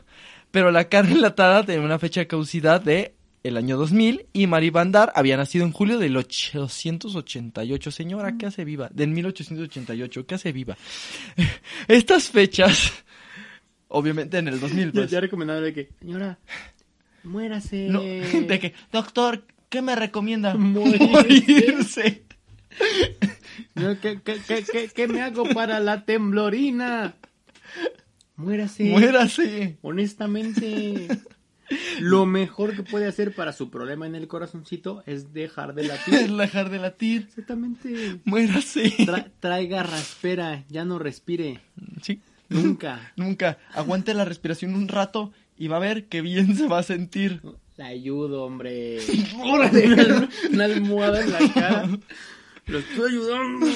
pero 0.52 0.70
la 0.70 0.84
carne 0.88 1.12
enlatada 1.14 1.64
tenía 1.64 1.84
una 1.84 1.98
fecha 1.98 2.20
de 2.20 2.28
caducidad 2.28 2.80
de 2.80 3.14
el 3.42 3.56
año 3.56 3.76
2000 3.76 4.26
y 4.32 4.46
Mari 4.46 4.70
Bandar 4.70 5.10
había 5.16 5.36
nacido 5.36 5.64
en 5.64 5.72
julio 5.72 5.98
del 5.98 6.16
888. 6.16 7.90
Señora, 7.90 8.36
¿qué 8.38 8.46
hace 8.46 8.64
viva? 8.64 8.88
Del 8.92 9.10
1888, 9.10 10.26
¿qué 10.26 10.34
hace 10.36 10.52
viva? 10.52 10.76
Estas 11.88 12.28
fechas, 12.28 12.92
obviamente 13.88 14.38
en 14.38 14.46
el 14.46 14.60
2000, 14.60 14.86
Ya, 14.86 14.92
pues. 14.92 15.10
ya 15.10 15.20
recomendable 15.20 15.66
de 15.66 15.74
que, 15.74 15.88
señora, 15.98 16.38
muérase. 17.24 17.88
No, 17.88 18.00
de 18.46 18.58
que, 18.60 18.74
doctor, 18.92 19.42
¿qué 19.68 19.82
me 19.82 19.96
recomienda? 19.96 20.54
Morirse. 20.56 21.08
Morirse. 21.08 22.22
No, 23.74 23.98
¿Qué, 24.00 24.20
qué, 24.22 24.36
qué, 24.46 24.64
qué, 24.70 24.88
qué 24.94 25.08
me 25.08 25.20
hago 25.20 25.44
para 25.52 25.80
la 25.80 26.04
temblorina? 26.04 27.14
Muérase. 28.42 28.84
Muérase. 28.84 29.78
Honestamente, 29.82 31.08
lo 32.00 32.26
mejor 32.26 32.74
que 32.76 32.82
puede 32.82 33.06
hacer 33.06 33.34
para 33.34 33.52
su 33.52 33.70
problema 33.70 34.06
en 34.06 34.14
el 34.14 34.28
corazoncito 34.28 35.02
es 35.06 35.32
dejar 35.32 35.74
de 35.74 35.82
Es 35.82 35.88
latir. 35.88 36.30
dejar 36.36 36.70
de 36.70 36.78
latir. 36.78 37.22
Exactamente. 37.28 38.20
Muérase. 38.24 38.84
Tra- 38.98 39.30
traiga 39.40 39.82
raspera, 39.82 40.64
ya 40.68 40.84
no 40.84 40.98
respire. 40.98 41.60
Sí. 42.02 42.20
Nunca. 42.48 43.12
Nunca. 43.16 43.58
Aguante 43.72 44.12
la 44.14 44.24
respiración 44.24 44.74
un 44.74 44.88
rato 44.88 45.32
y 45.56 45.68
va 45.68 45.76
a 45.76 45.80
ver 45.80 46.06
qué 46.06 46.20
bien 46.20 46.56
se 46.56 46.66
va 46.68 46.78
a 46.80 46.82
sentir. 46.82 47.40
La 47.76 47.86
ayudo, 47.86 48.44
hombre. 48.44 48.98
Una, 49.42 50.28
una 50.50 50.64
almohada 50.64 51.22
en 51.22 51.32
la 51.32 51.52
cara. 51.54 51.88
Lo 52.66 52.78
estoy 52.78 53.12
ayudando. 53.12 53.66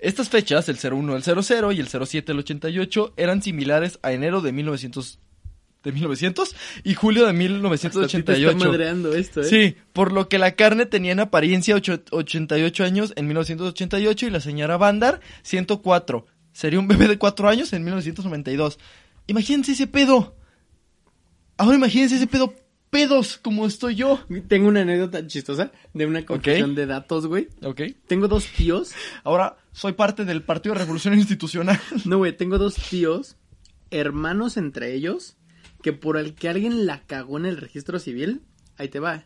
Estas 0.00 0.28
fechas, 0.28 0.68
el 0.68 0.78
01 0.82 1.16
el 1.16 1.22
00 1.22 1.72
y 1.72 1.80
el 1.80 1.88
07 1.88 2.32
el 2.32 2.38
88, 2.38 3.14
eran 3.16 3.42
similares 3.42 3.98
a 4.02 4.12
enero 4.12 4.40
de 4.40 4.52
1900 4.52 5.18
de 5.82 5.92
1900 5.92 6.54
y 6.84 6.92
julio 6.94 7.24
de 7.24 7.30
Hasta 7.30 7.38
a 7.38 7.40
ti 7.40 7.48
te 7.48 8.32
1988. 8.32 8.50
está 8.50 8.68
madreando 8.68 9.14
esto, 9.14 9.40
¿eh? 9.40 9.44
Sí, 9.44 9.76
por 9.94 10.12
lo 10.12 10.28
que 10.28 10.38
la 10.38 10.52
carne 10.54 10.84
tenía 10.84 11.12
en 11.12 11.20
apariencia 11.20 11.74
ocho- 11.74 12.02
88 12.10 12.84
años 12.84 13.12
en 13.16 13.26
1988 13.26 14.26
y 14.26 14.30
la 14.30 14.40
señora 14.40 14.76
Bandar 14.76 15.20
104. 15.42 16.26
Sería 16.52 16.78
un 16.80 16.86
bebé 16.88 17.08
de 17.08 17.16
4 17.16 17.48
años 17.48 17.72
en 17.72 17.82
1992. 17.84 18.78
Imagínense 19.26 19.72
ese 19.72 19.86
pedo. 19.86 20.36
Ahora 21.56 21.76
imagínense 21.76 22.16
ese 22.16 22.26
pedo 22.26 22.52
pedos 22.90 23.38
como 23.38 23.66
estoy 23.66 23.94
yo. 23.94 24.20
Tengo 24.48 24.68
una 24.68 24.82
anécdota 24.82 25.26
chistosa 25.26 25.70
de 25.94 26.06
una 26.06 26.26
confusión 26.26 26.70
Ok. 26.70 26.76
de 26.76 26.86
datos, 26.86 27.26
güey. 27.26 27.48
Ok. 27.62 27.80
Tengo 28.06 28.28
dos 28.28 28.46
tíos. 28.56 28.92
Ahora 29.24 29.56
soy 29.72 29.92
parte 29.92 30.24
del 30.24 30.42
Partido 30.42 30.74
de 30.74 30.80
Revolución 30.80 31.14
Institucional. 31.14 31.80
No, 32.04 32.18
güey, 32.18 32.36
tengo 32.36 32.58
dos 32.58 32.74
tíos, 32.74 33.36
hermanos 33.90 34.56
entre 34.56 34.92
ellos, 34.94 35.36
que 35.82 35.92
por 35.92 36.16
el 36.16 36.34
que 36.34 36.48
alguien 36.48 36.86
la 36.86 37.02
cagó 37.06 37.38
en 37.38 37.46
el 37.46 37.56
registro 37.56 37.98
civil, 37.98 38.42
ahí 38.76 38.88
te 38.88 38.98
va. 39.00 39.24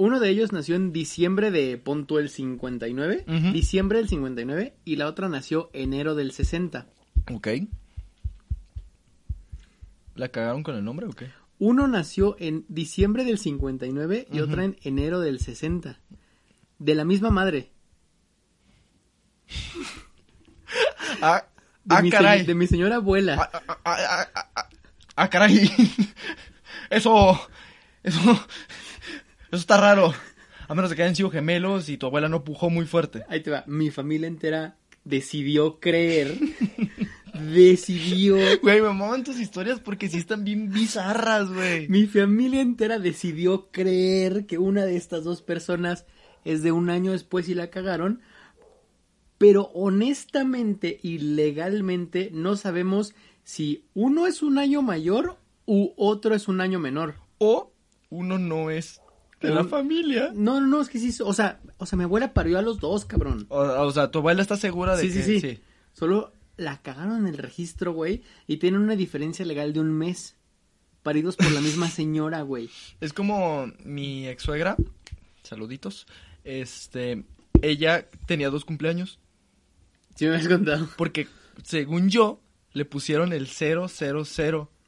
Uno 0.00 0.20
de 0.20 0.28
ellos 0.30 0.52
nació 0.52 0.76
en 0.76 0.92
diciembre 0.92 1.50
de 1.50 1.76
Ponto 1.76 2.18
el 2.20 2.28
59, 2.30 3.24
Ujú. 3.26 3.52
diciembre 3.52 3.98
del 3.98 4.08
59, 4.08 4.76
y 4.84 4.96
la 4.96 5.06
otra 5.08 5.28
nació 5.28 5.70
enero 5.72 6.14
del 6.14 6.30
60. 6.32 6.86
Ok. 7.32 7.48
¿La 10.14 10.28
cagaron 10.28 10.62
con 10.62 10.74
el 10.76 10.84
nombre 10.84 11.06
o 11.06 11.10
qué? 11.10 11.26
Uno 11.58 11.88
nació 11.88 12.36
en 12.38 12.64
diciembre 12.68 13.24
del 13.24 13.38
59 13.38 14.28
y 14.30 14.40
Ujú. 14.40 14.50
otra 14.50 14.64
en 14.64 14.76
enero 14.82 15.20
del 15.20 15.40
60. 15.40 15.98
De 16.78 16.94
la 16.94 17.04
misma 17.04 17.30
madre. 17.30 17.70
Ah, 21.20 21.44
De, 21.84 21.96
ah 21.96 22.02
mi, 22.02 22.10
caray. 22.10 22.44
de 22.44 22.54
mi 22.54 22.66
señora 22.66 22.96
abuela. 22.96 23.50
Ah, 23.52 23.62
ah, 23.84 24.68
ah, 25.16 25.30
caray. 25.30 25.68
Eso, 26.90 27.38
eso, 28.02 28.20
eso 28.30 29.56
está 29.56 29.76
raro. 29.78 30.14
A 30.68 30.74
menos 30.74 30.90
de 30.90 30.96
que 30.96 31.02
hayan 31.02 31.16
sido 31.16 31.30
gemelos 31.30 31.88
y 31.88 31.96
tu 31.98 32.06
abuela 32.06 32.28
no 32.28 32.44
pujó 32.44 32.70
muy 32.70 32.86
fuerte. 32.86 33.24
Ahí 33.28 33.42
te 33.42 33.50
va. 33.50 33.64
Mi 33.66 33.90
familia 33.90 34.26
entera 34.28 34.76
decidió 35.04 35.80
creer. 35.80 36.38
decidió. 37.38 38.36
Güey, 38.62 38.80
me 38.80 38.88
maman 38.88 39.24
tus 39.24 39.40
historias 39.40 39.80
porque 39.80 40.08
sí 40.08 40.18
están 40.18 40.44
bien 40.44 40.70
bizarras, 40.70 41.50
güey. 41.52 41.88
Mi 41.88 42.06
familia 42.06 42.60
entera 42.60 42.98
decidió 42.98 43.68
creer 43.70 44.46
que 44.46 44.58
una 44.58 44.84
de 44.84 44.96
estas 44.96 45.24
dos 45.24 45.42
personas 45.42 46.06
es 46.44 46.62
de 46.62 46.72
un 46.72 46.90
año 46.90 47.12
después 47.12 47.48
y 47.48 47.54
la 47.54 47.70
cagaron. 47.70 48.20
Pero 49.38 49.70
honestamente 49.74 50.98
y 51.02 51.18
legalmente 51.18 52.30
no 52.32 52.56
sabemos 52.56 53.14
si 53.44 53.84
uno 53.94 54.26
es 54.26 54.42
un 54.42 54.58
año 54.58 54.82
mayor 54.82 55.38
u 55.64 55.92
otro 55.96 56.34
es 56.34 56.48
un 56.48 56.60
año 56.60 56.78
menor. 56.78 57.14
O 57.38 57.72
uno 58.10 58.38
no 58.38 58.70
es 58.70 59.00
de 59.40 59.50
la 59.50 59.64
familia. 59.64 60.32
No, 60.34 60.60
no, 60.60 60.66
no, 60.66 60.80
es 60.80 60.88
que 60.88 60.98
sí, 60.98 61.14
o 61.22 61.32
sea, 61.32 61.60
o 61.78 61.86
sea, 61.86 61.96
mi 61.96 62.04
abuela 62.04 62.34
parió 62.34 62.58
a 62.58 62.62
los 62.62 62.80
dos, 62.80 63.04
cabrón. 63.04 63.46
O, 63.48 63.58
o 63.60 63.92
sea, 63.92 64.10
tu 64.10 64.18
abuela 64.18 64.42
está 64.42 64.56
segura 64.56 64.96
de 64.96 65.02
Sí, 65.02 65.12
que 65.12 65.22
sí, 65.22 65.40
sí, 65.40 65.60
Solo 65.92 66.32
la 66.58 66.82
cagaron 66.82 67.20
en 67.20 67.28
el 67.28 67.38
registro, 67.38 67.92
güey, 67.92 68.22
y 68.46 68.58
tienen 68.58 68.82
una 68.82 68.96
diferencia 68.96 69.46
legal 69.46 69.72
de 69.72 69.80
un 69.80 69.90
mes. 69.92 70.36
Paridos 71.02 71.36
por 71.36 71.50
la 71.52 71.60
misma 71.62 71.88
señora, 71.90 72.42
güey. 72.42 72.68
Es 73.00 73.14
como 73.14 73.72
mi 73.84 74.28
ex 74.28 74.42
suegra, 74.42 74.76
saluditos, 75.42 76.06
este, 76.44 77.24
ella 77.62 78.08
tenía 78.26 78.50
dos 78.50 78.64
cumpleaños, 78.66 79.18
Sí 80.16 80.26
me 80.26 80.34
has 80.36 80.48
contado. 80.48 80.88
porque 80.96 81.28
según 81.62 82.10
yo, 82.10 82.42
le 82.72 82.84
pusieron 82.84 83.32
el 83.32 83.46
000. 83.46 83.86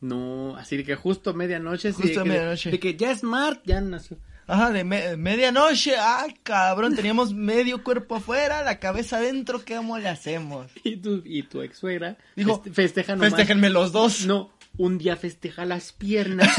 No, 0.00 0.56
así 0.56 0.76
de 0.76 0.84
que 0.84 0.96
justo 0.96 1.34
medianoche. 1.34 1.92
sí, 1.92 2.02
Justo 2.02 2.20
de 2.20 2.20
a 2.20 2.24
medianoche. 2.24 2.70
De 2.70 2.80
que 2.80 2.96
ya 2.96 3.10
es 3.12 3.22
Mart, 3.22 3.62
ya 3.64 3.80
nació. 3.80 4.18
Ajá, 4.50 4.70
de 4.70 4.82
me- 4.82 5.16
medianoche, 5.16 5.94
ay 5.96 6.34
cabrón, 6.42 6.96
teníamos 6.96 7.32
medio 7.32 7.84
cuerpo 7.84 8.16
afuera, 8.16 8.64
la 8.64 8.80
cabeza 8.80 9.18
adentro, 9.18 9.62
¿cómo 9.64 9.96
le 9.98 10.08
hacemos? 10.08 10.66
Y 10.82 10.96
tu, 10.96 11.22
y 11.24 11.44
tu 11.44 11.62
ex 11.62 11.78
suegra 11.78 12.16
Dijo, 12.34 12.60
feste- 12.60 12.72
festeja 12.72 13.14
nomás. 13.14 13.30
Festéjenme 13.30 13.70
los 13.70 13.92
dos. 13.92 14.26
No, 14.26 14.50
un 14.76 14.98
día 14.98 15.16
festeja 15.16 15.64
las 15.66 15.92
piernas. 15.92 16.48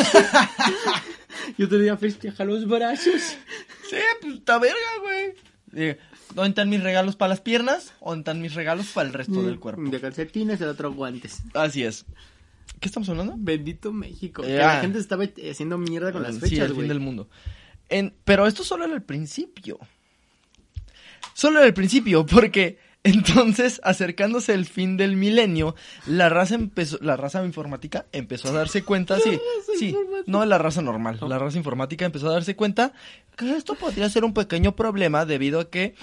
y 1.57 1.63
otro 1.63 1.79
día 1.79 1.97
festeja 1.97 2.45
los 2.45 2.65
brazos. 2.65 3.35
Sí, 3.89 3.97
pues 4.21 4.35
está 4.35 4.57
verga, 4.57 4.77
güey. 5.01 5.33
Dije, 5.67 5.99
¿Dónde 6.33 6.49
están 6.49 6.69
mis 6.69 6.81
regalos 6.81 7.17
para 7.17 7.29
las 7.29 7.41
piernas? 7.41 7.93
¿O 7.99 8.11
dónde 8.11 8.21
están 8.21 8.41
mis 8.41 8.53
regalos 8.53 8.87
para 8.87 9.07
el 9.07 9.13
resto 9.13 9.43
del 9.43 9.59
cuerpo? 9.59 9.81
Día 9.83 9.99
calcetines, 9.99 10.61
el 10.61 10.69
otro 10.69 10.93
guantes. 10.93 11.43
Así 11.53 11.83
es. 11.83 12.05
¿Qué 12.79 12.87
estamos 12.87 13.09
hablando? 13.09 13.35
Bendito 13.37 13.91
México. 13.91 14.43
Eh, 14.43 14.47
que 14.47 14.57
la 14.57 14.77
ah. 14.77 14.81
gente 14.81 14.99
estaba 14.99 15.25
haciendo 15.25 15.77
mierda 15.77 16.13
con 16.13 16.23
las 16.23 16.35
sí, 16.35 16.41
fechas, 16.41 16.67
el 16.67 16.73
güey. 16.73 16.81
fin 16.81 16.87
del 16.87 16.99
mundo. 16.99 17.27
En- 17.91 18.13
pero 18.23 18.47
esto 18.47 18.63
solo 18.63 18.85
era 18.85 18.93
el 18.95 19.03
principio. 19.03 19.77
Solo 21.33 21.59
era 21.59 21.67
el 21.67 21.73
principio, 21.73 22.25
porque 22.25 22.79
entonces, 23.03 23.81
acercándose 23.83 24.53
el 24.53 24.65
fin 24.65 24.97
del 24.97 25.15
milenio, 25.15 25.75
la 26.05 26.29
raza 26.29 26.55
empezó, 26.55 26.97
la 27.01 27.17
raza 27.17 27.43
informática 27.43 28.05
empezó 28.11 28.49
a 28.49 28.51
darse 28.51 28.83
cuenta, 28.83 29.19
sí, 29.19 29.39
sí, 29.77 29.95
no 30.27 30.45
la 30.45 30.57
raza 30.57 30.81
normal, 30.81 31.19
la 31.27 31.39
raza 31.39 31.57
informática 31.57 32.05
empezó 32.05 32.29
a 32.29 32.33
darse 32.33 32.55
cuenta 32.55 32.93
que 33.35 33.51
esto 33.55 33.75
podría 33.75 34.09
ser 34.09 34.23
un 34.23 34.33
pequeño 34.33 34.75
problema 34.75 35.25
debido 35.25 35.59
a 35.59 35.69
que 35.69 35.95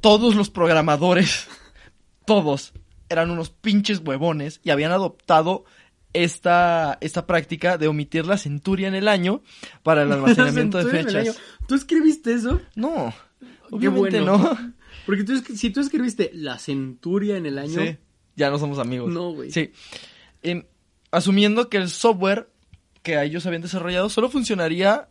todos 0.00 0.34
los 0.34 0.50
programadores, 0.50 1.48
todos, 2.26 2.72
eran 3.08 3.30
unos 3.30 3.48
pinches 3.50 4.02
huevones 4.04 4.60
y 4.62 4.70
habían 4.70 4.92
adoptado 4.92 5.64
esta, 6.12 6.98
esta 7.00 7.26
práctica 7.26 7.78
de 7.78 7.88
omitir 7.88 8.26
la 8.26 8.38
centuria 8.38 8.88
en 8.88 8.94
el 8.94 9.08
año 9.08 9.42
para 9.82 10.02
el 10.02 10.12
almacenamiento 10.12 10.78
de 10.78 10.86
fechas. 10.90 11.38
¿Tú 11.66 11.74
escribiste 11.74 12.32
eso? 12.32 12.60
No, 12.74 13.12
Qué 13.40 13.46
obviamente 13.70 14.20
bueno. 14.20 14.38
no. 14.38 14.74
Porque 15.06 15.24
tú, 15.24 15.38
si 15.38 15.70
tú 15.70 15.80
escribiste 15.80 16.30
la 16.34 16.58
centuria 16.58 17.36
en 17.36 17.46
el 17.46 17.58
año, 17.58 17.80
Sí, 17.80 17.96
ya 18.36 18.50
no 18.50 18.58
somos 18.58 18.78
amigos. 18.78 19.12
No, 19.12 19.32
güey. 19.32 19.50
Sí. 19.50 19.72
Em, 20.42 20.64
asumiendo 21.10 21.68
que 21.68 21.78
el 21.78 21.88
software 21.88 22.48
que 23.02 23.20
ellos 23.22 23.46
habían 23.46 23.62
desarrollado 23.62 24.10
solo 24.10 24.28
funcionaría 24.28 25.08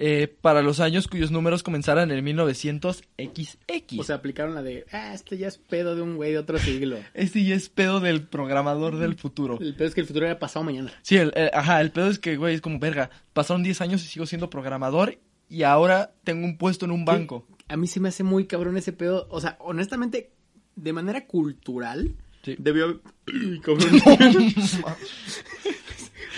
eh, 0.00 0.32
para 0.40 0.62
los 0.62 0.78
años 0.78 1.08
cuyos 1.08 1.30
números 1.32 1.62
comenzaran 1.64 2.10
en 2.10 2.18
el 2.18 2.24
1900XX. 2.36 3.98
o 3.98 4.04
sea, 4.04 4.16
aplicaron 4.16 4.54
la 4.54 4.62
de, 4.62 4.86
ah, 4.92 5.12
este 5.12 5.36
ya 5.36 5.48
es 5.48 5.58
pedo 5.58 5.96
de 5.96 6.02
un 6.02 6.16
güey 6.16 6.32
de 6.32 6.38
otro 6.38 6.58
siglo. 6.58 6.98
este 7.14 7.44
ya 7.44 7.56
es 7.56 7.68
pedo 7.68 7.98
del 8.00 8.22
programador 8.22 8.98
del 8.98 9.16
futuro. 9.16 9.58
El 9.60 9.74
pedo 9.74 9.88
es 9.88 9.94
que 9.94 10.00
el 10.02 10.06
futuro 10.06 10.26
era 10.26 10.38
pasado 10.38 10.64
mañana. 10.64 10.92
Sí, 11.02 11.16
el, 11.16 11.32
ajá, 11.52 11.80
el 11.80 11.90
pedo 11.90 12.08
es 12.08 12.18
que, 12.18 12.36
güey, 12.36 12.54
es 12.54 12.60
como, 12.60 12.78
verga, 12.78 13.10
pasaron 13.32 13.62
10 13.64 13.80
años 13.80 14.04
y 14.04 14.06
sigo 14.06 14.24
siendo 14.24 14.48
programador 14.48 15.18
y 15.50 15.64
ahora 15.64 16.12
tengo 16.24 16.44
un 16.46 16.58
puesto 16.58 16.84
en 16.84 16.92
un 16.92 17.04
banco. 17.04 17.46
A 17.68 17.76
mí 17.76 17.86
se 17.86 18.00
me 18.00 18.08
hace 18.08 18.22
muy 18.22 18.46
cabrón 18.46 18.76
ese 18.76 18.92
pedo. 18.92 19.26
O 19.30 19.40
sea, 19.40 19.56
honestamente, 19.60 20.30
de 20.76 20.92
manera 20.92 21.26
cultural, 21.26 22.14
Sí. 22.44 22.54
debió... 22.58 23.02
Cabrón. 23.62 24.00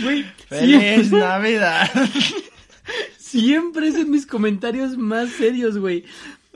Güey, 0.02 0.24
¡Feliz 0.48 1.12
Navidad! 1.12 1.90
Siempre 3.30 3.88
es 3.88 3.94
en 3.94 4.10
mis 4.10 4.26
comentarios 4.26 4.96
más 4.96 5.30
serios, 5.30 5.78
güey. 5.78 6.04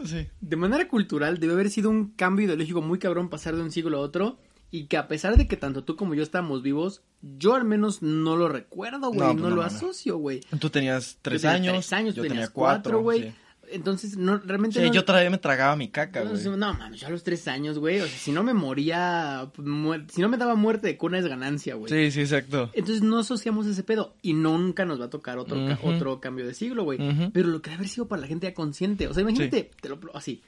sí. 0.04 0.26
De 0.40 0.56
manera 0.56 0.88
cultural, 0.88 1.38
debe 1.38 1.52
haber 1.54 1.70
sido 1.70 1.90
un 1.90 2.08
cambio 2.10 2.46
ideológico 2.46 2.82
muy 2.82 2.98
cabrón 2.98 3.28
pasar 3.30 3.54
de 3.56 3.62
un 3.62 3.70
siglo 3.70 3.98
a 3.98 4.00
otro. 4.00 4.38
Y 4.70 4.86
que 4.86 4.96
a 4.96 5.06
pesar 5.06 5.36
de 5.36 5.46
que 5.46 5.56
tanto 5.56 5.84
tú 5.84 5.94
como 5.94 6.16
yo 6.16 6.24
estamos 6.24 6.60
vivos, 6.62 7.02
yo 7.22 7.54
al 7.54 7.62
menos 7.64 8.02
no 8.02 8.36
lo 8.36 8.48
recuerdo, 8.48 9.08
güey. 9.10 9.20
No, 9.20 9.32
pues 9.32 9.42
no 9.42 9.50
lo 9.50 9.62
asocio, 9.62 10.16
güey. 10.16 10.40
Tú 10.58 10.68
tenías 10.68 11.14
Yo 11.14 11.18
3 11.22 11.42
tenía 11.42 11.54
años, 11.56 11.72
tres 11.72 11.92
años, 11.92 12.14
yo 12.16 12.22
tú 12.22 12.28
tenía 12.28 12.34
tenías 12.46 12.50
4, 12.50 12.82
cuatro, 12.82 13.00
güey. 13.02 13.22
sí. 13.22 13.34
Entonces, 13.70 14.16
no, 14.16 14.38
realmente 14.38 14.80
Sí, 14.80 14.86
no... 14.86 14.92
yo 14.92 15.04
todavía 15.04 15.30
me 15.30 15.38
tragaba 15.38 15.76
mi 15.76 15.88
caca, 15.88 16.24
no, 16.24 16.30
güey. 16.30 16.44
no, 16.56 16.74
mames, 16.74 17.00
yo 17.00 17.06
a 17.06 17.10
los 17.10 17.22
tres 17.22 17.46
años, 17.48 17.78
güey. 17.78 18.00
O 18.00 18.06
sea, 18.06 18.18
si 18.18 18.32
no 18.32 18.42
me 18.42 18.54
moría, 18.54 19.50
pues, 19.54 19.66
muer- 19.66 20.08
si 20.10 20.20
no 20.20 20.28
me 20.28 20.36
daba 20.36 20.54
muerte 20.54 20.86
de 20.86 20.96
cuna 20.96 21.18
es 21.18 21.26
ganancia, 21.26 21.74
güey. 21.74 21.90
Sí, 21.92 22.10
sí, 22.10 22.20
exacto. 22.20 22.70
Entonces 22.74 23.02
no 23.02 23.18
asociamos 23.18 23.66
ese 23.66 23.82
pedo 23.82 24.14
y 24.22 24.32
nunca 24.34 24.84
nos 24.84 25.00
va 25.00 25.06
a 25.06 25.10
tocar 25.10 25.38
otro, 25.38 25.56
ca- 25.66 25.78
otro 25.82 26.20
cambio 26.20 26.46
de 26.46 26.54
siglo, 26.54 26.84
güey. 26.84 26.98
Pero 27.32 27.48
lo 27.48 27.62
que 27.62 27.70
debe 27.70 27.80
haber 27.80 27.88
sido 27.88 28.08
para 28.08 28.22
la 28.22 28.28
gente 28.28 28.46
ya 28.46 28.54
consciente. 28.54 29.08
O 29.08 29.14
sea, 29.14 29.22
imagínate, 29.22 29.70
te 29.80 29.88
lo 29.88 30.00
plo- 30.00 30.10
así. 30.14 30.42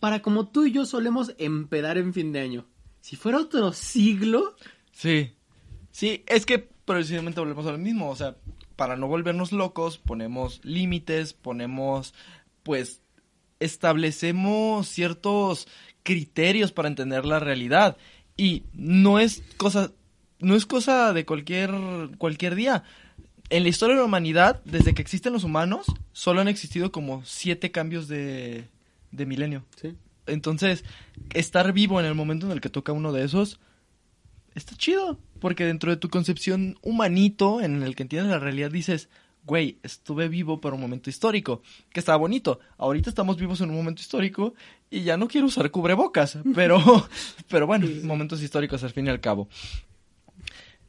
Para 0.00 0.20
como 0.22 0.48
tú 0.48 0.66
y 0.66 0.72
yo 0.72 0.84
solemos 0.84 1.34
empedar 1.38 1.96
en 1.98 2.12
fin 2.12 2.32
de 2.32 2.40
año. 2.40 2.66
Si 3.00 3.16
fuera 3.16 3.38
otro 3.38 3.72
siglo, 3.72 4.56
Sí. 4.92 5.30
Sí, 5.90 6.22
es 6.26 6.44
que 6.44 6.58
precisamente 6.84 7.40
volvemos 7.40 7.66
a 7.66 7.72
lo 7.72 7.78
mismo. 7.78 8.10
O 8.10 8.16
sea, 8.16 8.36
para 8.76 8.96
no 8.96 9.08
volvernos 9.08 9.52
locos, 9.52 9.96
ponemos 9.96 10.60
límites, 10.64 11.32
ponemos, 11.32 12.12
pues, 12.66 13.00
establecemos 13.60 14.88
ciertos 14.88 15.68
criterios 16.02 16.72
para 16.72 16.88
entender 16.88 17.24
la 17.24 17.38
realidad. 17.38 17.96
Y 18.36 18.64
no 18.72 19.20
es 19.20 19.44
cosa, 19.56 19.92
no 20.40 20.56
es 20.56 20.66
cosa 20.66 21.12
de 21.12 21.24
cualquier, 21.24 21.70
cualquier 22.18 22.56
día. 22.56 22.82
En 23.50 23.62
la 23.62 23.68
historia 23.68 23.94
de 23.94 24.00
la 24.00 24.06
humanidad, 24.06 24.62
desde 24.64 24.94
que 24.94 25.02
existen 25.02 25.32
los 25.32 25.44
humanos, 25.44 25.86
solo 26.10 26.40
han 26.40 26.48
existido 26.48 26.90
como 26.90 27.24
siete 27.24 27.70
cambios 27.70 28.08
de, 28.08 28.64
de 29.12 29.26
milenio. 29.26 29.64
sí. 29.80 29.96
Entonces, 30.26 30.84
estar 31.34 31.72
vivo 31.72 32.00
en 32.00 32.06
el 32.06 32.16
momento 32.16 32.46
en 32.46 32.52
el 32.52 32.60
que 32.60 32.68
toca 32.68 32.90
uno 32.90 33.12
de 33.12 33.24
esos 33.24 33.60
está 34.56 34.74
chido. 34.74 35.20
Porque 35.38 35.64
dentro 35.64 35.92
de 35.92 35.98
tu 35.98 36.08
concepción 36.08 36.80
humanito, 36.82 37.60
en 37.60 37.84
el 37.84 37.94
que 37.94 38.02
entiendes 38.02 38.32
la 38.32 38.40
realidad, 38.40 38.72
dices, 38.72 39.08
güey, 39.46 39.78
estuve 39.82 40.28
vivo 40.28 40.60
por 40.60 40.74
un 40.74 40.80
momento 40.80 41.08
histórico, 41.08 41.62
que 41.92 42.00
estaba 42.00 42.18
bonito. 42.18 42.58
Ahorita 42.76 43.08
estamos 43.08 43.36
vivos 43.38 43.60
en 43.60 43.70
un 43.70 43.76
momento 43.76 44.02
histórico 44.02 44.54
y 44.90 45.02
ya 45.02 45.16
no 45.16 45.28
quiero 45.28 45.46
usar 45.46 45.70
cubrebocas, 45.70 46.36
pero, 46.54 47.08
pero 47.48 47.66
bueno, 47.66 47.86
momentos 48.02 48.42
históricos 48.42 48.82
al 48.82 48.90
fin 48.90 49.06
y 49.06 49.10
al 49.10 49.20
cabo. 49.20 49.48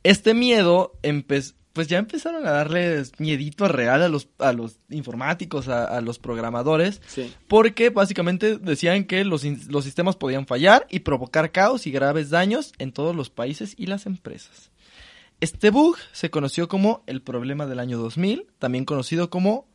Este 0.03 0.33
miedo 0.33 0.93
empezó. 1.03 1.53
Pues 1.73 1.87
ya 1.87 1.99
empezaron 1.99 2.47
a 2.47 2.51
darles 2.53 3.11
miedito 3.19 3.67
real 3.67 4.01
a 4.01 4.09
los, 4.09 4.29
a 4.39 4.51
los 4.51 4.79
informáticos, 4.89 5.67
a, 5.67 5.83
a 5.85 6.01
los 6.01 6.17
programadores, 6.17 7.03
Sí. 7.05 7.31
porque 7.47 7.91
básicamente 7.91 8.57
decían 8.57 9.03
que 9.03 9.23
los 9.23 9.41
sistemas 9.83 10.15
podían 10.15 10.47
fallar 10.47 10.87
y 10.89 11.01
provocar 11.01 11.51
caos 11.51 11.85
y 11.85 11.91
graves 11.91 12.31
daños 12.31 12.73
en 12.79 12.91
todos 12.93 13.15
los 13.15 13.29
países 13.29 13.75
y 13.77 13.85
las 13.85 14.07
empresas. 14.07 14.71
Este 15.39 15.69
bug 15.69 15.97
se 16.13 16.29
conoció 16.31 16.67
como 16.67 17.03
el 17.05 17.21
problema 17.21 17.67
del 17.67 17.79
año 17.79 17.97
2000, 17.99 18.47
también 18.57 18.85
conocido 18.85 19.29
como 19.29 19.67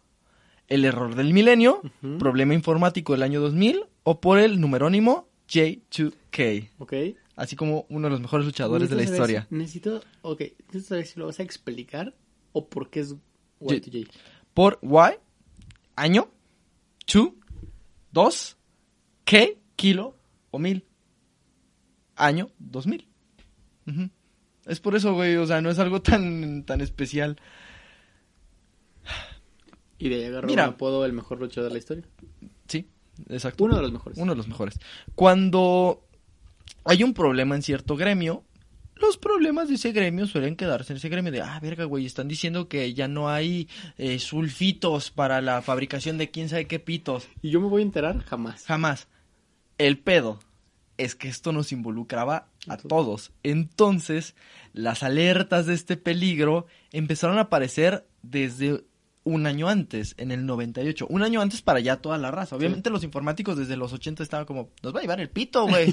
el 0.68 0.84
error 0.84 1.14
del 1.14 1.32
milenio, 1.32 1.82
problema 2.18 2.54
informático 2.54 3.12
del 3.12 3.22
año 3.22 3.40
2000 3.40 3.84
o 4.02 4.20
por 4.20 4.38
el 4.38 4.60
numerónimo 4.60 5.28
J2K, 5.48 6.70
Ok. 6.78 6.92
así 7.36 7.54
como 7.56 7.86
uno 7.90 8.06
de 8.06 8.10
los 8.10 8.20
mejores 8.20 8.46
luchadores 8.46 8.88
de 8.90 8.96
la 8.96 9.02
saber 9.02 9.14
historia. 9.14 9.46
si- 9.48 9.54
necesito, 9.54 10.02
ok, 10.22 10.40
necesito 10.40 10.80
saber 10.88 11.06
si 11.06 11.20
lo 11.20 11.26
vas 11.26 11.38
a 11.38 11.42
explicar 11.42 12.14
o 12.52 12.66
por 12.68 12.90
qué 12.90 13.00
es 13.00 13.14
Y2J. 13.60 14.08
Por 14.54 14.80
Y, 14.82 15.14
año, 15.94 16.28
2, 17.06 17.32
2, 18.12 18.56
K, 19.24 19.38
kilo 19.76 20.16
o 20.50 20.58
mil. 20.58 20.84
Año 22.16 22.50
2000. 22.58 23.06
Ujú. 23.86 24.10
Es 24.66 24.80
por 24.80 24.94
eso, 24.94 25.14
güey, 25.14 25.36
o 25.36 25.46
sea, 25.46 25.60
no 25.60 25.70
es 25.70 25.78
algo 25.78 26.02
tan, 26.02 26.64
tan 26.64 26.80
especial. 26.80 27.38
Y 29.98 30.08
de 30.08 30.16
ahí 30.16 30.24
agarró 30.24 30.48
Mira. 30.48 30.64
un 30.64 30.74
apodo 30.74 31.04
el 31.04 31.12
mejor 31.12 31.40
luchador 31.40 31.70
de 31.70 31.74
la 31.74 31.78
historia. 31.78 32.04
Sí, 32.66 32.88
exacto. 33.28 33.64
Uno 33.64 33.76
de 33.76 33.82
los 33.82 33.92
mejores. 33.92 34.18
Uno 34.18 34.32
de 34.32 34.36
los 34.36 34.48
mejores. 34.48 34.78
Cuando 35.14 36.06
hay 36.84 37.02
un 37.02 37.14
problema 37.14 37.54
en 37.54 37.62
cierto 37.62 37.96
gremio, 37.96 38.44
los 38.96 39.16
problemas 39.16 39.68
de 39.68 39.74
ese 39.74 39.92
gremio 39.92 40.26
suelen 40.26 40.56
quedarse 40.56 40.92
en 40.92 40.96
ese 40.96 41.08
gremio 41.08 41.32
de, 41.32 41.40
ah, 41.40 41.58
verga, 41.60 41.84
güey, 41.84 42.06
están 42.06 42.28
diciendo 42.28 42.68
que 42.68 42.94
ya 42.94 43.08
no 43.08 43.28
hay 43.28 43.68
eh, 43.98 44.18
sulfitos 44.18 45.10
para 45.10 45.40
la 45.40 45.62
fabricación 45.62 46.18
de 46.18 46.30
quién 46.30 46.48
sabe 46.48 46.66
qué 46.66 46.78
pitos. 46.78 47.28
¿Y 47.42 47.50
yo 47.50 47.60
me 47.60 47.68
voy 47.68 47.82
a 47.82 47.84
enterar? 47.84 48.24
Jamás. 48.24 48.64
Jamás. 48.64 49.08
El 49.78 49.98
pedo 49.98 50.38
es 51.04 51.14
que 51.14 51.28
esto 51.28 51.52
nos 51.52 51.72
involucraba 51.72 52.48
a 52.68 52.76
todos. 52.76 53.32
Entonces, 53.42 54.34
las 54.72 55.02
alertas 55.02 55.66
de 55.66 55.74
este 55.74 55.96
peligro 55.96 56.66
empezaron 56.92 57.38
a 57.38 57.42
aparecer 57.42 58.06
desde 58.22 58.84
un 59.24 59.46
año 59.46 59.68
antes, 59.68 60.14
en 60.18 60.32
el 60.32 60.46
98. 60.46 61.06
Un 61.08 61.22
año 61.22 61.40
antes 61.40 61.62
para 61.62 61.80
ya 61.80 61.96
toda 61.96 62.18
la 62.18 62.30
raza. 62.30 62.56
Obviamente 62.56 62.90
los 62.90 63.04
informáticos 63.04 63.56
desde 63.56 63.76
los 63.76 63.92
80 63.92 64.22
estaban 64.22 64.46
como, 64.46 64.70
nos 64.82 64.94
va 64.94 64.98
a 64.98 65.02
llevar 65.02 65.20
el 65.20 65.28
pito, 65.28 65.66
güey. 65.68 65.92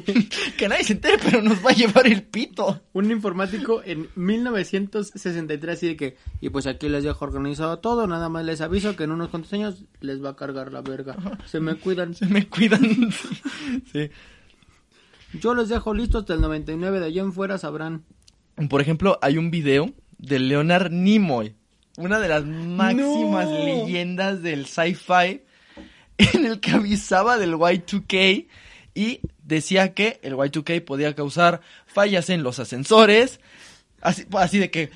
que 0.57 0.67
nadie 0.67 0.83
se 0.83 0.93
entere, 0.93 1.17
pero 1.23 1.41
nos 1.41 1.63
va 1.63 1.71
a 1.71 1.75
llevar 1.75 2.07
el 2.07 2.23
pito. 2.23 2.81
Un 2.93 3.11
informático 3.11 3.81
en 3.85 4.09
1963 4.15 5.77
así 5.77 5.87
de 5.89 5.95
que, 5.95 6.17
y 6.41 6.49
pues 6.49 6.65
aquí 6.65 6.89
les 6.89 7.03
dejo 7.03 7.23
organizado 7.23 7.79
todo, 7.79 8.07
nada 8.07 8.29
más 8.29 8.45
les 8.45 8.61
aviso 8.61 8.95
que 8.95 9.03
en 9.03 9.11
unos 9.11 9.29
cuantos 9.29 9.53
años 9.53 9.85
les 10.01 10.23
va 10.23 10.29
a 10.29 10.35
cargar 10.35 10.73
la 10.73 10.81
verga. 10.81 11.15
Se 11.45 11.59
me 11.59 11.75
cuidan. 11.75 12.15
Se 12.15 12.25
me 12.25 12.47
cuidan. 12.47 12.81
sí. 13.91 14.09
Yo 15.33 15.53
les 15.53 15.69
dejo 15.69 15.93
listos 15.93 16.21
hasta 16.21 16.33
el 16.33 16.41
99, 16.41 16.99
de 16.99 17.05
allá 17.07 17.21
en 17.21 17.33
fuera 17.33 17.57
sabrán. 17.57 18.03
Por 18.69 18.81
ejemplo, 18.81 19.17
hay 19.21 19.37
un 19.37 19.51
video 19.51 19.91
de 20.17 20.39
Leonard 20.39 20.91
Nimoy, 20.91 21.55
una 21.97 22.19
de 22.19 22.27
las 22.27 22.45
máximas 22.45 23.47
No. 23.47 23.63
leyendas 23.63 24.41
del 24.41 24.65
sci-fi, 24.65 25.41
en 26.17 26.45
el 26.45 26.59
que 26.59 26.71
avisaba 26.71 27.37
del 27.37 27.53
Y2K 27.53 28.47
y 28.95 29.19
decía 29.43 29.93
que 29.93 30.19
el 30.23 30.33
Y2K 30.33 30.83
podía 30.83 31.15
causar 31.15 31.61
fallas 31.85 32.29
en 32.29 32.43
los 32.43 32.59
ascensores, 32.59 33.39
así, 34.01 34.25
así 34.33 34.57
de 34.57 34.71
que 34.71 34.89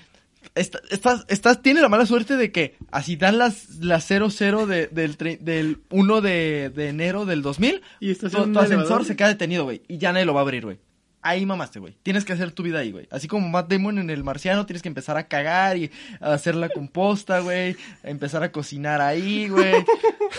esta- 0.55 0.79
estás, 0.91 1.25
estás, 1.29 1.61
tiene 1.61 1.81
la 1.81 1.89
mala 1.89 2.05
suerte 2.05 2.35
de 2.37 2.51
que 2.51 2.75
así 2.91 3.15
dan 3.15 3.37
las, 3.37 3.77
las 3.77 4.05
00 4.07 4.65
de, 4.67 4.87
del, 4.87 5.17
tre- 5.17 5.39
del 5.39 5.79
1 5.89 6.21
de, 6.21 6.69
de 6.69 6.89
enero 6.89 7.25
del 7.25 7.41
2000, 7.41 7.81
Y 7.99 8.13
tu, 8.15 8.29
tu 8.29 8.59
ascensor 8.59 9.05
se 9.05 9.15
queda 9.15 9.29
detenido, 9.29 9.63
güey, 9.63 9.81
y 9.87 9.97
ya 9.97 10.13
nadie 10.13 10.25
lo 10.25 10.33
va 10.33 10.41
a 10.41 10.43
abrir, 10.43 10.63
güey. 10.65 10.79
ahí 11.21 11.45
mamaste, 11.45 11.79
güey. 11.79 11.95
Tienes 12.03 12.25
que 12.25 12.33
hacer 12.33 12.51
tu 12.51 12.63
vida 12.63 12.79
ahí, 12.79 12.91
güey. 12.91 13.07
Así 13.09 13.27
como 13.27 13.47
Matt 13.49 13.71
Damon 13.71 13.97
en 13.97 14.09
El 14.09 14.23
Marciano, 14.23 14.65
tienes 14.65 14.81
que 14.81 14.89
empezar 14.89 15.15
a 15.17 15.27
cagar 15.27 15.77
y 15.77 15.89
a 16.19 16.33
hacer 16.33 16.53
la 16.55 16.67
composta, 16.69 17.39
güey. 17.39 17.75
Empezar 18.03 18.43
a 18.43 18.51
cocinar 18.51 18.99
ahí, 19.01 19.47
güey. 19.47 19.73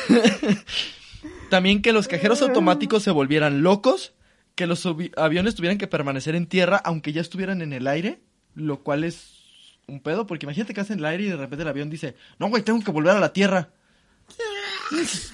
También 1.50 1.82
que 1.82 1.92
los 1.92 2.08
cajeros 2.08 2.42
automáticos 2.42 3.02
se 3.02 3.10
volvieran 3.10 3.62
locos, 3.62 4.12
que 4.54 4.66
los 4.66 4.84
avi- 4.86 5.12
aviones 5.16 5.54
tuvieran 5.54 5.78
que 5.78 5.86
permanecer 5.86 6.34
en 6.34 6.46
tierra 6.46 6.76
aunque 6.84 7.12
ya 7.12 7.20
estuvieran 7.20 7.62
en 7.62 7.72
el 7.72 7.86
aire, 7.86 8.20
lo 8.54 8.82
cual 8.82 9.04
es 9.04 9.33
un 9.86 10.00
pedo, 10.00 10.26
porque 10.26 10.46
imagínate 10.46 10.74
que 10.74 10.80
estás 10.80 10.94
en 10.94 11.00
el 11.00 11.06
aire 11.06 11.24
y 11.24 11.28
de 11.28 11.36
repente 11.36 11.62
el 11.62 11.68
avión 11.68 11.90
dice, 11.90 12.16
no, 12.38 12.48
güey, 12.48 12.62
tengo 12.62 12.80
que 12.80 12.90
volver 12.90 13.16
a 13.16 13.20
la 13.20 13.32
tierra. 13.32 13.70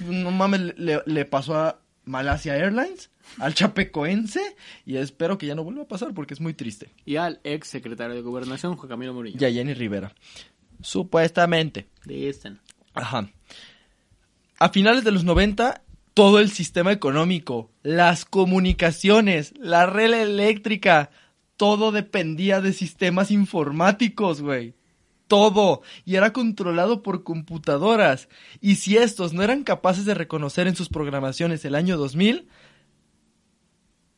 No 0.01 0.31
mames, 0.31 0.79
le, 0.79 1.03
le 1.05 1.25
pasó 1.25 1.57
a 1.57 1.81
Malasia 2.05 2.57
Airlines, 2.57 3.11
al 3.39 3.55
Chapecoense, 3.55 4.57
y 4.85 4.97
espero 4.97 5.39
que 5.39 5.47
ya 5.47 5.55
no 5.55 5.65
vuelva 5.65 5.83
a 5.83 5.89
pasar 5.89 6.13
porque 6.15 6.35
es 6.35 6.41
muy 6.41 6.55
triste. 6.55 6.93
Y 7.05 7.17
al 7.17 7.41
ex 7.45 7.69
secretario 7.69 8.15
de 8.15 8.23
Gobernación, 8.23 8.77
Juan 8.77 8.89
Camilo 8.89 9.15
Murillo. 9.15 9.39
Y 9.41 9.45
a 9.45 9.53
Jenny 9.53 9.75
Rivera. 9.75 10.15
Supuestamente. 10.83 11.89
De 12.05 12.29
esta. 12.29 12.55
Ajá. 12.95 13.31
A 14.59 14.69
finales 14.71 15.05
de 15.05 15.13
los 15.13 15.25
90, 15.25 15.83
todo 16.15 16.39
el 16.39 16.51
sistema 16.51 16.93
económico, 16.93 17.71
las 17.83 18.25
comunicaciones, 18.25 19.55
la 19.59 19.87
red 19.87 20.13
eléctrica, 20.13 21.11
todo 21.61 21.93
dependía 21.93 22.63
de 22.63 22.73
sistemas 22.73 23.31
informáticos, 23.31 24.41
güey. 24.41 24.73
Todo. 25.29 25.83
Y 26.07 26.17
era 26.17 26.33
controlado 26.33 27.03
por 27.03 27.23
computadoras. 27.23 28.31
Y 28.63 28.77
si 28.77 28.97
estos 28.97 29.35
no 29.35 29.43
eran 29.43 29.63
capaces 29.63 30.07
de 30.07 30.15
reconocer 30.15 30.69
en 30.69 30.75
sus 30.75 30.89
programaciones 30.89 31.63
el 31.67 31.75
año 31.75 31.99
2000, 31.99 32.49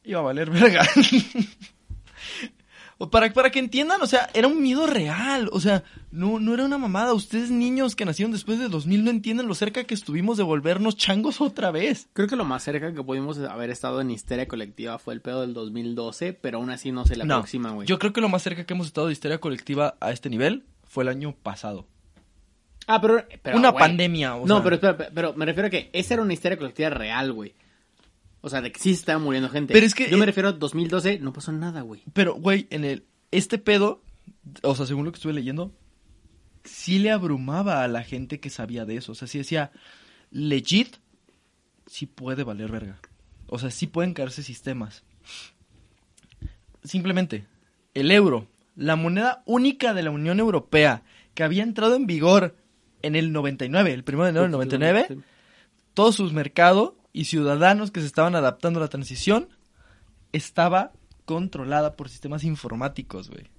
iba 0.04 0.20
a 0.20 0.22
valer 0.22 0.50
verga. 0.50 0.86
O 3.04 3.10
Para, 3.10 3.32
para 3.32 3.50
que 3.50 3.58
entiendan, 3.58 4.00
o 4.00 4.06
sea, 4.06 4.30
era 4.32 4.46
un 4.46 4.62
miedo 4.62 4.86
real, 4.86 5.48
o 5.50 5.58
sea, 5.58 5.82
no, 6.12 6.38
no 6.38 6.54
era 6.54 6.64
una 6.64 6.78
mamada. 6.78 7.12
Ustedes 7.14 7.50
niños 7.50 7.96
que 7.96 8.04
nacieron 8.04 8.30
después 8.30 8.60
de 8.60 8.68
2000 8.68 9.02
no 9.02 9.10
entienden 9.10 9.48
lo 9.48 9.56
cerca 9.56 9.82
que 9.82 9.92
estuvimos 9.94 10.36
de 10.36 10.44
volvernos 10.44 10.96
changos 10.96 11.40
otra 11.40 11.72
vez. 11.72 12.06
Creo 12.12 12.28
que 12.28 12.36
lo 12.36 12.44
más 12.44 12.62
cerca 12.62 12.94
que 12.94 13.02
pudimos 13.02 13.38
haber 13.40 13.70
estado 13.70 14.00
en 14.00 14.12
histeria 14.12 14.46
colectiva 14.46 15.00
fue 15.00 15.14
el 15.14 15.20
pedo 15.20 15.40
del 15.40 15.52
2012, 15.52 16.32
pero 16.34 16.58
aún 16.58 16.70
así 16.70 16.92
no 16.92 17.04
se 17.04 17.16
le 17.16 17.24
No, 17.24 17.34
aproxima, 17.38 17.72
güey. 17.72 17.88
yo 17.88 17.98
creo 17.98 18.12
que 18.12 18.20
lo 18.20 18.28
más 18.28 18.42
cerca 18.44 18.64
que 18.64 18.72
hemos 18.72 18.86
estado 18.86 19.08
de 19.08 19.14
histeria 19.14 19.38
colectiva 19.38 19.96
a 19.98 20.12
este 20.12 20.30
nivel 20.30 20.62
fue 20.84 21.02
el 21.02 21.08
año 21.08 21.34
pasado. 21.42 21.86
Ah, 22.86 23.00
pero... 23.00 23.24
pero, 23.42 23.56
una 23.56 23.72
pandemia, 23.72 24.36
o 24.36 24.46
no, 24.46 24.56
sea. 24.56 24.62
pero 24.62 24.74
espera, 24.76 24.96
pero, 24.96 25.10
pero 25.12 25.34
me 25.34 25.44
refiero 25.44 25.66
a 25.66 25.70
que 25.70 25.90
esa 25.92 26.14
era 26.14 26.22
una 26.22 26.34
histeria 26.34 26.56
colectiva 26.56 26.90
real, 26.90 27.32
güey. 27.32 27.52
O 28.42 28.48
sea, 28.50 28.60
de 28.60 28.70
que 28.72 28.80
sí 28.80 28.90
estaba 28.90 29.18
muriendo 29.18 29.48
gente. 29.48 29.72
Pero 29.72 29.86
es 29.86 29.94
que- 29.94 30.10
Yo 30.10 30.18
me 30.18 30.26
refiero 30.26 30.48
a 30.48 30.52
2012, 30.52 31.18
no 31.20 31.32
pasó 31.32 31.52
nada, 31.52 31.80
güey. 31.82 32.02
Pero, 32.12 32.34
güey, 32.34 32.66
en 32.70 32.84
el. 32.84 33.04
Este 33.30 33.56
pedo, 33.58 34.02
o 34.62 34.74
sea, 34.74 34.84
según 34.84 35.04
lo 35.06 35.12
que 35.12 35.16
estuve 35.16 35.32
leyendo, 35.32 35.72
sí 36.64 36.98
le 36.98 37.10
abrumaba 37.10 37.82
a 37.82 37.88
la 37.88 38.02
gente 38.02 38.40
que 38.40 38.50
sabía 38.50 38.84
de 38.84 38.96
eso. 38.96 39.12
O 39.12 39.14
sea, 39.14 39.26
sí 39.28 39.38
decía, 39.38 39.70
legit, 40.30 40.96
sí 41.86 42.06
puede 42.06 42.44
valer 42.44 42.70
verga. 42.70 42.98
O 43.46 43.58
sea, 43.58 43.70
sí 43.70 43.86
pueden 43.86 44.12
caerse 44.12 44.42
sistemas. 44.42 45.02
Simplemente, 46.84 47.46
el 47.94 48.10
euro, 48.10 48.48
la 48.74 48.96
moneda 48.96 49.42
única 49.46 49.94
de 49.94 50.02
la 50.02 50.10
Unión 50.10 50.40
Europea, 50.40 51.02
que 51.34 51.44
había 51.44 51.62
entrado 51.62 51.94
en 51.96 52.06
vigor 52.06 52.56
en 53.02 53.14
el 53.16 53.32
99, 53.32 53.92
el 53.92 54.04
1 54.06 54.24
de 54.24 54.30
enero 54.30 54.42
del 54.42 54.50
99, 54.50 55.06
Sí. 55.08 55.14
todos 55.94 56.16
sus 56.16 56.32
mercados 56.32 56.94
y 57.12 57.24
ciudadanos 57.24 57.90
que 57.90 58.00
se 58.00 58.06
estaban 58.06 58.34
adaptando 58.34 58.80
a 58.80 58.82
la 58.82 58.88
transición 58.88 59.48
estaba 60.32 60.92
controlada 61.24 61.96
por 61.96 62.08
sistemas 62.08 62.44
informáticos, 62.44 63.30
güey. 63.30 63.50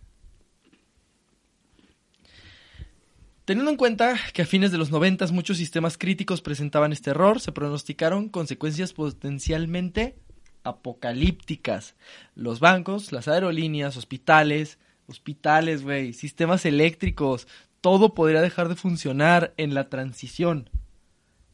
Teniendo 3.46 3.72
en 3.72 3.78
cuenta 3.78 4.18
que 4.34 4.42
a 4.42 4.46
fines 4.46 4.72
de 4.72 4.78
los 4.78 4.90
90 4.90 5.28
muchos 5.28 5.58
sistemas 5.58 5.98
críticos 5.98 6.42
presentaban 6.42 6.94
este 6.94 7.10
error, 7.10 7.42
se 7.42 7.52
pronosticaron 7.52 8.30
consecuencias 8.30 8.94
potencialmente 8.94 10.16
apocalípticas. 10.64 11.96
Los 12.36 12.62
bancos, 12.62 13.12
las 13.12 13.28
aerolíneas, 13.28 13.98
hospitales, 13.98 14.80
hospitales, 15.08 15.84
güey, 15.84 16.14
sistemas 16.14 16.66
eléctricos, 16.66 17.48
todo 17.82 18.14
podría 18.14 18.40
dejar 18.40 18.70
de 18.70 18.76
funcionar 18.76 19.54
en 19.58 19.74
la 19.74 19.90
transición. 19.90 20.70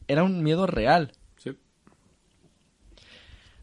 Era 0.06 0.22
un 0.22 0.44
miedo 0.44 0.68
real. 0.68 1.12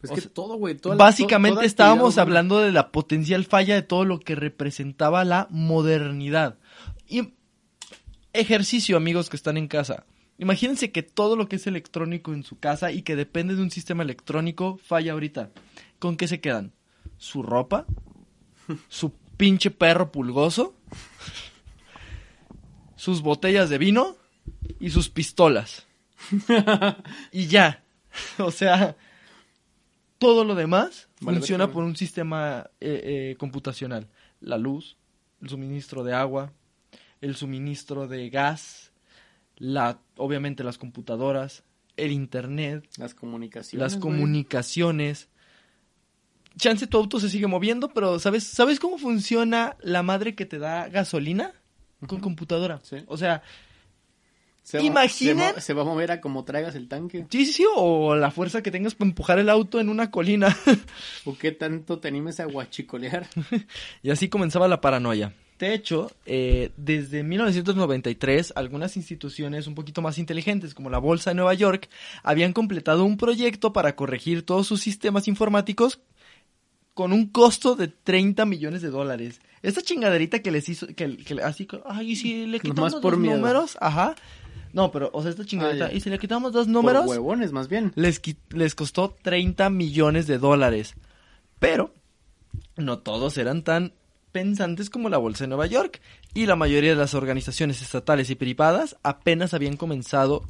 Es 0.02 0.10
O 0.10 0.14
que 0.14 0.20
sea, 0.20 0.30
todo, 0.30 0.56
güey. 0.56 0.76
Básicamente 0.96 1.56
toda 1.56 1.66
estábamos 1.66 2.18
hablando 2.18 2.60
de 2.60 2.70
la 2.70 2.92
potencial 2.92 3.44
falla 3.44 3.74
de 3.74 3.82
todo 3.82 4.04
lo 4.04 4.20
que 4.20 4.34
representaba 4.34 5.24
la 5.24 5.48
modernidad. 5.50 6.56
Y 7.08 7.32
ejercicio, 8.32 8.96
amigos 8.96 9.28
que 9.28 9.36
están 9.36 9.56
en 9.56 9.66
casa. 9.66 10.04
Imagínense 10.38 10.92
que 10.92 11.02
todo 11.02 11.34
lo 11.34 11.48
que 11.48 11.56
es 11.56 11.66
electrónico 11.66 12.32
en 12.32 12.44
su 12.44 12.58
casa 12.60 12.92
y 12.92 13.02
que 13.02 13.16
depende 13.16 13.56
de 13.56 13.62
un 13.62 13.72
sistema 13.72 14.04
electrónico 14.04 14.78
falla 14.84 15.12
ahorita. 15.12 15.50
¿Con 15.98 16.16
qué 16.16 16.28
se 16.28 16.40
quedan? 16.40 16.72
¿Su 17.16 17.42
ropa? 17.42 17.86
¿Su 18.88 19.12
pinche 19.36 19.72
perro 19.72 20.12
pulgoso? 20.12 20.76
¿Sus 22.94 23.20
botellas 23.22 23.68
de 23.68 23.78
vino? 23.78 24.16
Y 24.78 24.90
sus 24.90 25.08
pistolas. 25.08 25.86
y 27.32 27.46
ya. 27.48 27.82
O 28.38 28.50
sea, 28.50 28.96
todo 30.18 30.44
lo 30.44 30.54
demás 30.54 31.08
Vale, 31.20 31.38
funciona 31.38 31.70
por 31.70 31.84
un 31.84 31.96
sistema 31.96 32.70
eh, 32.80 33.30
eh, 33.32 33.36
computacional. 33.38 34.08
La 34.40 34.58
luz, 34.58 34.96
el 35.40 35.48
suministro 35.48 36.04
de 36.04 36.14
agua, 36.14 36.52
el 37.20 37.36
suministro 37.36 38.06
de 38.08 38.28
gas, 38.30 38.92
la, 39.56 39.98
obviamente 40.16 40.64
las 40.64 40.78
computadoras, 40.78 41.64
el 41.96 42.12
internet, 42.12 42.88
Las 42.96 43.14
comunicaciones. 43.14 43.92
las 43.92 44.00
comunicaciones. 44.00 45.28
Chance 46.56 46.86
tu 46.86 46.98
auto 46.98 47.20
se 47.20 47.30
sigue 47.30 47.46
moviendo, 47.46 47.88
pero 47.88 48.18
¿sabes, 48.18 48.44
¿sabes 48.44 48.80
cómo 48.80 48.98
funciona 48.98 49.76
la 49.80 50.02
madre 50.02 50.34
que 50.34 50.46
te 50.46 50.58
da 50.58 50.88
gasolina? 50.88 51.52
Con 52.06 52.20
computadora. 52.20 52.80
Sí. 52.82 52.98
O 53.06 53.16
sea, 53.16 53.42
Se 54.68 54.76
va- 54.78 54.84
Imaginen- 54.84 55.58
Se, 55.60 55.72
va 55.72 55.80
a 55.80 55.84
mover 55.86 56.10
a 56.12 56.20
como 56.20 56.44
traigas 56.44 56.74
el 56.74 56.88
tanque. 56.88 57.24
sí, 57.30 57.46
sí, 57.46 57.52
sí, 57.54 57.64
o 57.74 58.14
la 58.16 58.30
fuerza 58.30 58.62
que 58.62 58.70
tengas 58.70 58.94
para 58.94 59.08
empujar 59.08 59.38
el 59.38 59.48
auto 59.48 59.80
en 59.80 59.88
una 59.88 60.10
colina. 60.10 60.54
¿O 61.24 61.38
qué 61.38 61.52
tanto 61.52 62.00
te 62.00 62.08
animes 62.08 62.38
a 62.38 62.44
guachicolear? 62.44 63.26
Y 64.02 64.10
así 64.10 64.28
comenzaba 64.28 64.68
la 64.68 64.82
paranoia. 64.82 65.32
De 65.58 65.72
hecho, 65.72 66.12
eh, 66.26 66.70
desde 66.76 67.22
1993, 67.22 68.52
algunas 68.56 68.96
instituciones 68.98 69.66
un 69.66 69.74
poquito 69.74 70.02
más 70.02 70.18
inteligentes, 70.18 70.74
como 70.74 70.90
la 70.90 70.98
Bolsa 70.98 71.30
de 71.30 71.34
Nueva 71.36 71.54
York, 71.54 71.88
habían 72.22 72.52
completado 72.52 73.04
un 73.04 73.16
proyecto 73.16 73.72
para 73.72 73.96
corregir 73.96 74.42
todos 74.44 74.66
sus 74.66 74.80
sistemas 74.82 75.28
informáticos 75.28 75.98
con 76.94 77.12
un 77.12 77.26
costo 77.28 77.74
de 77.74 77.88
30 77.88 78.44
millones 78.44 78.82
de 78.82 78.90
dólares. 78.90 79.40
Esta 79.62 79.82
chingaderita 79.82 80.40
que 80.42 80.50
les 80.50 80.68
hizo, 80.68 80.86
que, 80.88 81.16
que 81.16 81.40
así, 81.42 81.66
ay, 81.86 82.14
si 82.16 82.46
le 82.46 82.60
quitamos 82.60 82.92
Nomás 82.92 83.02
por 83.02 83.16
miedo. 83.16 83.36
números, 83.36 83.76
ajá. 83.80 84.14
No, 84.72 84.90
pero, 84.90 85.10
o 85.12 85.22
sea, 85.22 85.30
esta 85.30 85.44
chingaderita, 85.44 85.86
Ah, 85.86 85.92
y 85.92 86.00
si 86.00 86.10
le 86.10 86.18
quitamos 86.18 86.52
dos 86.52 86.68
números, 86.68 87.02
Por 87.04 87.10
huevones, 87.10 87.52
más 87.52 87.68
bien. 87.68 87.92
les, 87.96 88.20
les 88.50 88.74
costó 88.74 89.14
30 89.22 89.70
millones 89.70 90.26
de 90.26 90.38
dólares. 90.38 90.94
Pero 91.58 91.94
no 92.76 92.98
todos 93.00 93.36
eran 93.38 93.62
tan 93.62 93.92
pensantes 94.32 94.90
como 94.90 95.08
la 95.08 95.18
Bolsa 95.18 95.44
de 95.44 95.48
Nueva 95.48 95.66
York. 95.66 96.00
Y 96.34 96.46
la 96.46 96.56
mayoría 96.56 96.90
de 96.90 96.96
las 96.96 97.14
organizaciones 97.14 97.82
estatales 97.82 98.30
y 98.30 98.34
privadas 98.34 98.96
apenas 99.02 99.54
habían 99.54 99.76
comenzado 99.76 100.44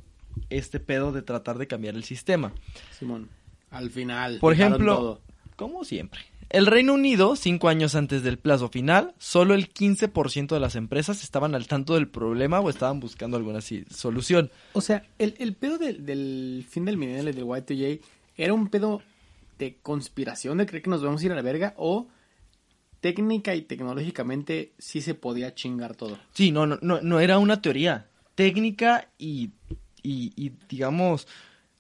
este 0.51 0.81
pedo 0.81 1.13
de 1.13 1.23
tratar 1.23 1.59
de 1.59 1.67
cambiar 1.67 1.95
el 1.95 2.05
sistema. 2.05 2.53
Simón. 2.99 3.29
Al 3.71 3.91
final. 3.91 4.39
Por 4.41 4.53
ejemplo, 4.53 4.97
todo. 4.97 5.21
como 5.57 5.85
siempre. 5.85 6.21
El 6.51 6.67
Reino 6.67 6.95
Unido, 6.95 7.37
cinco 7.37 7.69
años 7.69 7.95
antes 7.95 8.23
del 8.23 8.39
plazo 8.39 8.69
final, 8.71 9.15
solo 9.19 9.53
el 9.55 9.69
15% 9.73 10.49
de 10.55 10.61
las 10.61 10.77
empresas 10.77 11.23
estaban 11.23 11.55
al 11.55 11.67
tanto 11.67 11.95
del 11.95 12.09
problema 12.09 12.61
o 12.61 12.71
estaban 12.71 13.01
buscando 13.01 13.37
alguna 13.37 13.61
si- 13.61 13.85
solución. 13.91 14.51
O 14.73 14.81
sea, 14.81 15.05
el, 15.19 15.35
el 15.39 15.55
pedo 15.55 15.77
del, 15.77 16.07
del 16.07 16.65
fin 16.69 16.87
del 16.87 16.97
milenio 16.97 17.23
y 17.23 17.27
del 17.33 17.45
Y2J 17.45 18.01
era 18.39 18.55
un 18.55 18.69
pedo 18.69 19.03
de 19.59 19.77
conspiración 19.83 20.57
de 20.59 20.67
creer 20.67 20.83
que 20.83 20.91
nos 20.91 21.03
vamos 21.03 21.21
a 21.21 21.27
ir 21.27 21.33
a 21.33 21.35
la 21.35 21.43
verga 21.43 21.75
o 21.77 22.09
técnica 23.01 23.55
y 23.55 23.63
tecnológicamente 23.63 24.73
sí 24.79 25.01
se 25.03 25.15
podía 25.15 25.55
chingar 25.55 25.97
todo. 25.97 26.19
Sí, 26.33 26.51
no, 26.51 26.67
no, 26.67 26.79
no, 26.81 27.01
no 27.03 27.21
era 27.21 27.39
una 27.39 27.61
teoría 27.61 28.07
técnica 28.35 29.09
y, 29.19 29.51
y, 30.03 30.33
y, 30.35 30.53
digamos, 30.69 31.27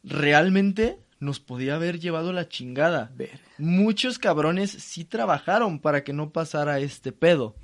realmente 0.04 0.98
nos 1.20 1.40
podía 1.40 1.74
haber 1.74 1.98
llevado 1.98 2.32
la 2.32 2.48
chingada. 2.48 3.10
Ver. 3.16 3.40
Muchos 3.58 4.18
cabrones 4.18 4.70
sí 4.70 5.04
trabajaron 5.04 5.80
para 5.80 6.04
que 6.04 6.12
no 6.12 6.30
pasara 6.30 6.78
este 6.80 7.10
pedo 7.12 7.56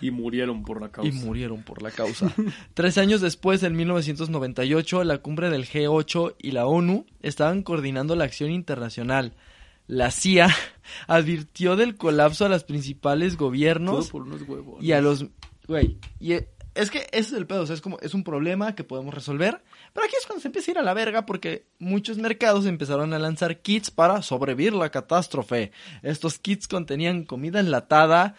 Y 0.00 0.10
murieron 0.12 0.62
por 0.62 0.80
la 0.80 0.90
causa. 0.90 1.08
y 1.08 1.12
murieron 1.12 1.62
por 1.64 1.82
la 1.82 1.90
causa. 1.90 2.32
Tres 2.74 2.96
años 2.98 3.20
después, 3.20 3.62
en 3.64 3.74
1998, 3.74 5.02
la 5.04 5.18
cumbre 5.18 5.50
del 5.50 5.66
G8 5.66 6.36
y 6.38 6.52
la 6.52 6.66
ONU 6.66 7.06
estaban 7.22 7.62
coordinando 7.62 8.14
la 8.14 8.24
acción 8.24 8.50
internacional. 8.52 9.34
la 9.88 10.10
CIA 10.12 10.48
advirtió 11.08 11.74
del 11.76 11.96
colapso 11.96 12.44
a 12.46 12.48
los 12.48 12.62
principales 12.64 13.36
Todo 13.36 13.46
gobiernos 13.48 14.10
por 14.10 14.22
unos 14.22 14.42
huevos. 14.42 14.82
y 14.82 14.92
a 14.92 15.00
los... 15.00 15.26
Güey, 15.66 15.98
y 16.20 16.34
es 16.74 16.90
que 16.90 17.06
ese 17.12 17.28
es 17.28 17.32
el 17.32 17.46
pedo, 17.46 17.62
o 17.62 17.66
sea, 17.66 17.74
es 17.74 17.80
como, 17.80 17.98
es 18.00 18.14
un 18.14 18.24
problema 18.24 18.74
que 18.74 18.84
podemos 18.84 19.14
resolver, 19.14 19.62
pero 19.92 20.06
aquí 20.06 20.14
es 20.18 20.26
cuando 20.26 20.42
se 20.42 20.48
empieza 20.48 20.70
a 20.70 20.72
ir 20.72 20.78
a 20.78 20.82
la 20.82 20.94
verga 20.94 21.24
porque 21.24 21.66
muchos 21.78 22.18
mercados 22.18 22.66
empezaron 22.66 23.12
a 23.12 23.18
lanzar 23.18 23.58
kits 23.60 23.90
para 23.90 24.22
sobrevivir 24.22 24.72
la 24.72 24.90
catástrofe. 24.90 25.70
Estos 26.02 26.38
kits 26.38 26.66
contenían 26.66 27.24
comida 27.24 27.60
enlatada, 27.60 28.34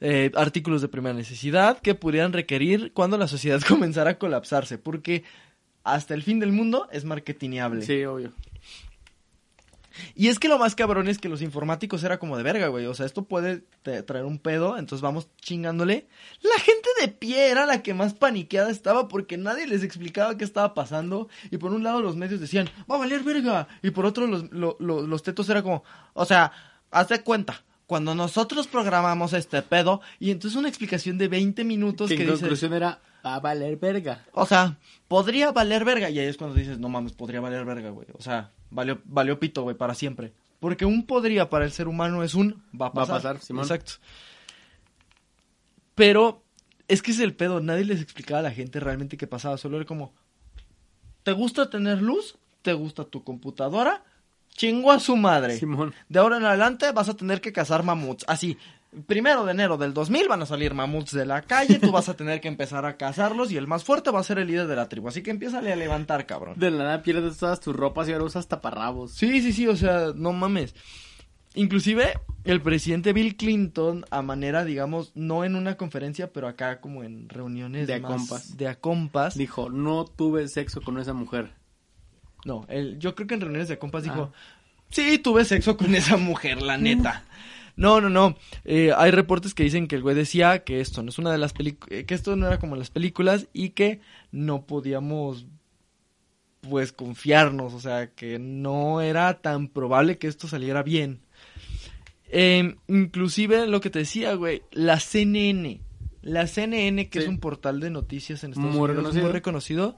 eh, 0.00 0.32
artículos 0.34 0.82
de 0.82 0.88
primera 0.88 1.14
necesidad 1.14 1.78
que 1.78 1.94
pudieran 1.94 2.32
requerir 2.32 2.92
cuando 2.92 3.16
la 3.18 3.28
sociedad 3.28 3.60
comenzara 3.68 4.10
a 4.12 4.18
colapsarse, 4.18 4.78
porque 4.78 5.22
hasta 5.84 6.14
el 6.14 6.22
fin 6.22 6.40
del 6.40 6.52
mundo 6.52 6.88
es 6.90 7.04
marketineable. 7.04 7.82
Sí, 7.82 8.04
obvio. 8.04 8.32
Y 10.14 10.28
es 10.28 10.38
que 10.38 10.48
lo 10.48 10.58
más 10.58 10.74
cabrón 10.74 11.08
es 11.08 11.18
que 11.18 11.28
los 11.28 11.42
informáticos 11.42 12.02
era 12.04 12.18
como 12.18 12.36
de 12.36 12.42
verga, 12.42 12.68
güey. 12.68 12.86
O 12.86 12.94
sea, 12.94 13.06
esto 13.06 13.24
puede 13.24 13.64
traer 13.82 14.24
un 14.24 14.38
pedo, 14.38 14.78
entonces 14.78 15.02
vamos 15.02 15.28
chingándole. 15.40 16.06
La 16.42 16.60
gente 16.62 16.88
de 17.00 17.08
pie 17.08 17.50
era 17.50 17.66
la 17.66 17.82
que 17.82 17.94
más 17.94 18.14
paniqueada 18.14 18.70
estaba 18.70 19.08
porque 19.08 19.36
nadie 19.36 19.66
les 19.66 19.82
explicaba 19.82 20.36
qué 20.36 20.44
estaba 20.44 20.74
pasando. 20.74 21.28
Y 21.50 21.58
por 21.58 21.72
un 21.72 21.82
lado 21.84 22.00
los 22.02 22.16
medios 22.16 22.40
decían, 22.40 22.68
va 22.90 22.96
a 22.96 22.98
valer 22.98 23.22
verga. 23.22 23.68
Y 23.82 23.90
por 23.90 24.06
otro 24.06 24.26
los, 24.26 24.50
lo- 24.52 24.76
lo- 24.80 25.06
los 25.06 25.22
tetos 25.22 25.48
era 25.48 25.62
como, 25.62 25.84
o 26.14 26.24
sea, 26.24 26.52
haz 26.90 27.08
de 27.08 27.22
cuenta. 27.22 27.62
Cuando 27.86 28.16
nosotros 28.16 28.66
programamos 28.66 29.32
este 29.32 29.62
pedo, 29.62 30.00
y 30.18 30.32
entonces 30.32 30.58
una 30.58 30.68
explicación 30.68 31.18
de 31.18 31.28
20 31.28 31.62
minutos 31.62 32.08
Que 32.08 32.16
que 32.16 32.22
en 32.24 32.30
dice, 32.30 32.40
conclusión 32.40 32.72
era 32.72 33.00
a 33.22 33.38
valer 33.38 33.76
verga. 33.76 34.24
o 34.32 34.44
sea, 34.44 34.76
podría 35.06 35.52
valer 35.52 35.84
verga. 35.84 36.10
Y 36.10 36.18
ahí 36.18 36.26
es 36.26 36.36
cuando 36.36 36.56
dices, 36.56 36.80
no 36.80 36.88
mames, 36.88 37.12
podría 37.12 37.40
valer 37.40 37.64
verga, 37.64 37.90
güey. 37.90 38.08
O 38.18 38.22
sea, 38.22 38.50
valió, 38.70 39.00
valió 39.04 39.38
pito, 39.38 39.62
güey, 39.62 39.76
para 39.76 39.94
siempre. 39.94 40.32
Porque 40.60 40.84
un 40.84 41.06
podría 41.06 41.50
para 41.50 41.64
el 41.64 41.72
ser 41.72 41.86
humano 41.88 42.22
es 42.22 42.34
un 42.34 42.62
va 42.72 42.86
a 42.86 42.88
Va 42.88 42.88
a 42.88 42.92
pasar. 42.92 43.16
pasar, 43.16 43.40
Simón. 43.40 43.64
Exacto. 43.64 43.92
Pero 45.94 46.42
es 46.88 47.02
que 47.02 47.10
es 47.10 47.20
el 47.20 47.34
pedo. 47.34 47.60
Nadie 47.60 47.84
les 47.84 48.00
explicaba 48.00 48.40
a 48.40 48.42
la 48.42 48.50
gente 48.50 48.80
realmente 48.80 49.16
qué 49.16 49.26
pasaba. 49.26 49.56
Solo 49.58 49.76
era 49.76 49.86
como, 49.86 50.12
¿te 51.22 51.32
gusta 51.32 51.70
tener 51.70 52.00
luz? 52.02 52.38
¿Te 52.62 52.72
gusta 52.72 53.04
tu 53.04 53.22
computadora? 53.24 54.04
Chingo 54.48 54.90
a 54.90 54.98
su 55.00 55.16
madre. 55.16 55.58
Simón. 55.58 55.94
De 56.08 56.18
ahora 56.18 56.38
en 56.38 56.44
adelante 56.44 56.90
vas 56.92 57.08
a 57.08 57.14
tener 57.16 57.40
que 57.40 57.52
cazar 57.52 57.82
mamuts. 57.82 58.24
Así, 58.26 58.56
primero 59.06 59.44
de 59.44 59.52
enero 59.52 59.76
del 59.76 59.92
2000 59.92 60.28
van 60.28 60.42
a 60.42 60.46
salir 60.46 60.72
mamuts 60.74 61.12
de 61.12 61.26
la 61.26 61.42
calle, 61.42 61.78
tú 61.78 61.90
vas 61.92 62.08
a 62.08 62.14
tener 62.16 62.40
que 62.40 62.48
empezar 62.48 62.84
a 62.86 62.96
cazarlos 62.96 63.52
y 63.52 63.56
el 63.56 63.66
más 63.66 63.84
fuerte 63.84 64.10
va 64.10 64.20
a 64.20 64.24
ser 64.24 64.38
el 64.38 64.46
líder 64.48 64.66
de 64.66 64.76
la 64.76 64.88
tribu. 64.88 65.08
Así 65.08 65.22
que 65.22 65.30
empiézale 65.30 65.72
a 65.72 65.76
levantar, 65.76 66.26
cabrón. 66.26 66.58
De 66.58 66.70
la 66.70 66.84
nada 66.84 67.02
pierdes 67.02 67.36
todas 67.36 67.60
tus 67.60 67.74
ropas 67.76 68.08
y 68.08 68.12
ahora 68.12 68.24
usas 68.24 68.48
taparrabos. 68.48 69.12
Sí, 69.12 69.40
sí, 69.42 69.52
sí, 69.52 69.66
o 69.66 69.76
sea, 69.76 70.12
no 70.14 70.32
mames. 70.32 70.74
Inclusive 71.54 72.18
el 72.44 72.60
presidente 72.60 73.12
Bill 73.14 73.36
Clinton, 73.36 74.04
a 74.10 74.20
manera, 74.22 74.64
digamos, 74.64 75.12
no 75.14 75.42
en 75.44 75.56
una 75.56 75.76
conferencia, 75.76 76.30
pero 76.32 76.48
acá 76.48 76.80
como 76.80 77.02
en 77.02 77.28
reuniones 77.28 77.86
De 77.86 77.94
a 77.94 78.00
más 78.00 78.12
compas. 78.12 78.56
de 78.56 78.68
a 78.68 78.74
compas. 78.78 79.36
Dijo, 79.38 79.70
no 79.70 80.04
tuve 80.04 80.48
sexo 80.48 80.80
con 80.82 80.98
esa 80.98 81.14
mujer. 81.14 81.54
No, 82.44 82.64
él, 82.68 82.98
yo 82.98 83.14
creo 83.14 83.26
que 83.26 83.34
en 83.34 83.40
reuniones 83.40 83.68
de 83.68 83.78
compas 83.78 84.04
dijo, 84.04 84.30
Ah. 84.32 84.38
sí, 84.90 85.18
tuve 85.18 85.44
sexo 85.44 85.76
con 85.76 85.94
esa 85.94 86.16
mujer, 86.16 86.60
la 86.62 86.76
neta. 86.76 87.24
No, 87.76 88.00
no, 88.00 88.08
no. 88.08 88.36
Eh, 88.64 88.92
hay 88.96 89.10
reportes 89.10 89.52
que 89.54 89.62
dicen 89.62 89.86
que 89.86 89.96
el 89.96 90.02
güey 90.02 90.14
decía 90.16 90.64
que 90.64 90.80
esto 90.80 91.02
no 91.02 91.10
es 91.10 91.18
una 91.18 91.30
de 91.30 91.38
las 91.38 91.52
películas, 91.52 92.04
que 92.06 92.14
esto 92.14 92.34
no 92.34 92.46
era 92.46 92.58
como 92.58 92.74
las 92.76 92.90
películas 92.90 93.48
y 93.52 93.70
que 93.70 94.00
no 94.32 94.64
podíamos, 94.66 95.46
pues, 96.62 96.92
confiarnos, 96.92 97.74
o 97.74 97.80
sea, 97.80 98.08
que 98.12 98.38
no 98.38 99.00
era 99.02 99.40
tan 99.42 99.68
probable 99.68 100.16
que 100.18 100.26
esto 100.26 100.48
saliera 100.48 100.82
bien. 100.82 101.20
Eh, 102.28 102.76
inclusive 102.88 103.66
lo 103.66 103.80
que 103.80 103.90
te 103.90 104.00
decía, 104.00 104.34
güey, 104.34 104.62
la 104.72 104.98
CNN, 104.98 105.80
la 106.22 106.46
CNN, 106.46 107.08
que 107.08 107.20
Sí. 107.20 107.24
es 107.24 107.28
un 107.28 107.38
portal 107.38 107.78
de 107.78 107.90
noticias 107.90 108.42
en 108.42 108.50
Estados 108.52 108.72
Muy 108.74 108.80
Unidos 108.80 108.96
reconocido. 108.96 109.22
muy 109.24 109.32
reconocido, 109.32 109.96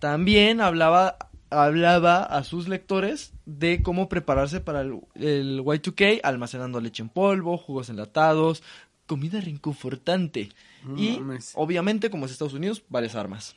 también 0.00 0.60
hablaba 0.60 1.16
hablaba 1.64 2.22
a 2.22 2.44
sus 2.44 2.68
lectores 2.68 3.32
de 3.46 3.82
cómo 3.82 4.08
prepararse 4.08 4.60
para 4.60 4.82
el, 4.82 5.00
el 5.14 5.60
Y2K, 5.62 6.20
almacenando 6.22 6.80
leche 6.80 7.02
en 7.02 7.08
polvo, 7.08 7.56
jugos 7.58 7.88
enlatados, 7.88 8.62
comida 9.06 9.40
reconfortante 9.40 10.50
No 10.84 10.96
y, 11.00 11.18
mames. 11.18 11.52
obviamente, 11.54 12.10
como 12.10 12.26
es 12.26 12.32
Estados 12.32 12.54
Unidos, 12.54 12.82
varias 12.88 13.14
armas. 13.14 13.54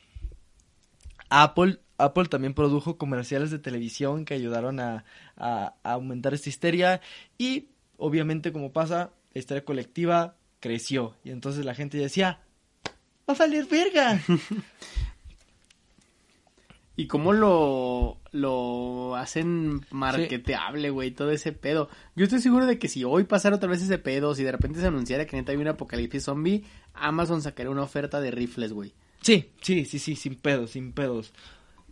Apple, 1.28 1.78
Apple 1.98 2.26
también 2.26 2.54
produjo 2.54 2.96
comerciales 2.96 3.50
de 3.50 3.58
televisión 3.58 4.24
que 4.24 4.34
ayudaron 4.34 4.80
a, 4.80 5.04
a- 5.36 5.74
a 5.82 5.92
aumentar 5.92 6.34
esta 6.34 6.48
histeria 6.48 7.00
y, 7.38 7.68
obviamente, 7.98 8.52
como 8.52 8.72
pasa, 8.72 9.10
la 9.32 9.38
histeria 9.38 9.64
colectiva 9.64 10.34
creció 10.58 11.14
y 11.24 11.30
entonces 11.30 11.64
la 11.64 11.74
gente 11.74 11.98
decía, 11.98 12.40
va 13.28 13.34
a 13.34 13.38
valer 13.38 13.66
verga. 13.66 14.20
Y 17.00 17.06
cómo 17.06 17.32
lo, 17.32 18.18
lo 18.30 19.16
hacen 19.16 19.80
marketeable, 19.90 20.90
güey, 20.90 21.12
todo 21.12 21.30
ese 21.30 21.52
pedo. 21.52 21.88
Yo 22.14 22.24
estoy 22.24 22.40
seguro 22.40 22.66
de 22.66 22.78
que 22.78 22.88
si 22.88 23.04
hoy 23.04 23.24
pasara 23.24 23.56
otra 23.56 23.70
vez 23.70 23.80
ese 23.80 23.96
pedo, 23.96 24.34
si 24.34 24.42
de 24.42 24.52
repente 24.52 24.80
se 24.80 24.86
anunciara 24.86 25.26
que 25.26 25.34
neta 25.34 25.52
hay 25.52 25.56
un 25.56 25.68
apocalipsis 25.68 26.24
zombie, 26.24 26.62
Amazon 26.92 27.40
sacaría 27.40 27.70
una 27.70 27.84
oferta 27.84 28.20
de 28.20 28.30
rifles, 28.30 28.74
güey. 28.74 28.92
Sí, 29.22 29.50
sí, 29.62 29.86
sí, 29.86 29.98
sí, 29.98 30.14
sin 30.14 30.34
pedos, 30.34 30.72
sin 30.72 30.92
pedos. 30.92 31.32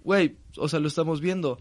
Güey, 0.04 0.36
o 0.58 0.68
sea, 0.68 0.78
lo 0.78 0.88
estamos 0.88 1.22
viendo. 1.22 1.58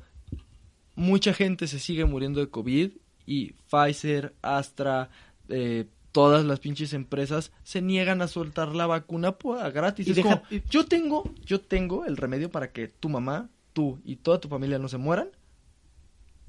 Mucha 0.96 1.34
gente 1.34 1.68
se 1.68 1.80
sigue 1.80 2.04
muriendo 2.04 2.42
de 2.42 2.50
COVID 2.50 2.92
y 3.26 3.54
Pfizer, 3.72 4.36
Astra, 4.42 5.10
eh, 5.48 5.88
todas 6.18 6.44
las 6.46 6.60
pinches 6.60 6.94
empresas 6.94 7.52
se 7.62 7.80
niegan 7.80 8.24
a 8.24 8.28
soltar 8.28 8.70
la 8.74 8.88
vacuna 8.88 9.34
pues, 9.38 9.72
gratis. 9.72 10.08
Y 10.08 10.10
Es 10.10 10.16
deja- 10.16 10.42
como, 10.42 10.62
yo 10.68 10.84
tengo, 10.88 11.32
yo 11.46 11.62
tengo 11.62 12.06
el 12.06 12.18
remedio 12.18 12.50
para 12.50 12.72
que 12.72 12.88
tu 12.88 13.08
mamá, 13.08 13.50
tú 13.74 14.00
y 14.04 14.16
toda 14.16 14.40
tu 14.40 14.48
familia 14.48 14.80
no 14.80 14.88
se 14.88 14.98
mueran. 14.98 15.30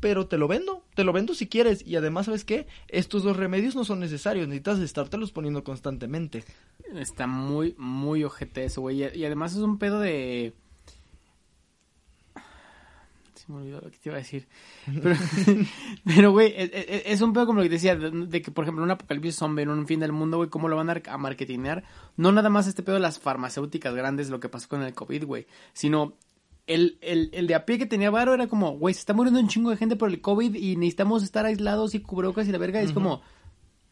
Pero 0.01 0.27
te 0.27 0.39
lo 0.39 0.49
vendo, 0.49 0.85
te 0.95 1.05
lo 1.05 1.13
vendo 1.13 1.35
si 1.35 1.49
quieres. 1.49 1.87
Y 1.87 1.97
además, 1.97 2.25
¿sabes 2.27 2.47
qué? 2.47 2.67
Estos 2.89 3.25
dos 3.25 3.37
remedios 3.37 3.75
no 3.77 3.85
son 3.85 4.01
necesarios, 4.01 4.49
necesitas 4.49 4.79
estártelos 4.79 5.33
poniendo 5.33 5.63
constantemente. 5.65 6.45
Está 6.95 7.27
muy, 7.27 7.75
muy 7.77 8.25
ojete 8.25 8.65
eso, 8.65 8.81
güey. 8.81 9.03
Y 9.15 9.25
además 9.27 9.53
es 9.53 9.59
un 9.59 9.77
pedo 9.79 10.01
de... 10.01 10.55
Se 13.49 13.53
me 13.55 13.61
olvidó 13.61 13.81
lo 13.81 13.91
que 13.91 13.97
te 13.97 14.11
iba 14.11 14.17
a 14.17 14.19
decir. 14.19 14.47
Pero, 15.03 15.17
pero, 16.05 16.33
güey, 16.33 16.53
es, 16.55 16.71
es- 16.75 17.03
es 17.07 17.21
un 17.23 17.33
pedo 17.33 17.47
como 17.47 17.61
lo 17.61 17.63
que 17.63 17.71
decía, 17.71 17.97
de, 17.97 18.11
de 18.11 18.43
que, 18.43 18.51
por 18.51 18.65
ejemplo, 18.65 18.85
un 18.85 18.91
apocalipsis 18.91 19.37
zombie 19.37 19.63
en 19.63 19.71
un 19.71 19.87
fin 19.87 20.01
del 20.01 20.13
mundo, 20.13 20.37
güey, 20.37 20.51
¿cómo 20.51 20.69
lo 20.69 20.77
van 20.77 20.91
a, 20.91 21.01
a 21.09 21.17
marketinear? 21.17 21.83
No 22.19 22.31
nada 22.31 22.51
más 22.51 22.67
este 22.67 22.83
pedo 22.83 22.97
de 22.97 23.01
las 23.01 23.19
farmacéuticas 23.19 23.95
grandes, 23.95 24.29
lo 24.29 24.39
que 24.39 24.51
pasó 24.51 24.69
con 24.69 24.83
el 24.83 24.93
COVID, 24.95 25.25
güey, 25.25 25.47
sino... 25.73 26.13
El, 26.67 26.99
el, 27.01 27.31
el 27.33 27.47
de 27.47 27.55
a 27.55 27.65
pie 27.65 27.79
que 27.79 27.87
tenía 27.87 28.11
varo 28.11 28.35
era 28.35 28.47
como, 28.47 28.73
güey, 28.77 28.93
se 28.93 29.01
está 29.01 29.15
muriendo 29.15 29.41
un 29.41 29.49
chingo 29.49 29.71
de 29.71 29.79
gente 29.79 29.97
por 29.97 30.11
el 30.11 30.21
COVID 30.21 30.55
y 30.55 30.77
necesitamos 30.77 31.23
estar 31.23 31.47
aislados 31.47 31.95
y 31.95 32.01
cubrebocas 32.01 32.47
y 32.47 32.53
la 32.53 32.59
verga. 32.59 32.83
y 32.83 32.85
Es 32.85 32.93
como, 32.93 33.23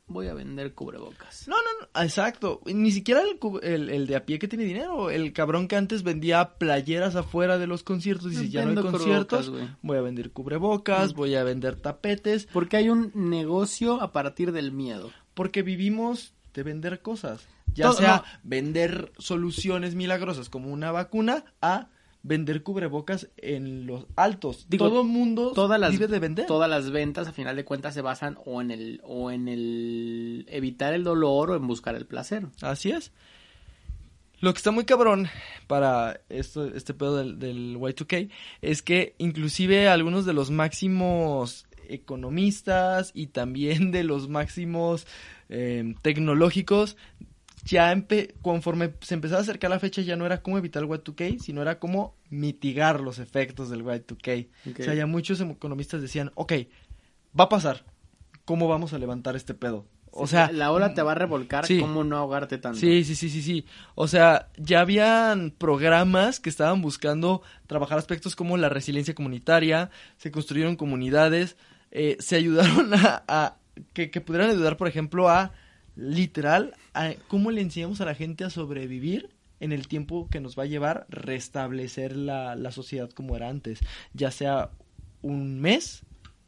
voy 0.09 0.29
a 0.29 0.35
vender 0.35 0.73
cubrebocas. 0.75 1.47
No, 1.49 1.57
no, 1.57 1.87
no, 1.95 2.03
exacto. 2.03 2.61
Ni 2.67 2.91
siquiera 2.93 3.23
el, 3.23 3.39
el, 3.63 3.91
el 3.91 4.07
de 4.07 4.17
a 4.17 4.25
pie 4.25 4.39
que 4.39 4.49
tiene 4.49 4.65
dinero. 4.65 5.11
El 5.11 5.33
cabrón 5.33 5.69
que 5.69 5.77
antes 5.77 6.03
vendía 6.03 6.55
playeras 6.59 7.17
afuera 7.17 7.59
de 7.59 7.67
los 7.67 7.83
conciertos. 7.83 8.31
Dice, 8.31 8.49
ya 8.49 8.65
no 8.65 8.81
hay 8.81 8.87
conciertos. 8.91 9.53
Voy 9.83 9.99
a 9.99 10.03
vender 10.03 10.31
cubrebocas, 10.31 11.15
voy 11.15 11.35
a 11.35 11.45
vender 11.45 11.77
tapetes. 11.77 12.47
Porque 12.53 12.77
hay 12.77 12.89
un 12.89 13.11
negocio 13.15 14.01
a 14.01 14.13
partir 14.13 14.53
del 14.53 14.73
miedo. 14.73 15.11
Porque 15.35 15.63
vivimos 15.63 16.35
de 16.55 16.63
vender 16.63 17.03
cosas. 17.03 17.47
Ya 17.75 17.87
Todo- 17.89 17.99
sea 17.99 18.17
no. 18.17 18.41
vender 18.45 19.13
soluciones 19.19 19.95
milagrosas 19.95 20.49
como 20.49 20.73
una 20.73 20.93
vacuna 20.93 21.45
a 21.61 21.89
vender 22.27 22.63
cubrebocas 22.63 23.29
en 23.37 23.87
los 23.87 24.07
altos. 24.17 24.67
Digo, 24.69 24.89
Todo 24.89 25.05
mundo 25.05 25.53
Todas 25.53 25.79
las, 25.79 25.93
vive 25.93 26.09
de 26.09 26.19
vender. 26.19 26.47
todas 26.47 26.69
las 26.69 26.91
ventas, 26.91 27.29
a 27.29 27.33
final 27.33 27.57
de 27.57 27.65
cuentas, 27.65 27.95
se 27.95 28.03
basan 28.03 28.37
o 28.45 28.61
en 28.61 28.71
el, 28.71 29.01
o 29.05 29.31
en 29.31 29.49
el 29.49 30.47
evitar 30.49 30.93
el 30.95 31.05
dolor 31.05 31.51
o 31.51 31.57
en 31.57 31.67
buscar 31.67 31.95
el 31.95 32.07
placer. 32.07 32.47
Así 32.61 32.91
es. 32.91 33.13
Lo 34.41 34.53
que 34.53 34.59
está 34.59 34.71
muy 34.71 34.85
cabrón 34.85 35.29
para 35.67 36.21
esto, 36.29 36.67
este 36.67 36.93
pedo 36.93 37.17
del, 37.17 37.39
del 37.39 37.77
Y2K 37.79 38.29
es 38.61 38.83
que 38.83 39.15
inclusive 39.19 39.89
algunos 39.89 40.27
de 40.27 40.35
los 40.35 40.51
máximos 40.51 41.67
economistas 41.89 43.13
y 43.15 43.29
también 43.29 43.93
de 43.93 44.05
los 44.05 44.29
máximos 44.29 45.07
eh, 45.49 45.95
tecnológicos 46.03 46.97
ya 47.67 47.93
empe- 47.93 48.35
conforme 48.43 48.95
se 49.01 49.15
empezaba 49.15 49.41
a 49.41 49.43
acercar 49.43 49.71
la 49.71 49.79
fecha 49.79 50.01
ya 50.03 50.17
no 50.17 50.25
era 50.25 50.43
cómo 50.43 50.57
evitar 50.59 50.83
el 50.83 50.89
Y2K, 50.89 51.39
sino 51.41 51.63
era 51.63 51.79
cómo 51.79 52.15
mitigar 52.31 53.01
los 53.01 53.19
efectos 53.19 53.69
del 53.71 53.85
Y2K. 53.85 54.49
Ok. 54.71 54.81
O 54.81 54.83
sea, 54.83 54.95
ya 54.95 55.07
muchos 55.07 55.41
economistas 55.41 56.01
decían, 56.01 56.31
ok, 56.35 56.53
va 57.39 57.45
a 57.45 57.49
pasar, 57.49 57.85
¿cómo 58.45 58.69
vamos 58.69 58.93
a 58.93 58.99
levantar 58.99 59.37
este 59.37 59.55
pedo? 59.55 59.87
O 60.19 60.27
sea, 60.27 60.51
la 60.51 60.73
ola 60.73 60.95
te 60.95 61.03
va 61.03 61.13
a 61.13 61.15
revolcar, 61.15 61.67
sí. 61.67 61.79
¿cómo 61.79 62.03
no 62.03 62.17
ahogarte 62.17 62.57
tanto? 62.57 62.79
Sí, 62.79 63.05
sí, 63.05 63.15
sí, 63.15 63.29
sí, 63.29 63.43
sí. 63.43 63.67
O 63.95 64.09
sea, 64.09 64.49
ya 64.57 64.81
habían 64.81 65.51
programas 65.51 66.41
que 66.41 66.49
estaban 66.49 66.81
buscando 66.81 67.43
trabajar 67.67 67.99
aspectos 67.99 68.35
como 68.35 68.57
la 68.57 68.71
resiliencia 68.71 69.15
comunitaria, 69.15 69.91
se 70.17 70.31
construyeron 70.31 70.77
comunidades, 70.77 71.59
eh, 71.91 72.17
se 72.19 72.37
ayudaron 72.37 72.95
a, 72.95 73.25
a 73.29 73.57
que, 73.93 74.11
que 74.11 74.23
pudieran 74.23 74.49
ayudar, 74.49 74.79
por 74.79 74.89
ejemplo, 74.89 75.29
a 75.29 75.53
literal, 75.97 76.75
a 76.95 77.15
cómo 77.29 77.51
le 77.51 77.61
enseñamos 77.63 78.01
a 78.01 78.05
la 78.05 78.15
gente 78.15 78.45
a 78.45 78.51
sobrevivir 78.51 79.31
en 79.61 79.73
el 79.73 79.89
tiempo 79.89 80.29
que 80.31 80.41
nos 80.41 80.57
va 80.59 80.65
a 80.65 80.67
llevar 80.67 81.07
restablecer 81.09 82.15
la, 82.17 82.55
la 82.57 82.71
sociedad 82.71 83.11
como 83.11 83.37
era 83.37 83.49
antes, 83.49 83.81
ya 84.13 84.31
sea 84.31 84.71
un 85.23 85.61
mes, 85.61 86.03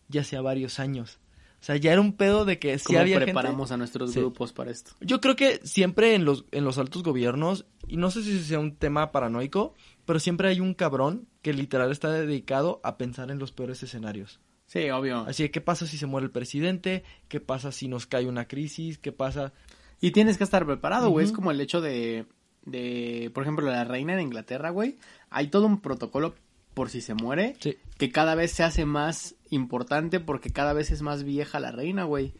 ya 0.09 0.23
sea 0.25 0.43
varios 0.43 0.79
años. 0.79 1.19
O 1.61 1.65
sea, 1.65 1.75
ya 1.77 1.91
era 1.93 2.01
un 2.01 2.13
pedo 2.13 2.45
de 2.45 2.61
que 2.61 2.79
si 2.79 2.85
¿Cómo 2.87 3.01
había 3.01 3.19
preparamos 3.19 3.69
gente... 3.69 3.75
a 3.75 3.77
nuestros 3.79 4.13
Sí. 4.13 4.21
grupos 4.21 4.53
para 4.53 4.71
esto? 4.71 4.93
Yo 5.01 5.21
creo 5.21 5.35
que 5.35 5.61
siempre 5.65 6.15
en 6.15 6.25
los, 6.25 6.45
en 6.53 6.65
los 6.65 6.79
altos 6.79 7.03
gobiernos, 7.03 7.65
y 7.89 7.97
no 7.97 8.13
sé 8.13 8.23
si 8.23 8.39
sea 8.45 8.61
un 8.61 8.77
tema 8.77 9.11
paranoico, 9.11 9.75
pero 10.05 10.21
siempre 10.21 10.49
hay 10.51 10.61
un 10.61 10.75
cabrón 10.75 11.27
que 11.43 11.53
literal 11.53 11.91
está 11.91 12.13
dedicado 12.13 12.81
a 12.85 12.97
pensar 12.97 13.31
en 13.33 13.39
los 13.41 13.51
peores 13.51 13.83
escenarios. 13.83 14.39
Sí, 14.69 14.89
obvio. 14.91 15.25
Así 15.27 15.43
que, 15.45 15.51
¿qué 15.51 15.61
pasa 15.61 15.87
si 15.87 15.99
se 15.99 16.07
muere 16.07 16.27
el 16.27 16.31
presidente? 16.31 17.03
¿Qué 17.29 17.41
pasa 17.41 17.73
si 17.73 17.89
nos 17.89 18.07
cae 18.07 18.27
una 18.27 18.47
crisis? 18.47 18.99
¿Qué 18.99 19.11
pasa? 19.13 19.53
Y 20.01 20.13
tienes 20.13 20.39
que 20.39 20.45
estar 20.45 20.65
preparado, 20.65 21.11
güey. 21.11 21.27
Es 21.27 21.33
como 21.33 21.51
el 21.51 21.61
hecho 21.61 21.81
de, 21.81 22.27
de, 22.67 23.31
por 23.35 23.43
ejemplo, 23.43 23.67
la 23.67 23.85
reina 23.85 24.15
de 24.15 24.23
Inglaterra, 24.23 24.71
güey. 24.71 24.97
Hay 25.31 25.49
todo 25.49 25.67
un 25.67 25.81
protocolo 25.81 26.35
por 26.75 26.91
si 26.91 27.01
se 27.01 27.15
muere, 27.15 27.57
Sí. 27.59 27.77
que 27.97 28.13
cada 28.13 28.37
vez 28.37 28.53
se 28.53 28.63
hace 28.63 28.85
más 28.85 29.35
importante 29.51 30.21
porque 30.21 30.51
cada 30.51 30.73
vez 30.75 30.93
es 30.93 31.03
más 31.03 31.25
vieja 31.25 31.59
la 31.59 31.73
reina, 31.73 32.05
güey. 32.05 32.35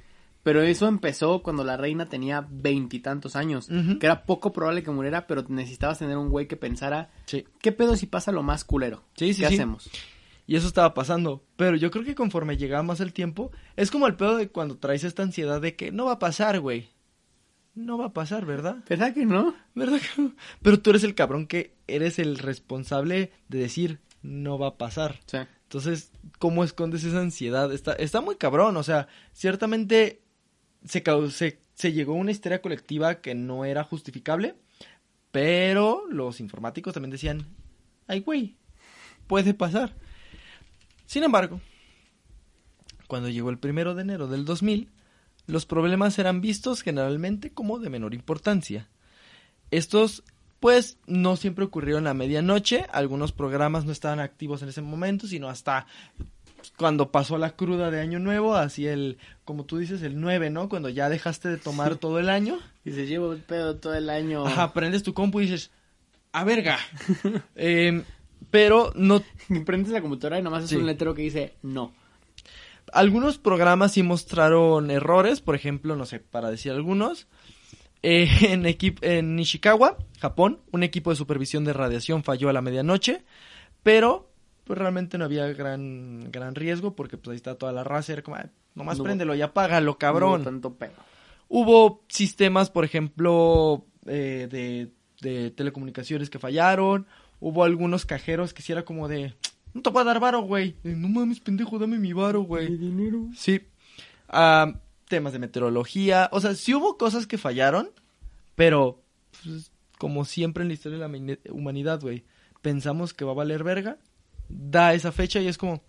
Pero 0.45 0.63
eso 0.63 0.87
empezó 0.87 1.43
cuando 1.43 1.65
la 1.65 1.77
reina 1.77 2.09
tenía 2.09 2.47
veintitantos 2.49 3.35
años, 3.37 3.69
que 3.99 4.07
era 4.07 4.25
poco 4.25 4.53
probable 4.53 4.83
que 4.85 4.91
muriera, 4.93 5.27
pero 5.27 5.45
necesitabas 5.49 5.99
tener 5.99 6.17
un 6.17 6.29
güey 6.29 6.47
que 6.47 6.57
pensara, 6.57 7.11
Sí. 7.27 7.45
¿qué 7.61 7.73
pedo 7.73 7.97
si 7.97 8.07
pasa 8.07 8.31
lo 8.33 8.43
más 8.45 8.65
culero? 8.65 9.03
Sí, 9.17 9.35
sí, 9.35 9.43
¿Qué 9.43 9.49
sí. 9.49 9.55
hacemos? 9.55 9.91
Y 10.49 10.57
eso 10.57 10.67
estaba 10.67 10.95
pasando. 10.95 11.45
Pero 11.57 11.77
yo 11.77 11.91
creo 11.91 12.05
que 12.05 12.15
conforme 12.15 12.57
llegaba 12.57 12.83
más 12.83 13.01
el 13.01 13.13
tiempo, 13.13 13.53
es 13.77 13.91
como 13.91 14.07
el 14.07 14.17
pedo 14.17 14.39
de 14.39 14.49
cuando 14.49 14.79
traes 14.79 15.05
esta 15.05 15.23
ansiedad 15.23 15.61
de 15.61 15.77
que 15.77 15.93
no 15.93 16.07
va 16.07 16.13
a 16.13 16.19
pasar, 16.19 16.59
güey. 16.59 16.89
No 17.75 17.99
va 17.99 18.07
a 18.07 18.13
pasar, 18.15 18.47
¿verdad? 18.47 18.83
¿Verdad 18.89 19.13
que 19.13 19.27
no? 19.27 19.55
¿Verdad 19.75 20.01
que 20.01 20.23
no? 20.23 20.35
Pero 20.63 20.81
tú 20.81 20.89
eres 20.89 21.05
el 21.05 21.15
cabrón 21.15 21.47
que 21.47 21.77
eres 21.87 22.19
el 22.19 22.39
responsable 22.39 23.31
de 23.49 23.59
decir 23.59 24.01
no 24.23 24.59
va 24.59 24.69
a 24.69 24.79
pasar. 24.79 25.21
Sí. 25.27 25.37
Entonces, 25.65 26.13
¿cómo 26.39 26.65
escondes 26.65 27.05
esa 27.05 27.21
ansiedad? 27.21 27.71
Está, 27.71 27.93
está 27.93 28.23
muy 28.23 28.37
cabrón, 28.37 28.79
o 28.79 28.83
sea, 28.83 29.07
ciertamente 29.35 30.23
se, 30.83 31.05
se, 31.31 31.61
se 31.75 31.93
llegó 31.93 32.15
a 32.15 32.17
una 32.17 32.31
histeria 32.31 32.63
colectiva 32.63 33.21
que 33.21 33.35
no 33.35 33.67
era 33.67 33.85
justificable, 33.85 34.55
pero 35.31 36.07
los 36.09 36.41
informáticos 36.41 36.95
también 36.95 37.11
decían, 37.11 37.45
ay 38.07 38.21
güey, 38.21 38.57
puede 39.27 39.53
pasar. 39.53 39.95
Sin 41.09 41.25
embargo, 41.25 41.59
cuando 43.07 43.31
llegó 43.31 43.49
el 43.49 43.57
primero 43.59 43.95
de 43.95 44.03
enero 44.03 44.29
del 44.29 44.45
2000, 44.45 44.91
los 45.47 45.65
problemas 45.65 46.19
eran 46.19 46.43
vistos 46.43 46.83
generalmente 46.83 47.51
como 47.51 47.79
de 47.79 47.89
menor 47.89 48.13
importancia. 48.13 48.89
Estos, 49.71 50.23
pues, 50.61 50.99
no 51.07 51.37
siempre 51.37 51.65
ocurrieron 51.65 52.07
a 52.07 52.13
medianoche. 52.13 52.85
Algunos 52.93 53.33
programas 53.33 53.87
no 53.87 53.93
estaban 53.93 54.21
activos 54.21 54.61
en 54.63 54.69
ese 54.69 54.83
momento, 54.83 55.27
sino 55.27 55.49
hasta 55.49 55.87
cuando 56.77 57.11
pasó 57.11 57.39
la 57.39 57.57
cruda 57.57 57.91
de 57.91 58.01
Año 58.01 58.19
Nuevo, 58.19 58.55
así 58.55 58.87
el, 58.87 59.17
como 59.47 59.65
tú 59.65 59.79
dices, 59.79 60.03
el 60.03 60.21
9, 60.21 60.51
¿no? 60.51 60.69
Cuando 60.69 60.91
ya 60.91 61.09
dejaste 61.09 61.49
de 61.49 61.57
tomar 61.57 61.95
Sí. 61.95 61.99
todo 62.01 62.19
el 62.19 62.29
año. 62.29 62.59
Y 62.85 62.91
se 62.93 63.07
lleva 63.07 63.33
el 63.33 63.41
pedo 63.41 63.77
todo 63.77 63.95
el 63.95 64.11
año. 64.11 64.47
Ajá, 64.47 64.75
prendes 64.75 65.03
tu 65.03 65.15
compu 65.15 65.41
y 65.41 65.45
dices, 65.45 65.71
a 66.33 66.45
verga. 66.45 66.79
Em, 67.55 68.05
pero 68.51 68.93
no 68.95 69.23
prendes 69.67 69.93
la 69.93 70.01
computadora 70.01 70.39
y 70.39 70.43
nomás 70.43 70.65
es 70.65 70.73
un 70.73 70.87
letrero 70.87 71.15
que 71.15 71.23
dice 71.23 71.55
no. 71.63 71.93
algunos 72.93 73.39
programas 73.39 73.93
sí 73.93 74.03
mostraron 74.03 74.91
errores, 74.91 75.41
por 75.41 75.55
ejemplo, 75.55 75.97
no 75.97 76.07
sé, 76.07 76.21
para 76.21 76.51
decir 76.51 76.73
algunos. 76.73 77.27
eh, 78.03 78.29
en, 78.53 78.65
en 79.03 79.39
Ishikawa, 79.39 79.97
Japón, 80.21 80.61
un 80.73 80.83
equipo 80.83 81.11
de 81.11 81.17
supervisión 81.17 81.65
de 81.65 81.73
radiación 81.73 82.23
falló 82.25 82.49
a 82.49 82.53
la 82.53 82.63
medianoche, 82.63 83.25
pero 83.83 84.31
pues 84.65 84.79
realmente 84.79 85.17
no 85.19 85.25
había 85.25 85.47
gran, 85.49 86.31
gran 86.31 86.55
riesgo 86.55 86.95
porque 86.95 87.17
pues 87.17 87.33
ahí 87.33 87.37
está 87.37 87.57
toda 87.57 87.73
la 87.73 87.85
raza, 87.85 88.13
era 88.13 88.23
como, 88.23 88.37
"Ay, 88.37 88.47
nomás 88.75 88.99
No 88.99 89.03
hubo- 89.03 89.07
préndelo 89.07 89.35
y 89.35 89.43
apágalo, 89.43 89.93
No 89.93 89.99
cabrón. 89.99 90.41
hubo 90.41 90.45
tanto 90.45 90.75
pedo. 90.75 90.93
Hubo 91.49 92.05
sistemas, 92.09 92.69
por 92.71 92.85
ejemplo, 92.85 93.87
eh, 94.07 94.47
de, 94.51 94.91
de 95.23 95.51
telecomunicaciones 95.51 96.29
que 96.29 96.39
fallaron. 96.39 97.07
Hubo 97.41 97.65
algunos 97.65 98.05
cajeros 98.05 98.53
que 98.53 98.63
sí 98.63 98.73
era 98.73 98.85
como 98.85 99.09
de... 99.09 99.35
No 99.75 99.83
te 99.83 99.91
voy 99.91 100.03
a 100.03 100.05
dar 100.05 100.21
varo, 100.21 100.41
güey. 100.41 100.77
No 100.83 101.09
mames, 101.09 101.41
pendejo, 101.41 101.79
dame 101.79 101.99
mi 101.99 102.13
varo, 102.13 102.43
güey. 102.43 102.77
dinero. 102.77 103.29
Sí. 103.37 103.61
Ah, 104.29 104.73
temas 105.09 105.33
de 105.33 105.39
meteorología. 105.39 106.29
O 106.33 106.41
sea, 106.41 106.55
sí 106.55 106.75
hubo 106.75 106.97
cosas 106.97 107.27
que 107.27 107.39
fallaron, 107.39 107.91
pero 108.55 109.03
pues, 109.43 109.71
como 109.99 110.25
siempre 110.25 110.63
en 110.63 110.69
la 110.69 110.75
historia 110.75 110.99
de 110.99 111.09
la 111.09 111.39
humanidad, 111.53 112.01
güey, 112.01 112.25
pensamos 112.63 113.15
que 113.15 113.25
va 113.25 113.33
a 113.33 113.37
valer 113.37 113.63
verga. 113.63 113.99
Da 114.49 114.95
esa 114.95 115.13
fecha 115.13 115.41
y 115.41 115.49
es 115.49 115.59
como... 115.59 115.83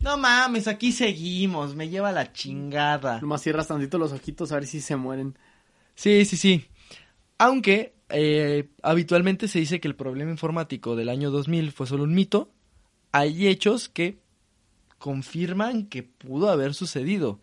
No 0.00 0.16
mames, 0.16 0.66
aquí 0.66 0.92
seguimos, 0.92 1.74
me 1.74 1.90
lleva 1.90 2.10
la 2.10 2.32
chingada. 2.32 3.20
Nomás 3.20 3.42
cierras 3.42 3.68
tantito 3.68 3.98
los 3.98 4.12
ojitos 4.12 4.50
a 4.50 4.54
ver 4.54 4.66
si 4.66 4.80
se 4.80 4.96
mueren. 4.96 5.36
Sí, 5.94 6.24
sí, 6.24 6.38
sí. 6.38 6.64
Aunque 7.36 7.94
eh, 8.12 8.68
habitualmente 8.82 9.48
se 9.48 9.58
dice 9.58 9.80
que 9.80 9.88
el 9.88 9.96
problema 9.96 10.30
informático 10.30 10.96
del 10.96 11.08
año 11.08 11.30
2000 11.30 11.72
fue 11.72 11.86
solo 11.86 12.04
un 12.04 12.14
mito, 12.14 12.50
hay 13.12 13.48
hechos 13.48 13.88
que 13.88 14.18
confirman 14.98 15.86
que 15.86 16.02
pudo 16.02 16.50
haber 16.50 16.74
sucedido. 16.74 17.40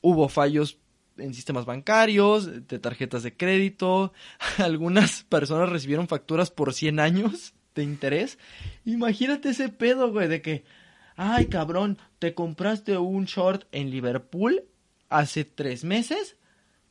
Hubo 0.00 0.28
fallos 0.28 0.78
en 1.16 1.34
sistemas 1.34 1.64
bancarios, 1.64 2.66
de 2.66 2.78
tarjetas 2.78 3.22
de 3.22 3.36
crédito, 3.36 4.12
algunas 4.58 5.22
personas 5.24 5.68
recibieron 5.68 6.08
facturas 6.08 6.50
por 6.50 6.74
100 6.74 7.00
años 7.00 7.54
de 7.74 7.82
interés. 7.82 8.38
Imagínate 8.84 9.50
ese 9.50 9.68
pedo, 9.68 10.10
güey, 10.10 10.28
de 10.28 10.42
que, 10.42 10.64
ay 11.16 11.46
cabrón, 11.46 11.98
te 12.18 12.34
compraste 12.34 12.96
un 12.98 13.26
short 13.26 13.66
en 13.72 13.90
Liverpool 13.90 14.64
hace 15.08 15.44
tres 15.44 15.84
meses, 15.84 16.36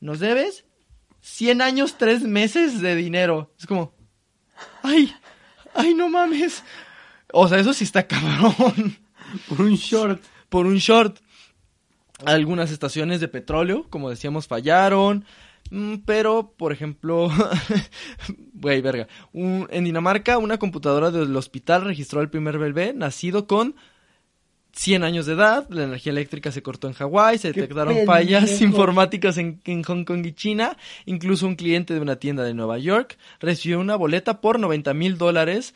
nos 0.00 0.20
debes 0.20 0.64
100 1.26 1.62
años, 1.62 1.96
tres 1.98 2.22
meses 2.22 2.80
de 2.82 2.94
dinero. 2.96 3.50
Es 3.58 3.66
como, 3.66 3.94
ay, 4.82 5.10
ay, 5.74 5.94
no 5.94 6.08
mames. 6.10 6.62
O 7.32 7.48
sea, 7.48 7.58
eso 7.58 7.72
sí 7.72 7.84
está 7.84 8.06
cabrón. 8.06 8.96
Por 9.48 9.62
un 9.62 9.74
short. 9.74 10.22
Por 10.50 10.66
un 10.66 10.76
short. 10.76 11.18
Algunas 12.26 12.70
estaciones 12.70 13.20
de 13.20 13.28
petróleo, 13.28 13.86
como 13.90 14.10
decíamos, 14.10 14.46
fallaron. 14.46 15.24
Mm, 15.70 15.94
Pero, 16.04 16.52
por 16.56 16.72
ejemplo, 16.72 17.30
güey, 18.52 18.80
verga. 18.82 19.08
Un- 19.32 19.66
en 19.70 19.84
Dinamarca, 19.84 20.36
una 20.38 20.58
computadora 20.58 21.10
del 21.10 21.34
hospital 21.36 21.84
registró 21.86 22.20
al 22.20 22.30
primer 22.30 22.58
bebé 22.58 22.92
nacido 22.94 23.46
con 23.46 23.74
100 24.74 25.04
años 25.04 25.26
de 25.26 25.34
edad. 25.34 25.66
La 25.70 25.84
energía 25.84 26.12
eléctrica 26.12 26.50
se 26.50 26.62
cortó 26.62 26.88
en 26.88 26.94
Hawái. 26.94 27.38
Se 27.38 27.52
¡Qué 27.52 27.60
detectaron 27.60 28.04
fallas 28.04 28.60
informáticas 28.60 29.38
en, 29.38 29.60
en 29.64 29.82
Hong 29.84 30.04
Kong 30.04 30.26
y 30.26 30.32
China. 30.32 30.76
Incluso 31.06 31.46
un 31.46 31.54
cliente 31.54 31.94
de 31.94 32.00
una 32.00 32.16
tienda 32.16 32.42
de 32.42 32.54
Nueva 32.54 32.78
York 32.78 33.16
recibió 33.40 33.80
una 33.80 33.96
boleta 33.96 34.40
por 34.40 34.58
90 34.58 34.92
mil 34.94 35.16
dólares. 35.16 35.74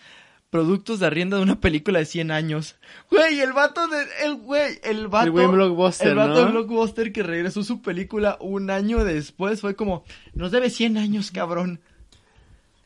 Productos 0.50 0.98
de 0.98 1.06
arrienda 1.06 1.36
de 1.36 1.42
una 1.42 1.60
película 1.60 1.98
de 1.98 2.06
100 2.06 2.30
años. 2.30 2.76
Güey, 3.10 3.38
el 3.40 3.52
vato 3.52 3.86
de. 3.86 4.02
El 4.24 4.36
güey, 4.36 4.78
el 4.82 5.06
vato. 5.06 5.26
El 5.26 5.32
güey 5.32 5.46
Blockbuster, 5.46 6.08
El 6.08 6.14
vato 6.14 6.32
¿no? 6.32 6.46
de 6.46 6.52
Blockbuster 6.52 7.12
que 7.12 7.22
regresó 7.22 7.62
su 7.62 7.82
película 7.82 8.38
un 8.40 8.70
año 8.70 9.04
después. 9.04 9.60
Fue 9.60 9.76
como. 9.76 10.04
Nos 10.32 10.50
debe 10.50 10.70
100 10.70 10.96
años, 10.96 11.30
cabrón. 11.30 11.80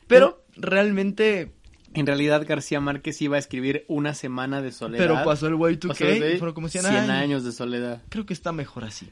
Pero 0.07 0.43
realmente. 0.57 1.53
En 1.93 2.05
realidad 2.05 2.45
García 2.47 2.79
Márquez 2.79 3.21
iba 3.21 3.35
a 3.35 3.39
escribir 3.39 3.85
una 3.87 4.13
semana 4.13 4.61
de 4.61 4.71
soledad. 4.71 5.03
Pero 5.03 5.23
pasó 5.23 5.47
el 5.47 5.55
güey 5.55 5.77
2K 5.77 5.87
Pasó 5.89 6.05
de 6.05 6.33
y 6.35 6.37
fueron 6.37 6.55
como 6.55 6.69
100, 6.69 6.83
100 6.83 6.95
años. 6.95 7.09
años 7.09 7.43
de 7.43 7.51
soledad. 7.51 8.01
Creo 8.09 8.25
que 8.25 8.33
está 8.33 8.51
mejor 8.51 8.83
así. 8.83 9.09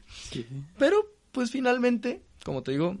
Pero, 0.78 1.12
pues 1.30 1.50
finalmente, 1.50 2.22
como 2.44 2.62
te 2.62 2.72
digo, 2.72 2.98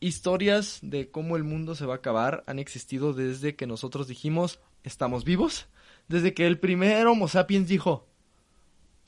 historias 0.00 0.78
de 0.82 1.10
cómo 1.10 1.36
el 1.36 1.44
mundo 1.44 1.74
se 1.74 1.86
va 1.86 1.94
a 1.94 1.96
acabar 1.96 2.44
han 2.46 2.58
existido 2.58 3.12
desde 3.12 3.56
que 3.56 3.66
nosotros 3.66 4.06
dijimos 4.08 4.60
estamos 4.84 5.24
vivos. 5.24 5.66
Desde 6.08 6.32
que 6.32 6.46
el 6.46 6.58
primer 6.58 7.06
Homo 7.06 7.28
sapiens 7.28 7.68
dijo, 7.68 8.08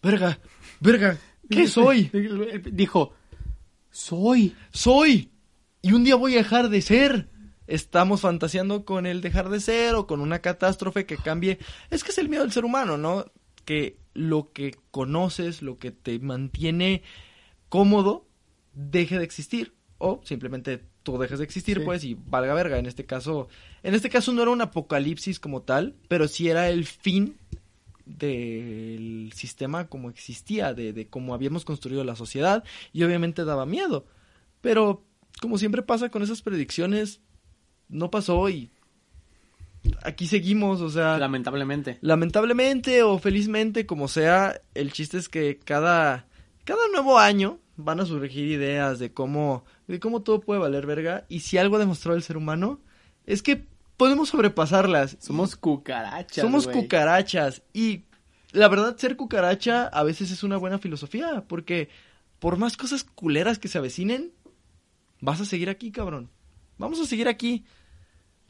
verga, 0.03 0.39
verga, 0.81 1.19
¿qué 1.49 1.67
soy? 1.69 2.11
Dijo, 2.73 3.15
soy. 3.91 4.55
Soy. 4.71 5.31
Y 5.83 5.93
un 5.93 6.05
día 6.05 6.17
voy 6.17 6.35
a 6.35 6.39
dejar 6.39 6.69
de 6.69 6.83
ser. 6.83 7.30
Estamos 7.71 8.21
fantaseando 8.23 8.85
con 8.85 9.07
el 9.07 9.21
dejar 9.21 9.49
de 9.49 9.61
ser 9.61 9.95
o 9.95 10.07
con 10.07 10.21
una 10.21 10.41
catástrofe 10.41 11.07
que 11.07 11.17
cambie. 11.17 11.59
Es 11.91 12.03
que 12.05 12.11
es 12.11 12.19
el 12.19 12.29
miedo 12.29 12.43
del 12.43 12.53
ser 12.53 12.65
humano, 12.65 12.99
¿no? 12.99 13.27
Que 13.65 13.97
lo 14.13 14.53
que 14.53 14.77
conoces, 14.91 15.63
lo 15.63 15.79
que 15.79 15.93
te 15.93 16.19
mantiene 16.19 17.03
cómodo, 17.69 18.27
deje 18.75 19.19
de 19.19 19.25
existir. 19.25 19.73
O 19.99 20.21
simplemente 20.25 20.83
tú 21.05 21.17
dejes 21.19 21.39
de 21.39 21.45
existir, 21.45 21.79
Sí. 21.79 21.85
pues, 21.85 22.03
y 22.05 22.15
valga 22.15 22.55
verga. 22.55 22.79
En 22.79 22.87
este 22.87 23.07
caso, 23.07 23.49
en 23.85 23.95
este 23.95 24.11
caso 24.11 24.33
no 24.33 24.43
era 24.43 24.51
un 24.51 24.63
apocalipsis 24.63 25.39
como 25.39 25.63
tal, 25.63 25.95
pero 26.09 26.27
sí 26.27 26.49
era 26.49 26.71
el 26.71 26.85
fin 26.87 27.37
del 28.05 29.31
sistema 29.35 29.87
como 29.87 30.11
existía, 30.11 30.75
de, 30.75 30.93
de 30.93 31.07
cómo 31.09 31.35
habíamos 31.35 31.65
construido 31.65 32.03
la 32.03 32.17
sociedad, 32.17 32.65
y 32.93 33.05
obviamente 33.05 33.45
daba 33.45 33.67
miedo. 33.67 34.07
Pero, 34.61 35.05
como 35.41 35.59
siempre 35.59 35.83
pasa 35.83 36.09
con 36.09 36.23
esas 36.23 36.43
predicciones, 36.43 37.21
no 37.91 38.11
pasó 38.11 38.49
y 38.49 38.71
aquí 40.03 40.27
seguimos, 40.27 40.81
o 40.81 40.91
sea... 40.91 41.19
Lamentablemente. 41.19 41.99
Lamentablemente 42.01 43.03
o 43.03 43.19
felizmente, 43.19 43.87
como 43.87 44.09
sea, 44.09 44.61
el 44.75 44.93
chiste 44.93 45.19
es 45.19 45.29
que 45.29 45.59
cada, 45.59 46.27
cada 46.65 46.89
nuevo 46.93 47.19
año 47.19 47.59
van 47.77 48.01
a 48.01 48.07
surgir 48.07 48.47
ideas 48.49 48.99
de 48.99 49.13
cómo, 49.13 49.65
de 49.87 50.01
cómo 50.01 50.23
todo 50.23 50.41
puede 50.41 50.61
valer 50.61 50.87
verga. 50.87 51.25
Y 51.29 51.41
si 51.41 51.59
algo 51.59 51.77
ha 51.77 51.81
demostrado 51.81 52.17
el 52.17 52.23
ser 52.23 52.37
humano, 52.37 52.81
es 53.27 53.43
que 53.43 53.67
podemos 53.97 54.31
sobrepasarlas. 54.31 55.17
Somos 55.21 55.57
cucarachas. 55.57 56.43
Somos 56.43 56.67
cucarachas. 56.67 57.63
Y 57.73 58.05
la 58.53 58.69
verdad, 58.69 58.97
ser 58.97 59.17
cucaracha 59.17 59.87
a 59.87 60.03
veces 60.03 60.31
es 60.31 60.43
una 60.43 60.57
buena 60.57 60.79
filosofía. 60.79 61.45
Porque 61.49 61.89
por 62.39 62.57
más 62.57 62.77
cosas 62.77 63.05
culeras 63.05 63.59
que 63.59 63.69
se 63.69 63.79
avecinen, 63.79 64.33
vas 65.21 65.41
a 65.41 65.45
seguir 65.45 65.71
aquí, 65.71 65.91
cabrón. 65.91 66.31
Vamos 66.79 67.01
a 67.01 67.07
seguir 67.07 67.29
aquí. 67.29 67.65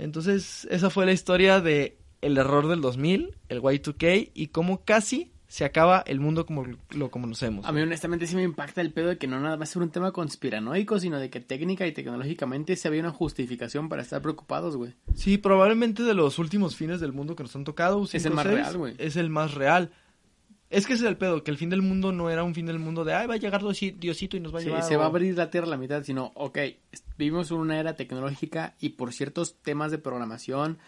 Entonces, 0.00 0.66
esa 0.70 0.90
fue 0.90 1.06
la 1.06 1.12
historia 1.12 1.60
de 1.60 1.98
el 2.22 2.36
error 2.36 2.68
del 2.68 2.80
2000, 2.80 3.36
el 3.48 3.62
Y2K, 3.62 4.30
y 4.34 4.48
cómo 4.48 4.84
casi 4.84 5.32
se 5.50 5.64
acaba 5.64 6.04
el 6.06 6.20
mundo 6.20 6.46
como 6.46 6.64
lo 6.90 7.10
conocemos. 7.10 7.66
A 7.66 7.72
mí 7.72 7.80
honestamente 7.80 8.28
sí 8.28 8.36
me 8.36 8.44
impacta 8.44 8.80
el 8.80 8.92
pedo 8.92 9.08
de 9.08 9.18
que 9.18 9.26
no 9.26 9.40
nada 9.40 9.56
va 9.56 9.64
a 9.64 9.66
ser 9.66 9.82
un 9.82 9.90
tema 9.90 10.12
conspiranoico, 10.12 11.00
sino 11.00 11.18
de 11.18 11.28
que 11.28 11.40
técnica 11.40 11.88
y 11.88 11.92
tecnológicamente 11.92 12.76
se 12.76 12.86
había 12.86 13.00
una 13.00 13.10
justificación 13.10 13.88
para 13.88 14.02
estar 14.02 14.22
preocupados, 14.22 14.76
güey. 14.76 14.94
Sí, 15.14 15.38
probablemente 15.38 16.04
de 16.04 16.14
los 16.14 16.38
últimos 16.38 16.76
fines 16.76 17.00
del 17.00 17.12
mundo 17.12 17.34
que 17.34 17.42
nos 17.42 17.56
han 17.56 17.64
tocado, 17.64 18.04
Es 18.04 18.24
el 18.24 18.32
más 18.32 18.46
real, 18.46 18.76
güey. 18.76 18.94
Es 18.98 19.16
el 19.16 19.28
más 19.28 19.54
real. 19.54 19.90
Es 20.70 20.86
que 20.86 20.92
ese 20.92 21.04
es 21.04 21.08
el 21.10 21.16
pedo, 21.16 21.42
que 21.42 21.50
el 21.50 21.56
fin 21.58 21.68
del 21.68 21.82
mundo 21.82 22.12
no 22.12 22.30
era 22.30 22.44
un 22.44 22.54
fin 22.54 22.64
del 22.66 22.78
mundo 22.78 23.04
de, 23.04 23.12
ay, 23.12 23.26
va 23.26 23.34
a 23.34 23.38
llegar 23.38 23.60
Diosi- 23.62 23.96
Diosito 23.98 24.36
y 24.36 24.40
nos 24.40 24.54
va 24.54 24.58
a 24.58 24.62
Sí, 24.62 24.68
llevar. 24.68 24.82
se 24.84 24.96
va 24.96 25.02
a 25.04 25.06
abrir 25.08 25.36
la 25.36 25.50
Tierra 25.50 25.66
a 25.66 25.70
la 25.70 25.76
mitad, 25.76 26.04
sino, 26.04 26.30
ok, 26.36 26.58
vivimos 27.18 27.50
en 27.50 27.56
una 27.56 27.80
era 27.80 27.96
tecnológica 27.96 28.76
y 28.80 28.90
por 28.90 29.12
ciertos 29.12 29.56
temas 29.62 29.90
de 29.90 29.98
programación 29.98 30.78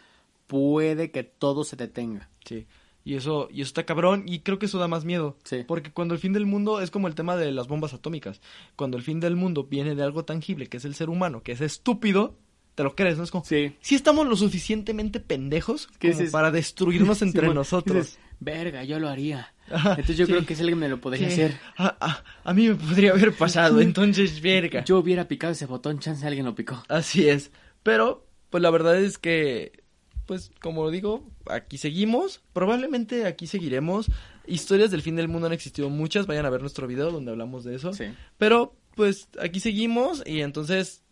puede 0.47 1.11
que 1.11 1.24
todo 1.24 1.64
se 1.64 1.76
detenga. 1.76 2.28
Sí. 2.45 2.66
Y 3.05 3.16
eso, 3.16 3.49
y 3.51 3.62
eso 3.62 3.68
está 3.70 3.85
cabrón, 3.85 4.22
y 4.26 4.41
creo 4.41 4.61
que 4.61 4.66
eso 4.66 4.78
da 4.78 4.87
más 4.87 5.05
miedo. 5.05 5.37
Sí. 5.43 5.64
Porque 5.66 5.91
cuando 5.91 6.14
el 6.14 6.20
fin 6.20 6.33
del 6.33 6.47
mundo 6.47 6.80
es 6.80 6.93
como 6.93 7.09
el 7.09 7.16
tema 7.16 7.37
de 7.37 7.51
las 7.51 7.66
bombas 7.66 7.93
atómicas. 7.95 8.41
Cuando 8.76 8.97
el 8.97 9.03
fin 9.03 9.18
del 9.18 9.35
mundo 9.35 9.64
viene 9.64 9.97
de 9.97 10.05
algo 10.05 10.24
tangible, 10.24 10.68
que 10.68 10.76
es 10.76 10.85
el 10.85 10.95
ser 10.95 11.11
humano, 11.11 11.43
que 11.43 11.51
es 11.53 11.61
estúpido, 11.61 12.37
te 12.76 12.85
lo 12.85 12.95
crees, 12.95 13.18
¿no? 13.18 13.24
Es 13.24 13.33
como, 13.33 13.45
Sí. 13.45 13.74
si 13.80 13.97
estamos 13.97 14.26
lo 14.28 14.37
suficientemente 14.37 15.18
pendejos 15.18 15.89
¿Qué 15.99 16.12
como 16.12 16.30
para 16.30 16.53
destruirnos 16.53 17.20
entre 17.22 17.41
Simón, 17.43 17.57
nosotros. 17.57 17.97
dices, 17.97 18.18
Verga, 18.39 18.85
yo 18.85 18.99
lo 19.01 19.09
haría. 19.09 19.53
Entonces 19.90 20.16
yo 20.16 20.26
sí. 20.26 20.32
creo 20.32 20.46
que 20.46 20.54
el 20.54 20.68
que 20.68 20.74
me 20.76 20.88
lo 20.88 21.00
podría 21.00 21.28
hacer. 21.28 21.58
A, 21.76 21.96
a- 22.00 22.24
a 22.44 22.54
mí 22.54 22.68
me 22.68 22.74
podría 22.74 23.12
haber 23.12 23.32
pasado, 23.32 23.80
entonces, 23.82 24.40
verga. 24.40 24.84
Yo 24.84 24.98
hubiera 24.98 25.28
picado 25.28 25.52
ese 25.52 25.66
botón, 25.66 25.98
chance 25.98 26.26
alguien 26.26 26.44
lo 26.46 26.54
picó. 26.54 26.82
Así 26.88 27.28
es. 27.28 27.50
Pero, 27.82 28.26
pues 28.50 28.62
la 28.62 28.70
verdad 28.70 28.96
es 29.00 29.18
que, 29.18 29.82
pues 30.26 30.50
como 30.60 30.90
digo, 30.90 31.28
aquí 31.46 31.78
seguimos. 31.78 32.42
Probablemente 32.52 33.26
aquí 33.26 33.46
seguiremos. 33.46 34.10
Historias 34.46 34.90
del 34.90 35.02
fin 35.02 35.16
del 35.16 35.28
mundo 35.28 35.46
han 35.46 35.52
existido 35.52 35.88
muchas. 35.88 36.26
Vayan 36.26 36.46
a 36.46 36.50
ver 36.50 36.60
nuestro 36.60 36.86
video 36.86 37.10
donde 37.10 37.30
hablamos 37.30 37.64
de 37.64 37.74
eso. 37.76 37.92
Sí. 37.92 38.04
Pero, 38.38 38.76
pues 38.94 39.28
aquí 39.40 39.58
seguimos 39.60 40.22
y 40.26 40.40
entonces 40.42 41.02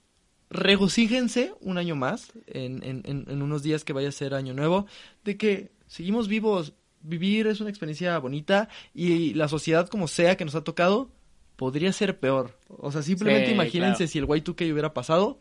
regocíjense 0.51 1.55
un 1.61 1.79
año 1.79 1.95
más, 1.97 2.33
en, 2.47 2.83
en, 2.83 3.03
en 3.29 3.43
unos 3.43 3.63
días 3.63 3.85
que 3.85 3.93
vaya 3.93 4.09
a 4.09 4.13
ser 4.13 4.35
año 4.35 4.53
nuevo, 4.53 4.87
de 5.25 5.37
que 5.37 5.71
seguimos 5.87 6.29
vivos. 6.29 6.75
Vivir 7.03 7.47
es 7.47 7.61
una 7.61 7.71
experiencia 7.71 8.19
bonita 8.19 8.69
y 8.95 9.35
la 9.35 9.49
sociedad 9.49 9.89
como 9.89 10.07
sea 10.09 10.37
que 10.37 10.45
nos 10.45 10.55
ha 10.55 10.65
tocado 10.65 11.11
podría 11.57 11.93
ser 11.93 12.19
peor. 12.19 12.59
O 12.69 12.91
sea, 12.93 13.03
simplemente 13.03 13.47
Sí, 13.49 13.53
imagínense 13.53 13.97
claro. 14.07 14.11
si 14.11 14.19
el 14.19 14.27
Y2K 14.27 14.73
hubiera 14.73 14.95
pasado, 14.95 15.39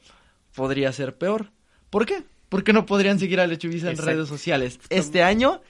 podría 0.55 0.91
ser 0.91 1.17
peor. 1.17 1.51
¿Por 1.89 2.05
qué? 2.05 2.23
Porque 2.49 2.73
no 2.73 2.85
podrían 2.85 3.19
seguir 3.19 3.39
a 3.39 3.47
Lechuvisa 3.47 3.91
en 3.91 3.97
redes 3.97 4.27
sociales 4.27 4.79
este 4.89 5.23
año 5.23 5.61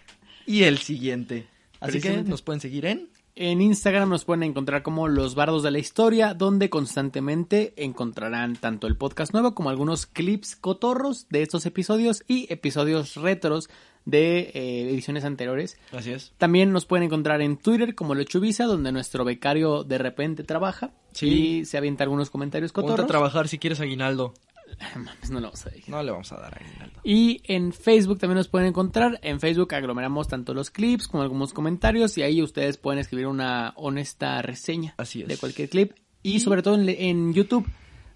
y 0.46 0.64
el 0.64 0.78
siguiente. 0.80 1.48
Así 1.80 2.02
que 2.02 2.24
nos 2.24 2.42
pueden 2.42 2.60
seguir 2.62 2.86
en 2.86 3.10
En 3.42 3.62
Instagram 3.62 4.10
nos 4.10 4.26
pueden 4.26 4.44
encontrar 4.44 4.84
como 4.84 5.08
Los 5.08 5.34
Bardos 5.34 5.64
de 5.64 5.72
la 5.72 5.80
Historia, 5.80 6.34
donde 6.34 6.70
constantemente 6.70 7.74
encontrarán 7.78 8.58
tanto 8.58 8.86
el 8.86 8.98
podcast 8.98 9.32
nuevo 9.32 9.56
como 9.56 9.70
algunos 9.70 10.08
clips 10.08 10.58
cotorros 10.58 11.26
de 11.30 11.42
estos 11.44 11.66
episodios 11.66 12.22
y 12.28 12.52
episodios 12.52 13.16
retros 13.16 13.70
de 14.04 14.52
eh, 14.54 14.90
ediciones 14.90 15.24
anteriores. 15.24 15.78
Así 15.94 16.12
es. 16.12 16.34
También 16.38 16.74
nos 16.74 16.86
pueden 16.86 17.06
encontrar 17.06 17.42
en 17.42 17.56
Twitter 17.56 17.96
como 17.96 18.14
Lechuvisa, 18.14 18.66
donde 18.66 18.92
nuestro 18.92 19.24
becario 19.24 19.86
de 19.86 20.00
repente 20.00 20.44
trabaja 20.44 20.92
Sí. 21.14 21.28
y 21.62 21.66
se 21.66 21.78
avienta 21.78 22.04
algunos 22.04 22.30
comentarios 22.30 22.74
Ponte 22.74 22.88
cotorros. 22.88 23.06
a 23.06 23.08
trabajar 23.08 23.48
si 23.48 23.58
quieres 23.58 23.80
aguinaldo. 23.80 24.34
No 25.30 25.40
lo 25.40 25.48
vamos 25.48 25.66
a 25.66 25.70
decir. 25.70 25.90
No 25.90 26.04
le 26.04 26.12
vamos 26.12 26.32
a 26.32 26.38
dar 26.38 26.58
aguinaldo. 26.62 27.00
Y 27.04 27.42
en 27.46 27.72
Facebook 27.74 28.20
también 28.20 28.38
nos 28.38 28.48
pueden 28.48 28.68
encontrar. 28.68 29.20
En 29.22 29.40
Facebook 29.40 29.74
aglomeramos 29.74 30.28
tanto 30.28 30.54
los 30.54 30.72
clips 30.72 31.08
como 31.08 31.24
algunos 31.24 31.54
comentarios 31.54 32.18
y 32.18 32.24
ahí 32.24 32.42
ustedes 32.42 32.78
pueden 32.78 33.00
escribir 33.00 33.28
una 33.28 33.74
honesta 33.76 34.42
reseña 34.42 34.96
Así 34.98 35.22
es. 35.22 35.28
de 35.28 35.38
cualquier 35.38 35.70
clip. 35.70 35.94
Y 36.24 36.40
sobre 36.42 36.62
todo 36.64 36.76
en, 36.76 36.90
en 36.90 37.34
YouTube. 37.34 37.68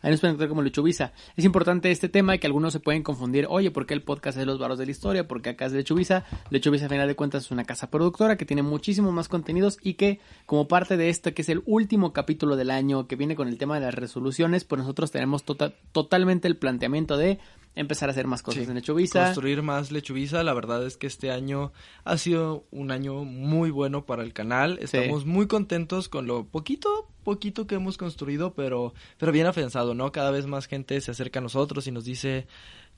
Ahí 0.04 0.12
nos 0.12 0.20
pueden 0.20 0.34
encontrar 0.34 0.50
como 0.50 0.62
Lechuvisa. 0.62 1.14
Es 1.36 1.46
importante 1.46 1.90
este 1.90 2.10
tema 2.10 2.38
que 2.38 2.46
algunos 2.46 2.74
se 2.74 2.80
pueden 2.80 3.02
confundir. 3.02 3.48
Oye, 3.50 3.72
¿por 3.72 3.86
qué 3.86 3.94
el 3.94 4.04
podcast 4.04 4.38
es 4.38 4.42
de 4.42 4.46
los 4.46 4.60
barros 4.60 4.78
de 4.78 4.86
la 4.86 4.92
historia? 4.92 5.28
¿Por 5.28 5.42
qué 5.42 5.52
acá 5.52 5.66
es 5.66 5.72
de 5.72 5.80
Lechuvisa? 5.80 6.26
Lechuvisa, 6.50 6.86
a 6.86 6.90
final 6.90 7.08
de 7.08 7.16
cuentas, 7.16 7.46
es 7.46 7.52
una 7.52 7.64
casa 7.64 7.90
productora 7.90 8.38
que 8.38 8.46
tiene 8.46 8.62
muchísimos 8.62 9.14
más 9.14 9.30
contenidos 9.30 9.80
y 9.82 9.94
que, 9.94 10.20
como 10.46 10.68
parte 10.68 10.98
de 10.98 11.10
esto, 11.10 11.34
que 11.34 11.42
es 11.42 11.50
el 11.50 11.64
último 11.66 12.14
capítulo 12.14 12.56
del 12.56 12.70
año 12.70 13.08
que 13.08 13.16
viene 13.16 13.36
con 13.36 13.48
el 13.48 13.58
tema 13.58 13.76
de 13.76 13.86
las 13.86 13.96
resoluciones, 13.96 14.66
pues 14.66 14.80
nosotros 14.80 15.10
tenemos 15.10 15.44
tota- 15.46 15.74
totalmente 15.94 16.48
el 16.48 16.58
planteamiento 16.58 17.16
de 17.18 17.40
empezar 17.76 18.10
a 18.10 18.12
hacer 18.12 18.28
más 18.28 18.42
cosas 18.42 18.64
Sí. 18.64 18.70
en 18.70 18.76
Lechuvisa. 18.76 19.26
Construir 19.26 19.62
más 19.62 19.92
Lechuvisa. 19.92 20.44
La 20.44 20.54
verdad 20.54 20.86
es 20.86 20.98
que 20.98 21.08
este 21.08 21.32
año 21.32 21.72
ha 22.04 22.18
sido 22.18 22.66
un 22.72 22.92
año 22.92 23.24
muy 23.24 23.72
bueno 23.72 24.06
para 24.06 24.24
el 24.24 24.34
canal. 24.34 24.78
Estamos 24.82 25.26
muy 25.26 25.48
contentos 25.48 26.10
con 26.10 26.28
lo 26.28 26.46
poquito, 26.46 27.10
poquito 27.24 27.66
que 27.68 27.76
hemos 27.76 27.98
construido, 27.98 28.54
pero, 28.54 28.94
pero 29.18 29.32
bien 29.32 29.48
afianzado, 29.48 29.96
¿no? 29.96 30.12
Cada 30.12 30.32
vez 30.32 30.46
más 30.46 30.68
gente 30.68 31.00
se 31.02 31.12
acerca 31.12 31.40
a 31.40 31.42
nosotros 31.42 31.88
y 31.88 31.92
nos 31.92 32.06
dice, 32.06 32.48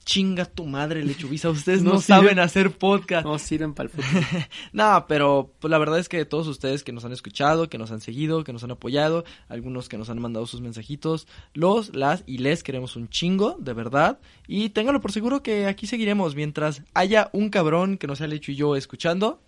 chinga 0.03 0.45
tu 0.45 0.65
madre 0.65 1.03
Lechuvisa, 1.03 1.49
ustedes 1.49 1.81
no, 1.83 1.93
No 1.93 2.01
saben 2.01 2.35
sirven- 2.35 2.39
hacer 2.39 2.71
podcast. 2.71 3.25
No 3.25 3.39
sirven 3.39 3.73
para 3.73 3.89
el 3.89 3.95
futuro. 3.95 4.21
no, 4.73 5.05
pero 5.07 5.53
pues, 5.59 5.71
la 5.71 5.77
verdad 5.77 5.97
es 5.99 6.09
que 6.09 6.25
todos 6.25 6.47
ustedes 6.47 6.83
que 6.83 6.91
nos 6.91 7.05
han 7.05 7.11
escuchado, 7.11 7.69
que 7.69 7.77
nos 7.77 7.91
han 7.91 8.01
seguido, 8.01 8.43
que 8.43 8.53
nos 8.53 8.63
han 8.63 8.71
apoyado, 8.71 9.23
algunos 9.49 9.89
que 9.89 9.97
nos 9.97 10.09
han 10.09 10.19
mandado 10.19 10.45
sus 10.45 10.61
mensajitos, 10.61 11.27
los, 11.53 11.95
las 11.95 12.23
y 12.27 12.37
les 12.37 12.61
queremos 12.61 12.95
un 12.95 13.09
chingo, 13.09 13.55
de 13.59 13.73
verdad. 13.73 14.19
Y 14.47 14.69
ténganlo 14.69 15.01
por 15.01 15.11
seguro 15.11 15.41
que 15.41 15.65
aquí 15.65 15.87
seguiremos 15.87 16.35
mientras 16.35 16.83
haya 16.93 17.29
un 17.33 17.49
cabrón 17.49 17.97
que 17.97 18.07
no 18.07 18.15
sea 18.15 18.27
Lecho 18.27 18.51
y 18.51 18.55
yo 18.55 18.75
escuchando. 18.75 19.41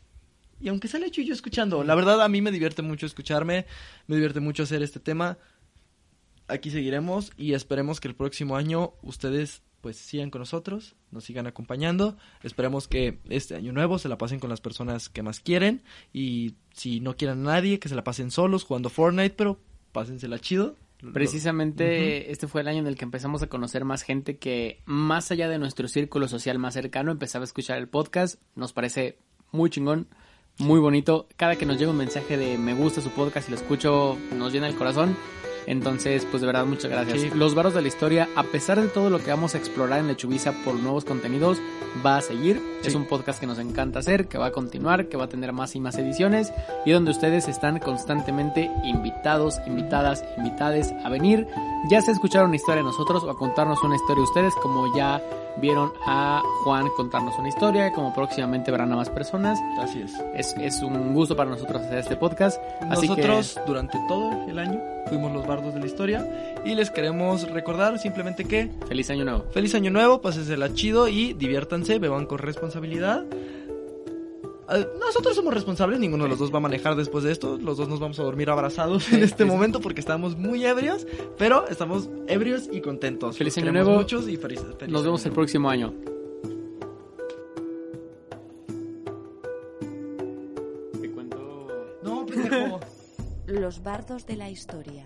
Y 0.59 0.69
aunque 0.69 0.87
sea 0.87 0.99
Lecho 0.99 1.21
y 1.21 1.25
yo 1.25 1.33
escuchando, 1.35 1.83
la 1.83 1.93
verdad 1.93 2.19
a 2.23 2.27
mí 2.29 2.41
me 2.41 2.51
divierte 2.51 2.81
mucho 2.81 3.05
escucharme, 3.05 3.67
me 4.07 4.15
divierte 4.15 4.39
mucho 4.39 4.63
hacer 4.63 4.81
este 4.81 4.99
tema. 4.99 5.37
Aquí 6.47 6.71
seguiremos 6.71 7.31
y 7.37 7.53
esperemos 7.53 7.99
que 7.99 8.07
el 8.07 8.15
próximo 8.15 8.55
año 8.55 8.93
ustedes 9.03 9.61
pues 9.81 9.97
sigan 9.97 10.29
con 10.29 10.39
nosotros, 10.39 10.95
nos 11.11 11.23
sigan 11.23 11.47
acompañando. 11.47 12.17
Esperemos 12.43 12.87
que 12.87 13.19
este 13.29 13.55
año 13.55 13.71
nuevo 13.73 13.99
se 13.99 14.09
la 14.09 14.17
pasen 14.17 14.39
con 14.39 14.49
las 14.49 14.61
personas 14.61 15.09
que 15.09 15.23
más 15.23 15.39
quieren 15.39 15.83
y 16.13 16.55
si 16.73 16.99
no 16.99 17.15
quieren 17.15 17.39
a 17.39 17.53
nadie, 17.53 17.79
que 17.79 17.89
se 17.89 17.95
la 17.95 18.03
pasen 18.03 18.31
solos 18.31 18.63
jugando 18.63 18.89
Fortnite, 18.89 19.35
pero 19.35 19.59
pásensela 19.91 20.39
chido. 20.39 20.75
Precisamente 21.13 22.31
este 22.31 22.47
fue 22.47 22.61
el 22.61 22.67
año 22.67 22.79
en 22.79 22.87
el 22.87 22.97
que 22.97 23.05
empezamos 23.05 23.43
a 23.43 23.47
conocer 23.47 23.85
más 23.85 24.01
gente 24.01 24.37
que 24.37 24.81
más 24.85 25.29
allá 25.29 25.47
de 25.47 25.59
nuestro 25.59 25.87
círculo 25.87 26.27
social 26.27 26.57
más 26.57 26.73
cercano 26.73 27.11
empezaba 27.11 27.43
a 27.43 27.45
escuchar 27.45 27.77
el 27.77 27.87
podcast. 27.87 28.41
Nos 28.55 28.73
parece 28.73 29.19
muy 29.51 29.69
chingón, 29.69 30.07
muy 30.57 30.79
bonito. 30.79 31.27
Cada 31.35 31.55
que 31.55 31.67
nos 31.67 31.77
llega 31.77 31.91
un 31.91 31.97
mensaje 31.97 32.35
de 32.35 32.57
me 32.57 32.73
gusta 32.73 33.01
su 33.01 33.11
podcast 33.11 33.47
y 33.47 33.51
lo 33.51 33.57
escucho 33.57 34.17
nos 34.35 34.51
llena 34.51 34.67
el 34.67 34.75
corazón. 34.75 35.15
Entonces, 35.67 36.25
pues 36.31 36.41
de 36.41 36.47
verdad, 36.47 36.65
muchas 36.65 36.89
gracias. 36.89 37.21
Sí. 37.21 37.29
Los 37.35 37.53
Barros 37.53 37.73
de 37.73 37.81
la 37.81 37.89
Historia, 37.89 38.29
a 38.35 38.43
pesar 38.43 38.81
de 38.81 38.87
todo 38.87 39.09
lo 39.09 39.19
que 39.19 39.29
vamos 39.29 39.53
a 39.53 39.57
explorar 39.57 39.99
en 39.99 40.07
Lechuvisa 40.07 40.53
por 40.63 40.75
nuevos 40.75 41.03
contenidos, 41.03 41.59
va 42.05 42.17
a 42.17 42.21
seguir. 42.21 42.61
Sí. 42.81 42.87
Es 42.87 42.95
un 42.95 43.05
podcast 43.05 43.39
que 43.39 43.47
nos 43.47 43.59
encanta 43.59 43.99
hacer, 43.99 44.27
que 44.27 44.37
va 44.37 44.47
a 44.47 44.51
continuar, 44.51 45.09
que 45.09 45.17
va 45.17 45.25
a 45.25 45.29
tener 45.29 45.51
más 45.51 45.75
y 45.75 45.81
más 45.81 45.97
ediciones 45.97 46.53
y 46.85 46.91
donde 46.91 47.11
ustedes 47.11 47.49
están 47.49 47.79
constantemente 47.79 48.71
invitados, 48.85 49.59
invitadas, 49.67 50.23
invitades 50.37 50.93
a 51.03 51.09
venir, 51.09 51.45
ya 51.91 52.01
sea 52.01 52.11
a 52.11 52.15
escuchar 52.15 52.45
una 52.45 52.55
historia 52.55 52.81
de 52.81 52.89
nosotros 52.89 53.23
o 53.23 53.29
a 53.29 53.37
contarnos 53.37 53.83
una 53.83 53.95
historia 53.95 54.21
de 54.21 54.29
ustedes, 54.29 54.53
como 54.55 54.95
ya 54.95 55.21
vieron 55.61 55.91
a 56.05 56.41
Juan 56.63 56.87
contarnos 56.95 57.37
una 57.37 57.49
historia, 57.49 57.91
como 57.93 58.13
próximamente 58.13 58.71
verán 58.71 58.91
a 58.91 58.95
más 58.95 59.09
personas. 59.09 59.59
Así 59.79 60.01
es. 60.01 60.13
Es, 60.35 60.55
es 60.57 60.81
un 60.81 61.13
gusto 61.13 61.35
para 61.35 61.49
nosotros 61.49 61.81
hacer 61.81 61.99
este 61.99 62.15
podcast. 62.15 62.61
Así 62.89 63.07
Nosotros 63.07 63.59
durante 63.65 63.97
todo 64.07 64.31
el 64.47 64.59
año 64.59 64.79
fuimos 65.07 65.31
los 65.31 65.47
bardos 65.47 65.73
de 65.73 65.79
la 65.79 65.85
historia 65.85 66.27
y 66.65 66.75
les 66.75 66.89
queremos 66.91 67.49
recordar 67.49 67.97
simplemente 67.97 68.43
que 68.43 68.47
que 68.47 68.69
feliz 68.87 69.09
año 69.09 69.25
nuevo. 69.25 69.45
feliz 69.51 69.75
año 69.75 69.91
nuevo, 69.91 70.21
pásensela 70.21 70.73
chido 70.73 71.07
y 71.07 71.33
diviértanse, 71.33 71.99
beban 71.99 72.25
con 72.25 72.39
responsabilidad. 72.39 73.25
Eh, 74.69 74.87
nosotros 74.99 75.35
somos 75.35 75.53
responsables, 75.53 75.99
ninguno 75.99 76.23
de 76.25 76.29
los 76.29 76.39
dos 76.39 76.53
va 76.53 76.57
a 76.57 76.61
manejar 76.61 76.95
después 76.95 77.23
de 77.23 77.31
esto, 77.31 77.57
los 77.57 77.77
dos 77.77 77.87
nos 77.89 77.99
vamos 77.99 78.19
a 78.19 78.23
dormir 78.23 78.49
abrazados 78.49 79.11
en 79.13 79.23
este 79.23 79.45
momento 79.45 79.79
porque 79.81 79.99
estamos 80.01 80.35
muy 80.37 80.65
ebrios, 80.65 81.05
pero 81.37 81.67
estamos 81.67 82.09
ebrios 82.27 82.69
y 82.71 82.81
contentos. 82.81 83.37
Feliz 83.37 83.57
año 83.57 83.71
nuevo. 83.71 83.91
muchos 83.95 84.27
y 84.27 84.37
feliz- 84.37 84.61
feliz 84.77 84.91
Nos 84.91 85.01
año 85.01 85.03
vemos 85.03 85.25
el 85.25 85.31
próximo 85.31 85.69
año. 85.69 85.93
Te 91.01 91.11
cuento... 91.11 91.97
No, 92.03 92.25
pendejo. 92.25 92.79
Los 93.47 93.81
bardos 93.81 94.25
de 94.25 94.35
la 94.35 94.49
historia. 94.49 95.05